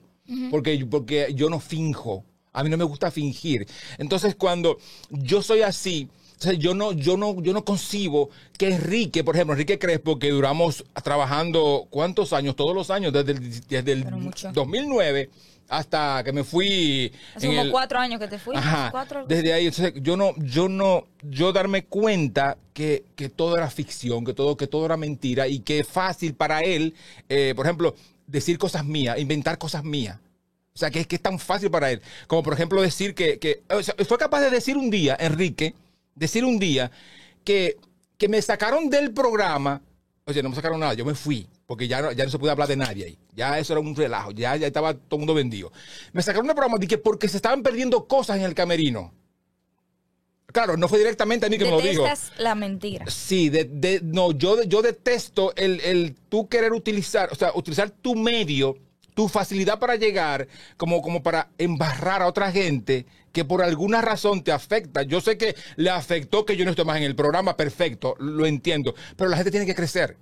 porque, 0.51 0.86
porque 0.89 1.34
yo 1.36 1.49
no 1.49 1.60
finjo. 1.60 2.23
A 2.53 2.63
mí 2.63 2.69
no 2.69 2.77
me 2.77 2.86
gusta 2.86 3.12
fingir. 3.12 3.67
Entonces, 3.97 4.36
cuando 4.36 4.77
yo 5.10 5.41
soy 5.41 5.62
así, 5.62 6.08
yo 6.53 6.73
no, 6.73 6.91
yo 6.91 7.17
no, 7.17 7.41
yo 7.41 7.53
no 7.53 7.65
concibo 7.65 8.29
que 8.58 8.67
Enrique, 8.67 9.23
por 9.23 9.36
ejemplo, 9.36 9.53
Enrique 9.53 9.79
Crespo, 9.79 10.19
que 10.19 10.29
duramos 10.31 10.86
trabajando 11.03 11.88
cuántos 11.89 12.34
años, 12.34 12.55
todos 12.55 12.75
los 12.75 12.89
años, 12.89 13.13
desde 13.13 13.31
el, 13.34 13.67
desde 13.67 13.91
el 13.91 14.05
2009 14.53 15.29
hasta 15.67 16.23
que 16.23 16.31
me 16.31 16.43
fui. 16.43 17.12
Hace 17.36 17.47
como 17.47 17.71
cuatro 17.71 17.99
años 17.99 18.19
que 18.19 18.27
te 18.27 18.39
fui. 18.39 18.55
desde 19.27 19.53
ahí, 19.53 19.71
yo 19.95 20.17
no, 20.17 20.34
yo 20.38 20.69
no, 20.69 21.08
yo 21.23 21.51
darme 21.51 21.86
cuenta 21.86 22.58
que, 22.73 23.05
que, 23.15 23.29
todo 23.29 23.58
era 23.58 23.69
ficción, 23.69 24.25
que 24.25 24.34
todo, 24.34 24.58
que 24.58 24.67
todo 24.67 24.86
era 24.86 24.97
mentira 24.97 25.47
y 25.47 25.60
que 25.60 25.79
es 25.79 25.88
fácil 25.88 26.36
para 26.36 26.62
él, 26.62 26.93
eh, 27.29 27.53
por 27.55 27.65
ejemplo, 27.65 27.95
decir 28.27 28.58
cosas 28.58 28.86
mías, 28.86 29.17
inventar 29.19 29.58
cosas 29.58 29.84
mías. 29.84 30.19
O 30.73 30.77
sea, 30.77 30.91
que 30.91 30.99
es 30.99 31.08
que 31.08 31.15
es 31.15 31.21
tan 31.21 31.39
fácil 31.39 31.71
para 31.71 31.89
él. 31.89 32.01
Como 32.27 32.43
por 32.43 32.53
ejemplo 32.53 32.81
decir 32.81 33.15
que, 33.15 33.39
que 33.39 33.63
fue 34.05 34.17
capaz 34.17 34.41
de 34.41 34.49
decir 34.49 34.75
un 34.75 34.89
día, 34.89 35.15
Enrique, 35.19 35.73
decir 36.15 36.43
un 36.45 36.58
día 36.58 36.89
que, 37.43 37.78
que 38.17 38.28
me 38.28 38.41
sacaron 38.41 38.89
del 38.89 39.13
programa. 39.13 39.82
Oye, 40.25 40.41
no 40.41 40.49
me 40.49 40.56
sacaron 40.56 40.80
nada, 40.80 40.95
yo 40.95 41.06
me 41.06 41.13
fui, 41.13 41.47
porque 41.67 41.88
ya, 41.88 42.12
ya 42.13 42.25
no 42.25 42.32
se 42.32 42.39
puede 42.39 42.51
hablar 42.51 42.67
de 42.67 42.78
nadie 42.78 43.06
ahí. 43.06 43.17
Ya 43.34 43.60
eso 43.60 43.73
era 43.73 43.80
un 43.82 43.95
relajo, 43.95 44.32
ya, 44.32 44.56
ya 44.56 44.67
estaba 44.67 44.93
todo 44.93 45.17
el 45.17 45.19
mundo 45.19 45.36
vendido. 45.36 45.71
Me 46.13 46.23
sacaron 46.23 46.47
del 46.47 46.56
programa 46.56 46.80
que 46.80 46.97
porque 46.97 47.28
se 47.28 47.38
estaban 47.38 47.62
perdiendo 47.62 48.08
cosas 48.08 48.38
en 48.38 48.43
el 48.43 48.56
camerino. 48.56 49.13
Claro, 50.56 50.78
no 50.78 50.88
fue 50.88 50.99
directamente 50.99 51.45
a 51.45 51.49
mí 51.49 51.58
que 51.58 51.65
me 51.65 51.71
lo 51.71 51.82
dijo. 51.82 52.06
la 52.38 52.56
mentira. 52.56 53.06
Sí, 53.10 53.49
de, 53.49 53.99
no, 54.01 54.32
yo, 54.32 54.63
yo 54.63 54.82
detesto 54.82 55.54
el, 55.58 55.82
el 55.82 56.15
tú 56.30 56.47
querer 56.47 56.71
utilizar, 56.71 57.30
o 57.32 57.36
sea, 57.36 57.51
utilizar 57.54 57.89
tu 57.89 58.15
medio, 58.15 58.78
tu 59.15 59.28
facilidad 59.28 59.80
para 59.80 59.95
llegar, 59.95 60.47
como, 60.78 61.01
como 61.01 61.23
para 61.23 61.49
embarrar 61.58 62.21
a 62.21 62.28
otra 62.28 62.51
gente 62.51 63.08
que 63.32 63.43
por 63.43 63.63
alguna 63.63 64.01
razón 64.01 64.43
te 64.43 64.51
afecta. 64.51 65.01
Yo 65.01 65.21
sé 65.21 65.38
que 65.38 65.56
le 65.78 65.89
afectó 65.89 66.45
que 66.45 66.56
yo 66.56 66.65
no 66.65 66.71
esté 66.71 66.84
más 66.84 66.97
en 66.97 67.04
el 67.04 67.15
programa, 67.15 67.58
perfecto, 67.58 68.15
lo 68.19 68.45
entiendo, 68.45 68.93
pero 69.17 69.30
la 69.30 69.38
gente 69.38 69.51
tiene 69.51 69.65
que 69.65 69.73
crecer. 69.73 70.17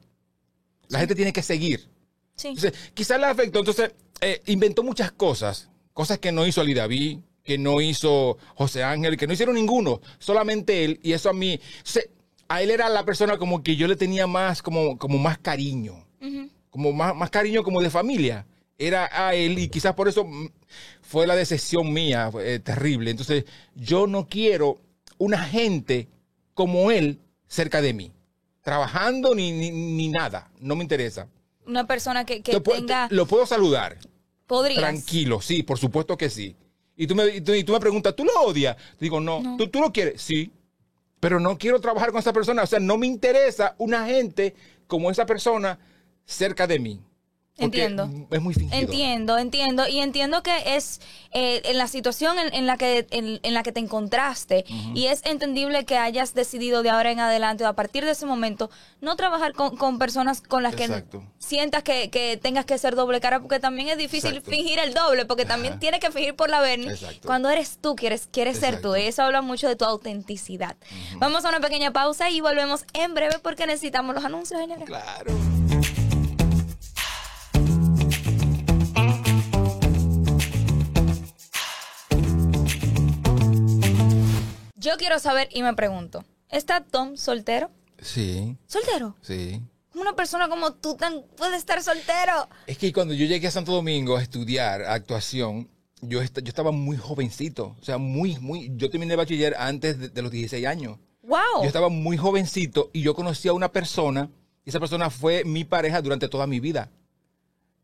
La 0.88 1.00
gente 1.00 1.16
tiene 1.16 1.34
que 1.34 1.44
seguir. 1.44 1.90
Sí. 2.36 2.50
Entonces, 2.50 2.74
quizás 2.94 3.20
le 3.20 3.26
afectó. 3.26 3.60
Entonces, 3.60 3.92
eh, 4.22 4.42
inventó 4.46 4.84
muchas 4.84 5.12
cosas, 5.12 5.70
cosas 5.94 6.20
que 6.20 6.32
no 6.32 6.46
hizo 6.46 6.62
Ali 6.62 6.74
David, 6.74 7.20
que 7.44 7.58
no 7.58 7.82
hizo 7.82 8.38
José 8.56 8.84
Ángel, 8.84 9.18
que 9.18 9.28
no 9.28 9.34
hicieron 9.34 9.56
ninguno, 9.56 10.02
solamente 10.18 10.86
él, 10.86 11.00
y 11.04 11.12
eso 11.14 11.30
a 11.30 11.34
mí, 11.34 11.60
a 12.48 12.62
él 12.62 12.72
era 12.72 12.90
la 12.90 13.04
persona 13.04 13.38
como 13.38 13.64
que 13.64 13.76
yo 13.76 13.88
le 13.88 13.96
tenía 13.96 14.28
más, 14.28 14.62
como, 14.62 14.98
como 14.98 15.18
más 15.18 15.38
cariño, 15.38 16.06
como 16.70 16.94
más, 16.94 17.16
más 17.16 17.30
cariño 17.30 17.64
como 17.64 17.82
de 17.82 17.90
familia, 17.90 18.48
era 18.78 19.10
a 19.12 19.34
él, 19.36 19.60
y 19.60 19.70
quizás 19.70 19.94
por 19.94 20.08
eso 20.08 20.28
fue 21.02 21.28
la 21.28 21.36
decepción 21.36 21.92
mía, 21.94 22.32
eh, 22.40 22.60
terrible. 22.60 23.12
Entonces, 23.12 23.46
yo 23.76 24.08
no 24.08 24.28
quiero 24.28 24.82
una 25.18 25.40
gente 25.40 26.08
como 26.54 26.92
él 26.92 27.20
cerca 27.48 27.82
de 27.82 27.94
mí, 27.94 28.12
trabajando 28.62 29.36
ni, 29.36 29.52
ni, 29.52 30.10
nada, 30.10 30.52
no 30.60 30.76
me 30.76 30.84
interesa. 30.84 31.28
Una 31.66 31.88
persona 31.88 32.26
que, 32.26 32.42
tenga... 32.42 33.08
lo 33.10 33.26
puedo 33.26 33.46
saludar. 33.46 33.98
Podrías. 34.48 34.82
Tranquilo, 34.82 35.42
sí, 35.42 35.64
por 35.64 35.78
supuesto 35.78 36.18
que 36.18 36.30
sí 36.30 36.56
y 36.96 37.08
tú 37.08 37.16
me, 37.16 37.28
y 37.28 37.42
tú, 37.42 37.74
me 37.74 37.80
preguntas, 37.80 38.16
¿tú 38.16 38.24
lo 38.24 38.42
odias? 38.42 38.78
Digo, 39.00 39.20
no. 39.20 39.56
¿Tú, 39.58 39.68
¿Tú 39.68 39.82
lo 39.82 39.92
quieres? 39.92 40.22
Sí. 40.22 40.52
Pero 41.20 41.40
no 41.40 41.58
quiero 41.58 41.80
trabajar 41.80 42.12
con 42.12 42.20
esa 42.20 42.34
persona. 42.34 42.64
O 42.64 42.68
sea, 42.68 42.80
no 42.80 42.98
me 42.98 43.08
interesa 43.08 43.76
una 43.78 44.06
gente 44.06 44.56
como 44.88 45.10
esa 45.10 45.26
persona 45.26 45.80
cerca 46.26 46.68
de 46.68 46.80
mí. 46.80 47.02
Entiendo. 47.58 48.10
Es 48.32 48.42
muy 48.42 48.54
fingido. 48.56 48.82
Entiendo, 48.82 49.38
entiendo. 49.38 49.88
Y 49.88 50.00
entiendo 50.00 50.42
que 50.42 50.76
es 50.76 51.02
eh, 51.32 51.62
en 51.66 51.78
la 51.78 51.88
situación 51.88 52.38
en, 52.40 52.66
la 52.66 52.78
que, 52.78 53.06
en, 53.12 53.54
la 53.54 53.62
que 53.62 53.72
te 53.72 53.80
encontraste. 53.80 54.66
Y 54.96 55.06
es 55.06 55.22
entendible 55.24 55.86
que 55.86 55.98
hayas 55.98 56.34
decidido 56.34 56.82
de 56.82 56.90
ahora 56.90 57.12
en 57.12 57.20
adelante 57.20 57.64
o 57.64 57.68
a 57.68 57.74
partir 57.74 58.06
de 58.06 58.12
ese 58.12 58.26
momento 58.26 58.72
no 59.02 59.16
trabajar 59.16 59.54
con, 59.54 60.00
personas 60.00 60.42
con 60.42 60.64
las 60.64 60.76
que 60.76 61.04
sientas 61.38 61.84
que, 61.84 62.40
tengas 62.42 62.66
que 62.66 62.78
ser 62.80 62.96
doble 62.96 63.22
cara, 63.22 63.40
porque 63.40 63.60
también 63.60 63.90
es 63.90 63.98
difícil 64.00 64.42
fingir 64.42 64.80
el 64.80 64.96
doble, 64.96 65.26
porque 65.26 65.46
también 65.46 65.80
tienes 65.80 66.00
que 66.00 66.12
fingir 66.12 66.36
por 66.36 66.50
la 66.50 66.60
Bernie. 66.60 66.96
Cuando 67.24 67.52
eres 67.52 67.78
tú, 67.80 67.96
quieres, 67.96 68.28
quieres 68.32 68.58
ser 68.58 68.82
tú. 68.82 68.96
Y 68.96 69.02
eso 69.02 69.22
habla 69.22 69.44
mucho 69.44 69.68
de 69.68 69.76
tu 69.76 69.86
autenticidad. 69.86 70.76
Vamos 71.18 71.46
a 71.46 71.50
una 71.50 71.60
pequeña 71.60 71.92
pausa 71.92 72.32
y 72.32 72.42
volvemos 72.42 72.84
en 72.94 73.14
breve 73.14 73.38
porque 73.44 73.68
necesitamos 73.68 74.16
los 74.16 74.26
anuncios. 74.26 74.60
Claro. 74.86 75.53
Yo 84.84 84.98
quiero 84.98 85.18
saber 85.18 85.48
y 85.54 85.64
me 85.64 85.74
pregunto, 85.76 86.26
¿está 86.50 86.84
Tom 86.84 87.16
soltero? 87.16 87.72
Sí. 88.02 88.58
¿Soltero? 88.68 89.16
Sí. 89.22 89.62
Una 89.96 90.14
persona 90.14 90.50
como 90.50 90.74
tú 90.74 90.98
tan 90.98 91.24
puede 91.38 91.56
estar 91.56 91.82
soltero. 91.82 92.50
Es 92.68 92.78
que 92.78 92.92
cuando 92.92 93.14
yo 93.14 93.26
llegué 93.26 93.48
a 93.48 93.52
Santo 93.52 93.72
Domingo 93.72 94.18
a 94.18 94.22
estudiar 94.22 94.82
actuación, 94.82 95.70
yo, 96.02 96.22
yo 96.22 96.50
estaba 96.50 96.74
muy 96.74 96.98
jovencito. 96.98 97.78
O 97.80 97.84
sea, 97.86 97.98
muy, 97.98 98.38
muy. 98.40 98.74
Yo 98.76 98.90
terminé 98.90 99.16
bachiller 99.16 99.56
antes 99.58 100.14
de, 100.14 100.22
los 100.22 100.32
16 100.32 100.68
años. 100.68 101.00
¡Wow! 101.22 101.62
Yo 101.62 101.68
estaba 101.68 101.88
muy 101.88 102.18
jovencito 102.18 102.90
y 102.92 103.04
yo 103.04 103.16
conocí 103.16 103.48
a 103.48 103.54
una 103.54 103.72
persona, 103.72 104.30
y 104.66 104.70
esa 104.70 104.82
persona 104.82 105.10
fue 105.10 105.46
mi 105.46 105.64
pareja 105.64 106.02
durante 106.02 106.28
toda 106.28 106.46
mi 106.46 106.60
vida. 106.60 106.92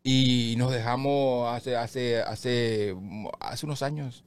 Y 0.03 0.55
nos 0.57 0.73
dejamos 0.73 1.47
hace, 1.47 1.77
hace, 1.77 2.19
hace, 2.19 2.93
hace 3.39 3.65
unos 3.65 3.83
años. 3.83 4.25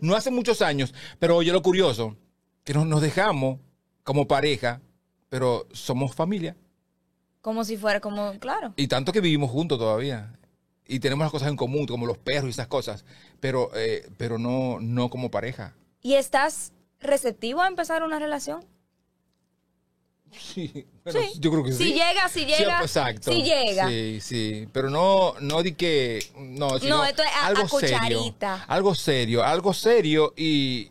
No 0.00 0.16
hace 0.16 0.30
muchos 0.30 0.62
años, 0.62 0.94
pero 1.18 1.36
oye 1.36 1.52
lo 1.52 1.62
curioso, 1.62 2.16
que 2.64 2.74
nos, 2.74 2.86
nos 2.86 3.02
dejamos 3.02 3.58
como 4.04 4.26
pareja, 4.26 4.80
pero 5.28 5.66
somos 5.72 6.14
familia. 6.14 6.56
Como 7.40 7.64
si 7.64 7.76
fuera 7.76 8.00
como, 8.00 8.38
claro. 8.38 8.74
Y 8.76 8.88
tanto 8.88 9.12
que 9.12 9.20
vivimos 9.20 9.50
juntos 9.50 9.78
todavía. 9.78 10.36
Y 10.86 11.00
tenemos 11.00 11.24
las 11.24 11.32
cosas 11.32 11.48
en 11.48 11.56
común, 11.56 11.86
como 11.86 12.06
los 12.06 12.18
perros 12.18 12.46
y 12.46 12.50
esas 12.50 12.66
cosas, 12.66 13.04
pero, 13.38 13.70
eh, 13.74 14.08
pero 14.18 14.38
no, 14.38 14.78
no 14.80 15.08
como 15.08 15.30
pareja. 15.30 15.74
¿Y 16.02 16.14
estás 16.14 16.72
receptivo 17.00 17.62
a 17.62 17.68
empezar 17.68 18.02
una 18.02 18.18
relación? 18.18 18.64
Sí, 20.32 20.86
yo 21.38 21.50
creo 21.50 21.64
que 21.64 21.72
sí. 21.72 21.84
Si 21.84 21.92
llega, 21.92 22.28
si 22.28 22.44
llega. 22.44 22.80
exacto. 22.82 23.32
Si 23.32 23.42
llega. 23.42 23.88
Sí, 23.88 24.20
sí. 24.20 24.68
Pero 24.72 24.90
no, 24.90 25.34
no 25.40 25.62
di 25.62 25.72
que. 25.72 26.24
No, 26.36 26.78
no 26.78 27.04
esto 27.04 27.22
es 27.22 27.28
algo 27.42 27.80
serio. 27.80 28.34
Algo 28.68 28.94
serio, 28.94 29.44
algo 29.44 29.74
serio 29.74 30.32
y, 30.36 30.90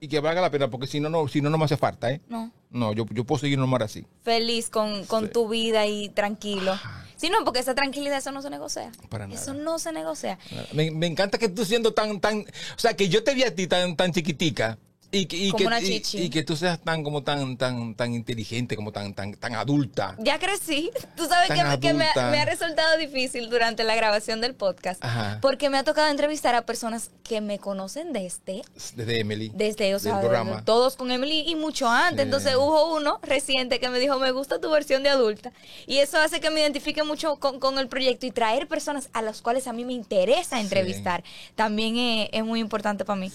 y 0.00 0.08
que 0.08 0.20
valga 0.20 0.40
la 0.40 0.50
pena, 0.50 0.68
porque 0.68 0.86
si 0.86 0.98
no, 1.00 1.08
no, 1.08 1.28
si 1.28 1.40
no, 1.40 1.50
no 1.50 1.58
me 1.58 1.64
hace 1.66 1.76
falta, 1.76 2.10
¿eh? 2.10 2.20
No. 2.28 2.50
No, 2.70 2.92
yo, 2.92 3.04
yo 3.10 3.24
puedo 3.24 3.40
seguir 3.40 3.58
normal 3.58 3.82
así. 3.82 4.06
Feliz 4.22 4.70
con, 4.70 5.04
con 5.06 5.28
tu 5.28 5.48
vida 5.48 5.86
y 5.86 6.08
tranquilo. 6.08 6.78
Si 7.16 7.28
no, 7.28 7.44
porque 7.44 7.58
esa 7.58 7.74
tranquilidad, 7.74 8.18
eso 8.18 8.32
no 8.32 8.42
se 8.42 8.48
negocia. 8.48 8.92
Para 9.08 9.26
nada. 9.26 9.40
Eso 9.40 9.54
no 9.54 9.78
se 9.78 9.92
negocia. 9.92 10.38
Me, 10.72 10.90
me, 10.90 11.06
encanta 11.06 11.36
que 11.36 11.48
tú 11.48 11.64
siendo 11.64 11.92
tan, 11.92 12.20
tan. 12.20 12.40
O 12.40 12.78
sea, 12.78 12.94
que 12.94 13.08
yo 13.08 13.24
te 13.24 13.34
vi 13.34 13.42
a 13.42 13.54
ti 13.54 13.66
tan, 13.66 13.96
tan 13.96 14.12
chiquitica 14.12 14.78
y, 15.12 15.26
que, 15.26 15.36
y, 15.36 16.30
que 16.30 16.42
tú 16.44 16.56
seas 16.56 16.78
tan 16.80 17.02
como 17.02 17.22
tan 17.22 17.56
tan 17.56 17.94
tan 17.94 18.14
inteligente 18.14 18.76
como 18.76 18.92
tan 18.92 19.12
tan 19.12 19.34
tan 19.34 19.54
adulta. 19.54 20.14
Ya 20.18 20.38
crecí. 20.38 20.90
Tú 21.16 21.26
sabes 21.26 21.48
que, 21.80 21.92
me, 21.92 22.04
ha 22.04 22.44
resultado 22.44 22.96
difícil 22.96 23.50
durante 23.50 23.82
la 23.82 23.96
grabación 23.96 24.40
del 24.40 24.54
podcast 24.54 25.02
porque 25.40 25.68
me 25.68 25.78
ha 25.78 25.84
tocado 25.84 26.08
entrevistar 26.08 26.54
a 26.54 26.62
personas 26.62 27.10
que 27.24 27.40
me 27.40 27.58
conocen 27.58 28.12
desde 28.12 28.62
desde 28.94 29.20
Emily. 29.20 29.50
Desde 29.54 29.94
o 29.94 29.98
sea 29.98 30.20
todos 30.64 30.96
con 30.96 31.10
Emily 31.10 31.44
y 31.46 31.56
mucho 31.56 31.88
antes. 31.88 32.24
Entonces 32.24 32.54
hubo 32.54 32.94
uno 32.96 33.18
reciente 33.22 33.80
que 33.80 33.88
me 33.88 33.98
dijo 33.98 34.18
me 34.18 34.30
gusta 34.30 34.60
tu 34.60 34.70
versión 34.70 35.02
de 35.02 35.08
adulta 35.08 35.52
y 35.86 35.98
eso 35.98 36.18
hace 36.18 36.40
que 36.40 36.50
me 36.50 36.60
identifique 36.60 37.02
mucho 37.02 37.36
con, 37.36 37.78
el 37.78 37.88
proyecto 37.88 38.26
y 38.26 38.30
traer 38.30 38.68
personas 38.68 39.08
a 39.12 39.22
las 39.22 39.42
cuales 39.42 39.66
a 39.66 39.72
mí 39.72 39.84
me 39.84 39.92
interesa 39.92 40.60
entrevistar. 40.60 41.24
También 41.56 41.96
es, 41.96 42.28
es, 42.32 42.44
muy 42.44 42.60
importante 42.60 43.04
para 43.04 43.18
mí. 43.18 43.32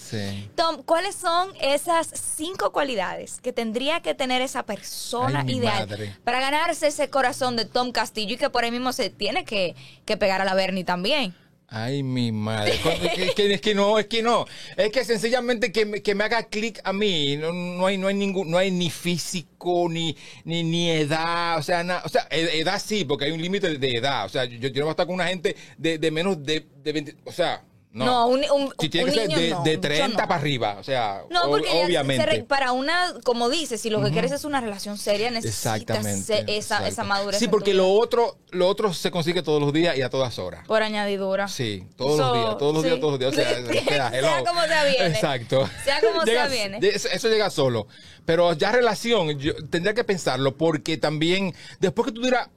Tom 0.54 0.82
cuáles 0.82 1.14
son 1.14 1.50
esas 1.74 2.08
cinco 2.08 2.72
cualidades 2.72 3.40
que 3.40 3.52
tendría 3.52 4.00
que 4.00 4.14
tener 4.14 4.42
esa 4.42 4.64
persona 4.64 5.44
ideal 5.46 5.88
para 6.24 6.40
ganarse 6.40 6.88
ese 6.88 7.10
corazón 7.10 7.56
de 7.56 7.64
Tom 7.64 7.92
Castillo 7.92 8.34
y 8.34 8.36
que 8.36 8.50
por 8.50 8.64
ahí 8.64 8.70
mismo 8.70 8.92
se 8.92 9.10
tiene 9.10 9.44
que, 9.44 9.74
pegar 10.04 10.40
a 10.40 10.44
la 10.44 10.54
Bernie 10.54 10.84
también. 10.84 11.34
Ay, 11.68 12.04
mi 12.04 12.30
madre. 12.30 12.74
es, 12.74 13.34
que, 13.34 13.52
es, 13.54 13.60
que, 13.60 13.74
no, 13.74 13.98
es 13.98 14.06
que 14.06 14.22
no. 14.22 14.46
Es 14.76 14.92
que 14.92 15.04
sencillamente 15.04 15.72
que 15.72 15.84
me, 15.84 16.00
que 16.00 16.14
me 16.14 16.22
haga 16.22 16.44
clic 16.44 16.80
a 16.84 16.92
mí. 16.92 17.36
No, 17.36 17.52
no, 17.52 17.86
hay, 17.86 17.98
no 17.98 18.06
hay 18.06 18.14
ningún, 18.14 18.48
no 18.48 18.56
hay 18.56 18.70
ni 18.70 18.88
físico, 18.88 19.88
ni, 19.90 20.16
ni, 20.44 20.62
ni 20.62 20.90
edad. 20.90 21.58
O 21.58 21.62
sea, 21.62 22.02
o 22.04 22.08
sea, 22.08 22.28
e, 22.30 22.60
edad 22.60 22.80
sí, 22.80 23.04
porque 23.04 23.24
hay 23.24 23.32
un 23.32 23.42
límite 23.42 23.78
de 23.78 23.96
edad. 23.96 24.26
O 24.26 24.28
sea, 24.28 24.44
yo, 24.44 24.68
yo 24.68 24.80
no 24.80 24.82
voy 24.82 24.88
a 24.88 24.92
estar 24.92 25.06
con 25.06 25.16
una 25.16 25.26
gente 25.26 25.56
de, 25.76 25.98
de 25.98 26.10
menos 26.12 26.40
de, 26.44 26.64
de 26.84 26.92
20. 26.92 27.16
O 27.24 27.32
sea, 27.32 27.64
no, 28.04 28.28
un, 28.28 28.44
un, 28.50 28.72
si 28.78 28.88
tiene 28.88 29.10
que 29.10 29.18
ser 29.18 29.28
de, 29.28 29.56
de 29.64 29.78
30 29.78 30.28
para 30.28 30.40
arriba, 30.40 30.76
o 30.78 30.84
sea, 30.84 31.22
no, 31.30 31.42
porque 31.48 31.68
obviamente. 31.84 32.44
para 32.44 32.72
una, 32.72 33.14
como 33.24 33.48
dices, 33.48 33.80
si 33.80 33.90
lo 33.90 34.02
que 34.02 34.10
quieres 34.10 34.32
es 34.32 34.44
una 34.44 34.60
relación 34.60 34.98
seria, 34.98 35.30
necesitas 35.30 36.04
esa, 36.46 36.86
esa 36.86 37.04
madurez. 37.04 37.38
Sí, 37.38 37.48
porque 37.48 37.74
lo 37.74 37.88
otro, 37.88 38.36
lo 38.50 38.68
otro 38.68 38.92
se 38.92 39.10
consigue 39.10 39.42
todos 39.42 39.60
los 39.60 39.72
días 39.72 39.96
y 39.96 40.02
a 40.02 40.10
todas 40.10 40.38
horas. 40.38 40.66
Por 40.66 40.82
añadidura. 40.82 41.48
Sí, 41.48 41.86
todos 41.96 42.18
los 42.18 42.32
días, 42.34 42.58
todos 42.58 42.74
los 42.74 42.82
días, 42.84 43.00
todos 43.00 43.12
los 43.12 43.20
días. 43.20 43.32
O 43.32 43.88
sea, 43.88 44.10
sea 44.10 44.44
como 44.44 44.62
sea 44.62 44.84
viene. 44.84 45.06
Exacto. 45.06 45.70
Sea 45.84 46.00
como 46.00 46.24
sea 46.24 46.48
viene. 46.48 46.78
Eso 46.82 47.28
llega 47.28 47.50
solo. 47.50 47.86
Pero 48.24 48.52
ya 48.54 48.72
relación, 48.72 49.38
yo 49.38 49.54
tendría 49.70 49.94
que 49.94 50.04
pensarlo 50.04 50.56
porque 50.56 50.96
también, 50.96 51.54
después 51.78 52.06
que 52.06 52.12
tú 52.12 52.22
dirás, 52.22 52.48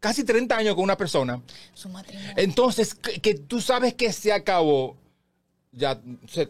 casi 0.00 0.24
30 0.24 0.56
años 0.56 0.74
con 0.74 0.84
una 0.84 0.96
persona. 0.96 1.42
Su 1.74 1.88
matrimonio. 1.88 2.32
Entonces, 2.36 2.94
que, 2.94 3.34
tú 3.34 3.60
sabes 3.60 3.94
que 3.94 4.12
se 4.12 4.32
acabó, 4.32 4.96
ya 5.72 6.00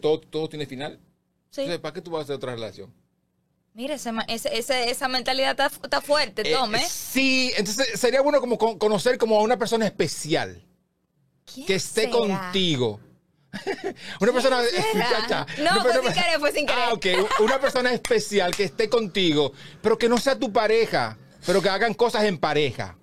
todo, 0.01 0.19
todo 0.19 0.49
tiene 0.49 0.65
final. 0.65 0.99
Sí. 1.49 1.61
Entonces, 1.61 1.79
¿para 1.79 1.93
qué 1.93 2.01
tú 2.01 2.11
vas 2.11 2.21
a 2.21 2.23
hacer 2.23 2.35
otra 2.35 2.53
relación? 2.53 2.93
Mira, 3.73 3.95
esa 3.95 5.07
mentalidad 5.07 5.57
está, 5.81 6.01
fuerte, 6.01 6.41
eh, 6.41 6.53
Tom, 6.53 6.75
¿eh? 6.75 6.85
Sí, 6.89 7.53
entonces 7.55 7.99
sería 7.99 8.21
bueno 8.21 8.41
como 8.41 8.57
conocer 8.57 9.17
como 9.17 9.39
a 9.39 9.41
una 9.41 9.57
persona 9.57 9.85
especial. 9.85 10.61
que 11.45 11.75
esté 11.75 12.09
contigo. 12.09 12.99
una 14.19 14.33
persona. 14.33 14.57
no, 15.59 15.81
fue 15.81 15.93
sin 15.93 16.13
querer, 16.13 16.39
fue 16.39 16.51
sin 16.51 16.65
querer. 16.67 16.83
Ah, 16.83 16.93
ok. 16.93 17.05
Una 17.39 17.59
persona 17.59 17.91
especial 17.91 18.55
que 18.55 18.65
esté 18.65 18.89
contigo, 18.89 19.53
pero 19.81 19.97
que 19.97 20.09
no 20.09 20.17
sea 20.17 20.37
tu 20.37 20.51
pareja, 20.51 21.17
pero 21.45 21.61
que 21.61 21.69
hagan 21.69 21.93
cosas 21.93 22.25
en 22.25 22.37
pareja. 22.37 22.98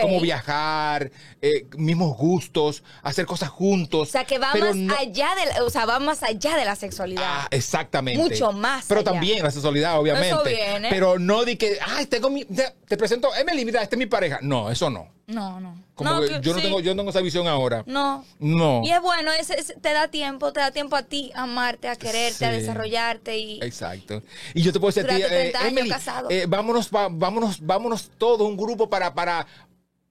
Como 0.00 0.20
viajar, 0.20 1.10
eh, 1.42 1.66
mismos 1.76 2.16
gustos, 2.16 2.82
hacer 3.02 3.26
cosas 3.26 3.48
juntos. 3.48 4.08
O 4.08 4.12
sea, 4.12 4.24
que 4.24 4.38
va 4.38 4.54
más 4.54 4.98
allá 4.98 5.28
de, 5.34 5.60
o 5.62 5.70
sea, 5.70 5.86
va 5.86 5.98
más 5.98 6.22
allá 6.22 6.56
de 6.56 6.64
la 6.64 6.76
sexualidad. 6.76 7.22
Ah, 7.24 7.48
exactamente. 7.50 8.22
Mucho 8.22 8.52
más. 8.52 8.86
Pero 8.88 9.04
también 9.04 9.42
la 9.42 9.50
sexualidad, 9.50 9.98
obviamente. 9.98 10.28
Eso 10.28 10.44
viene. 10.44 10.88
Pero 10.90 11.18
no 11.18 11.44
de 11.44 11.58
que, 11.58 11.78
ay, 11.86 12.06
tengo 12.06 12.30
mi, 12.30 12.44
te, 12.44 12.96
presento, 12.96 13.34
Emily, 13.34 13.64
mira, 13.64 13.82
esta 13.82 13.96
es 13.96 13.98
mi 13.98 14.06
pareja. 14.06 14.38
No, 14.42 14.70
eso 14.70 14.90
no. 14.90 15.15
No, 15.26 15.58
no. 15.60 15.76
Como 15.94 16.24
yo 16.24 16.54
no 16.54 16.62
tengo, 16.62 16.80
yo 16.80 16.94
no 16.94 17.00
tengo 17.00 17.10
esa 17.10 17.20
visión 17.20 17.48
ahora. 17.48 17.82
No. 17.86 18.24
No. 18.38 18.82
Y 18.84 18.92
es 18.92 19.02
bueno, 19.02 19.32
te 19.80 19.92
da 19.92 20.08
tiempo, 20.08 20.52
te 20.52 20.60
da 20.60 20.70
tiempo 20.70 20.94
a 20.94 21.02
ti 21.02 21.32
a 21.34 21.42
amarte, 21.42 21.88
a 21.88 21.96
quererte, 21.96 22.44
a 22.44 22.52
desarrollarte 22.52 23.36
y. 23.36 23.60
Exacto. 23.62 24.22
Y 24.54 24.62
yo 24.62 24.72
te 24.72 24.78
puedo 24.78 24.92
decir 24.92 25.10
a 25.10 25.16
ti, 25.16 25.22
eh, 25.22 25.52
Emily, 25.66 25.90
eh, 26.30 26.46
vámonos, 26.48 26.90
vámonos, 26.90 27.58
vámonos 27.60 28.10
todos, 28.18 28.48
un 28.48 28.56
grupo 28.56 28.88
para, 28.88 29.12
para 29.14 29.46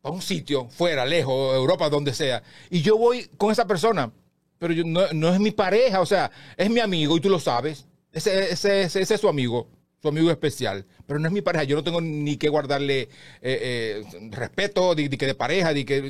a 0.05 0.11
un 0.11 0.21
sitio, 0.21 0.67
fuera, 0.69 1.03
lejos, 1.03 1.55
Europa, 1.55 1.89
donde 1.89 2.13
sea, 2.13 2.43
y 2.69 2.81
yo 2.83 2.95
voy 2.95 3.27
con 3.37 3.51
esa 3.51 3.65
persona, 3.65 4.11
pero 4.59 4.71
yo, 4.71 4.83
no, 4.85 5.33
es 5.33 5.39
mi 5.39 5.49
pareja, 5.51 5.99
o 5.99 6.05
sea, 6.05 6.29
es 6.55 6.69
mi 6.69 6.79
amigo 6.79 7.17
y 7.17 7.19
tú 7.19 7.29
lo 7.29 7.39
sabes. 7.39 7.85
Ese, 8.13 8.51
ese, 8.51 8.83
ese, 8.83 9.01
es 9.01 9.19
su 9.19 9.27
amigo, 9.27 9.67
su 10.05 10.09
amigo 10.09 10.31
especial, 10.31 10.85
pero 11.07 11.19
no 11.19 11.27
es 11.27 11.33
mi 11.33 11.41
pareja. 11.41 11.63
Yo 11.63 11.75
no 11.75 11.83
tengo 11.83 12.01
ni 12.01 12.37
que 12.37 12.49
guardarle 12.49 13.01
eh, 13.01 13.09
eh, 13.41 14.03
respeto, 14.31 14.95
de, 14.95 15.09
que 15.09 15.25
de 15.25 15.35
pareja, 15.35 15.73
de 15.73 15.85
que, 15.85 16.03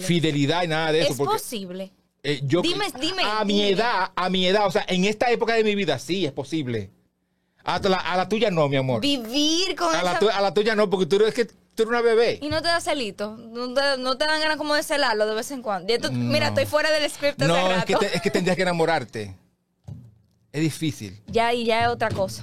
fidelidad 0.00 0.62
y 0.64 0.68
nada 0.68 0.92
de 0.92 1.00
eso. 1.02 1.12
Es 1.12 1.18
posible. 1.18 1.92
Eh, 2.22 2.40
yo, 2.44 2.60
dime, 2.60 2.86
dime. 3.00 3.22
A 3.24 3.44
mi 3.44 3.62
edad, 3.62 4.10
a 4.14 4.28
mi 4.28 4.46
edad, 4.46 4.66
o 4.66 4.70
sea, 4.70 4.84
en 4.88 5.04
esta 5.04 5.30
época 5.30 5.54
de 5.54 5.64
mi 5.64 5.74
vida 5.74 5.98
sí 5.98 6.26
es 6.26 6.32
posible. 6.32 6.90
A 7.64 7.78
la, 7.80 7.96
a 7.96 8.16
la 8.16 8.28
tuya 8.28 8.50
no, 8.50 8.68
mi 8.68 8.76
amor. 8.76 9.00
Vivir 9.00 9.74
con 9.76 9.94
a 9.94 10.02
La 10.02 10.12
a 10.12 10.40
la 10.40 10.54
tuya 10.54 10.74
no, 10.74 10.88
porque 10.88 11.06
tú 11.06 11.16
eres 11.16 11.34
que 11.34 11.46
tú 11.46 11.82
eres 11.82 11.88
una 11.88 12.00
bebé. 12.00 12.38
Y 12.42 12.48
no 12.48 12.62
te 12.62 12.68
da 12.68 12.80
celito. 12.80 13.36
No 13.36 13.74
te, 13.74 14.24
dan 14.24 14.40
ganas 14.40 14.56
como 14.56 14.74
de 14.74 14.82
celarlo 14.82 15.26
de 15.26 15.34
vez 15.34 15.50
en 15.50 15.62
cuando. 15.62 15.92
Mira, 16.12 16.48
estoy 16.48 16.66
fuera 16.66 16.90
del 16.90 17.10
script 17.10 17.40
no, 17.40 17.54
hace 17.54 17.74
rato. 17.74 17.92
Es 17.92 17.98
que, 17.98 18.16
es 18.16 18.22
que 18.22 18.30
tendrías 18.30 18.56
que 18.56 18.62
enamorarte. 18.62 19.36
Es 20.56 20.62
difícil. 20.62 21.20
Ya, 21.26 21.52
y 21.52 21.66
ya 21.66 21.82
es 21.82 21.88
otra 21.88 22.08
cosa. 22.08 22.42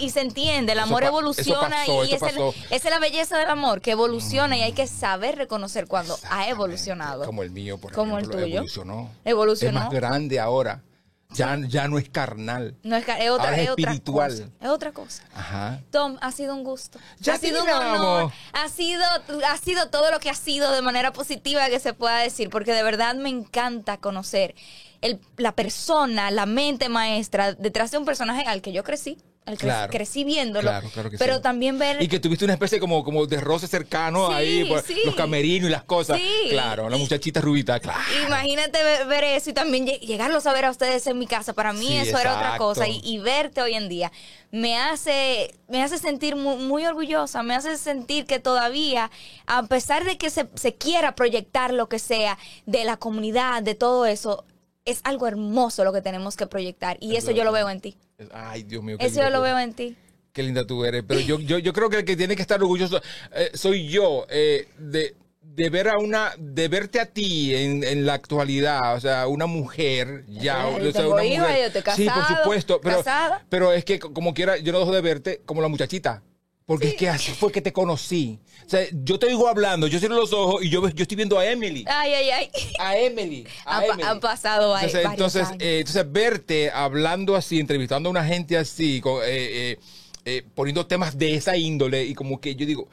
y, 0.00 0.10
se 0.10 0.22
entiende, 0.22 0.72
el 0.72 0.80
amor 0.80 1.04
evoluciona 1.04 1.86
y 1.86 2.12
esa 2.12 2.30
es, 2.68 2.84
la 2.84 2.98
belleza 2.98 3.38
del 3.38 3.48
amor, 3.48 3.80
que 3.80 3.92
evoluciona 3.92 4.56
y 4.58 4.62
hay 4.62 4.72
que 4.72 4.88
saber 4.88 5.36
reconocer 5.36 5.86
cuando 5.86 6.18
ha 6.30 6.48
evolucionado. 6.48 7.24
Como 7.24 7.44
el 7.44 7.52
mío, 7.52 7.78
por 7.78 7.92
Como 7.92 8.18
ejemplo. 8.18 8.38
el 8.40 8.44
tuyo. 8.46 8.56
Evolucionó. 8.56 9.10
Evolucionó. 9.24 9.78
Es 9.78 9.84
más 9.84 9.94
grande 9.94 10.40
ahora. 10.40 10.82
Ya, 11.30 11.56
ya 11.68 11.86
no 11.86 11.98
es 11.98 12.08
carnal. 12.08 12.74
No 12.82 12.96
es, 12.96 13.04
es, 13.08 13.30
otra, 13.30 13.56
es, 13.56 13.68
espiritual. 13.68 14.32
Otra 14.32 14.42
cosa. 14.42 14.52
Es 14.60 14.68
otra 14.68 14.92
cosa. 14.92 15.22
Ajá. 15.32 15.80
Tom, 15.92 16.18
ha 16.20 16.32
sido 16.32 16.56
un 16.56 16.64
gusto. 16.64 16.98
Ya 17.20 17.34
ha 17.34 17.38
sido 17.38 17.62
un 17.62 17.70
honor. 17.70 18.32
Ha 18.52 18.68
sido, 18.68 19.04
ha 19.48 19.56
sido 19.58 19.88
todo 19.90 20.10
lo 20.10 20.18
que 20.18 20.28
ha 20.28 20.34
sido 20.34 20.72
de 20.72 20.82
manera 20.82 21.12
positiva 21.12 21.68
que 21.68 21.78
se 21.78 21.94
pueda 21.94 22.18
decir, 22.18 22.50
porque 22.50 22.72
de 22.72 22.82
verdad 22.82 23.14
me 23.14 23.28
encanta 23.28 23.98
conocer 23.98 24.56
el, 25.02 25.20
la 25.36 25.54
persona, 25.54 26.30
la 26.30 26.46
mente 26.46 26.88
maestra 26.88 27.52
detrás 27.52 27.90
de 27.90 27.98
un 27.98 28.04
personaje 28.04 28.42
al 28.46 28.62
que 28.62 28.72
yo 28.72 28.82
crecí 28.82 29.18
al 29.44 29.58
claro, 29.58 29.90
crecí 29.90 30.22
viéndolo. 30.22 30.68
Claro, 30.68 30.88
claro 30.90 31.10
que 31.10 31.18
pero 31.18 31.40
también 31.40 31.76
ver. 31.76 32.00
Y 32.00 32.06
que 32.06 32.20
tuviste 32.20 32.44
una 32.44 32.54
especie 32.54 32.78
como, 32.78 33.02
como 33.02 33.26
de 33.26 33.40
roce 33.40 33.66
cercano 33.66 34.30
ahí, 34.30 34.64
pues, 34.66 34.84
los 35.04 35.16
camerinos 35.16 35.68
y 35.68 35.72
las 35.72 35.82
cosas. 35.82 36.20
Claro, 36.48 36.88
la 36.88 36.96
muchachita 36.96 37.40
rubita, 37.40 37.80
claro. 37.80 38.00
Imagínate 38.24 38.78
ver, 39.04 39.24
eso 39.24 39.50
y 39.50 39.52
también 39.52 39.86
llegarlos 39.86 40.46
a 40.46 40.52
ver 40.52 40.66
a 40.66 40.70
ustedes 40.70 41.08
en 41.08 41.18
mi 41.18 41.26
casa. 41.26 41.54
Para 41.54 41.72
mí 41.72 41.96
eso 41.96 42.18
era 42.18 42.36
otra 42.36 42.56
cosa. 42.56 42.86
Y, 42.88 43.18
verte 43.18 43.62
hoy 43.62 43.74
en 43.74 43.88
día 43.88 44.12
me 44.50 44.76
hace, 44.76 45.54
me 45.68 45.82
hace 45.82 45.98
sentir 45.98 46.36
muy, 46.36 46.86
orgullosa, 46.86 47.42
me 47.42 47.54
hace 47.54 47.76
sentir 47.78 48.26
que 48.26 48.38
todavía, 48.38 49.10
a 49.46 49.64
pesar 49.64 50.04
de 50.04 50.18
que 50.18 50.30
se, 50.30 50.48
se 50.54 50.74
quiera 50.74 51.14
proyectar 51.14 51.72
lo 51.72 51.88
que 51.88 51.98
sea 51.98 52.38
de 52.66 52.84
la 52.84 52.96
comunidad, 52.96 53.62
de 53.62 53.74
todo 53.74 54.06
eso, 54.06 54.44
es 54.84 55.00
algo 55.04 55.26
hermoso 55.26 55.84
lo 55.84 55.92
que 55.92 56.02
tenemos 56.02 56.36
que 56.36 56.46
proyectar. 56.46 56.96
Y 57.00 57.16
eso 57.16 57.30
yo 57.30 57.44
lo 57.44 57.52
veo 57.52 57.68
en 57.70 57.80
ti. 57.80 57.96
Ay, 58.32 58.62
Dios 58.62 58.82
mío. 58.82 58.96
Eso 58.98 59.20
yo 59.22 59.30
lo 59.30 59.40
veo 59.40 59.58
en 59.58 59.74
ti. 59.74 59.96
Qué 60.32 60.42
linda 60.42 60.66
tú 60.66 60.84
eres. 60.84 61.04
Pero 61.06 61.20
yo, 61.20 61.38
yo, 61.38 61.58
yo 61.58 61.72
creo 61.72 61.90
que 61.90 61.98
el 61.98 62.04
que 62.04 62.16
tiene 62.16 62.36
que 62.36 62.42
estar 62.42 62.60
orgulloso 62.60 63.00
eh, 63.34 63.50
soy 63.54 63.88
yo 63.88 64.26
eh, 64.30 64.68
de, 64.78 65.14
de 65.42 65.70
ver 65.70 65.88
a 65.88 65.98
una, 65.98 66.32
de 66.38 66.68
verte 66.68 67.00
a 67.00 67.06
ti 67.06 67.54
en, 67.54 67.84
en 67.84 68.06
la 68.06 68.14
actualidad, 68.14 68.96
o 68.96 69.00
sea, 69.00 69.26
una 69.26 69.46
mujer 69.46 70.24
ya, 70.28 70.66
o 70.68 70.92
sea, 70.92 71.06
una 71.06 71.22
mujer. 71.22 71.72
Yo 71.74 71.92
sí, 71.94 72.08
por 72.08 72.24
supuesto, 72.38 72.80
pero, 72.80 73.02
pero 73.50 73.72
es 73.72 73.84
que 73.84 73.98
como 73.98 74.32
quiera, 74.32 74.56
yo 74.56 74.72
no 74.72 74.78
dejo 74.78 74.92
de 74.92 75.00
verte 75.02 75.42
como 75.44 75.60
la 75.60 75.68
muchachita. 75.68 76.22
Porque 76.66 76.88
es 76.88 76.94
que 76.94 77.08
así 77.08 77.32
fue 77.32 77.50
que 77.50 77.60
te 77.60 77.72
conocí. 77.72 78.38
O 78.64 78.68
sea, 78.68 78.86
yo 78.92 79.18
te 79.18 79.26
digo 79.26 79.48
hablando, 79.48 79.86
yo 79.88 79.98
cierro 79.98 80.14
los 80.14 80.32
ojos 80.32 80.64
y 80.64 80.70
yo, 80.70 80.88
yo 80.88 81.02
estoy 81.02 81.16
viendo 81.16 81.38
a 81.38 81.46
Emily. 81.46 81.84
Ay, 81.88 82.12
ay, 82.14 82.30
ay. 82.30 82.50
A 82.78 82.96
Emily. 82.96 83.46
han, 83.64 84.20
pasado 84.20 84.74
ahí. 84.74 84.86
Entonces, 84.86 85.10
entonces, 85.10 85.48
eh, 85.58 85.78
entonces, 85.80 86.12
verte 86.12 86.70
hablando 86.70 87.34
así, 87.34 87.58
entrevistando 87.58 88.08
a 88.08 88.10
una 88.10 88.24
gente 88.24 88.56
así, 88.56 89.02
eh, 89.24 89.76
eh, 90.24 90.42
poniendo 90.54 90.86
temas 90.86 91.18
de 91.18 91.34
esa 91.34 91.56
índole 91.56 92.04
y 92.04 92.14
como 92.14 92.40
que 92.40 92.54
yo 92.54 92.64
digo, 92.64 92.88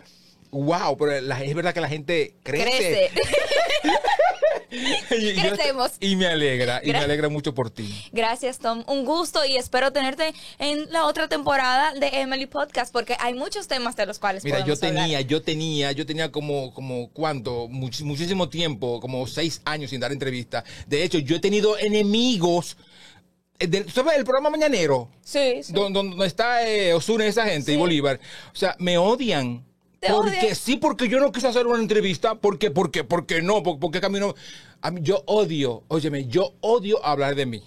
wow, 0.52 0.98
pero 0.98 1.12
es 1.14 1.56
verdad 1.56 1.74
que 1.74 1.82
la 1.82 1.90
gente 1.90 2.34
crece. 2.44 2.66
Crece. 2.66 3.12
y, 5.12 6.10
y 6.12 6.16
me 6.16 6.28
alegra, 6.28 6.82
y 6.84 6.92
me 6.92 6.98
alegra 6.98 7.30
mucho 7.30 7.54
por 7.54 7.70
ti. 7.70 8.06
Gracias, 8.12 8.60
Tom. 8.60 8.84
Un 8.88 9.06
gusto 9.06 9.44
y 9.46 9.58
espero 9.58 9.92
tenerte 9.92 10.34
en 10.60 10.92
la 10.92 11.06
otra 11.06 11.28
temporada 11.28 11.94
de 11.94 12.08
Emily 12.22 12.46
Podcast, 12.46 12.94
porque 12.94 13.16
hay 13.20 13.34
muchos 13.34 13.68
temas 13.68 13.96
de 13.96 14.06
los 14.06 14.20
cuales 14.20 14.44
Mira, 14.44 14.66
yo 14.66 14.78
tenía, 14.78 15.22
yo 15.22 15.42
tenía, 15.42 15.92
yo 15.92 16.06
tenía 16.06 16.32
como, 16.32 16.74
como 16.74 17.10
¿cuánto? 17.10 17.68
muchísimo 17.68 18.50
tiempo, 18.50 19.00
como 19.00 19.26
seis 19.28 19.62
años 19.66 19.90
sin 19.90 20.00
dar 20.00 20.12
entrevista. 20.12 20.64
De 20.88 21.04
hecho, 21.04 21.20
yo 21.20 21.36
he 21.36 21.40
tenido 21.40 21.78
enemigos 21.78 22.78
¿Sabes 23.94 24.18
el 24.18 24.24
programa 24.24 24.50
Mañanero? 24.50 25.10
Sí. 25.22 25.64
sí. 25.64 25.74
Donde, 25.74 26.26
está 26.26 26.66
eh, 26.66 26.94
Osuna 26.94 27.26
y 27.26 27.28
esa 27.28 27.46
gente 27.46 27.74
y 27.74 27.78
Bolívar. 27.78 28.20
O 28.54 28.56
sea, 28.56 28.76
me 28.80 28.98
odian. 28.98 29.66
Porque 30.08 30.56
sí, 30.56 30.78
porque 30.78 31.08
yo 31.08 31.20
no 31.20 31.32
quise 31.32 31.48
hacer 31.48 31.68
una 31.68 31.82
entrevista. 31.82 32.36
Porque, 32.36 32.72
porque, 32.72 33.04
porque 33.04 33.42
no, 33.42 33.64
porque, 33.64 34.02
camino. 34.02 34.36
A 34.82 34.92
mí, 34.92 35.02
yo 35.04 35.24
odio, 35.26 35.84
óyeme, 35.88 36.28
yo 36.28 36.54
odio 36.62 37.04
hablar 37.06 37.36
de 37.36 37.46
mí. 37.46 37.64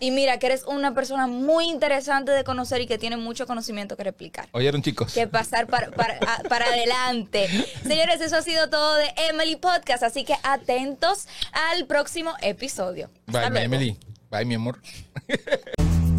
Y 0.00 0.10
mira, 0.10 0.38
que 0.38 0.46
eres 0.46 0.64
una 0.64 0.94
persona 0.94 1.28
muy 1.28 1.66
interesante 1.66 2.32
de 2.32 2.42
conocer 2.42 2.80
y 2.80 2.86
que 2.86 2.98
tiene 2.98 3.16
mucho 3.16 3.46
conocimiento 3.46 3.96
que 3.96 4.02
replicar. 4.02 4.48
Oyeron, 4.50 4.82
chicos. 4.82 5.12
Que 5.12 5.28
pasar 5.28 5.68
para, 5.68 5.90
para, 5.92 6.66
adelante. 6.66 7.48
Señores, 7.86 8.20
eso 8.20 8.36
ha 8.36 8.42
sido 8.42 8.68
todo 8.68 8.96
de 8.96 9.12
Emily 9.28 9.56
Podcast, 9.56 10.02
así 10.02 10.24
que 10.24 10.34
atentos 10.42 11.28
al 11.52 11.86
próximo 11.86 12.32
episodio. 12.42 13.10
Bye, 13.26 13.62
Emily. 13.62 13.96
Bye, 14.30 14.44
mi 14.44 14.54
amor. 14.54 14.80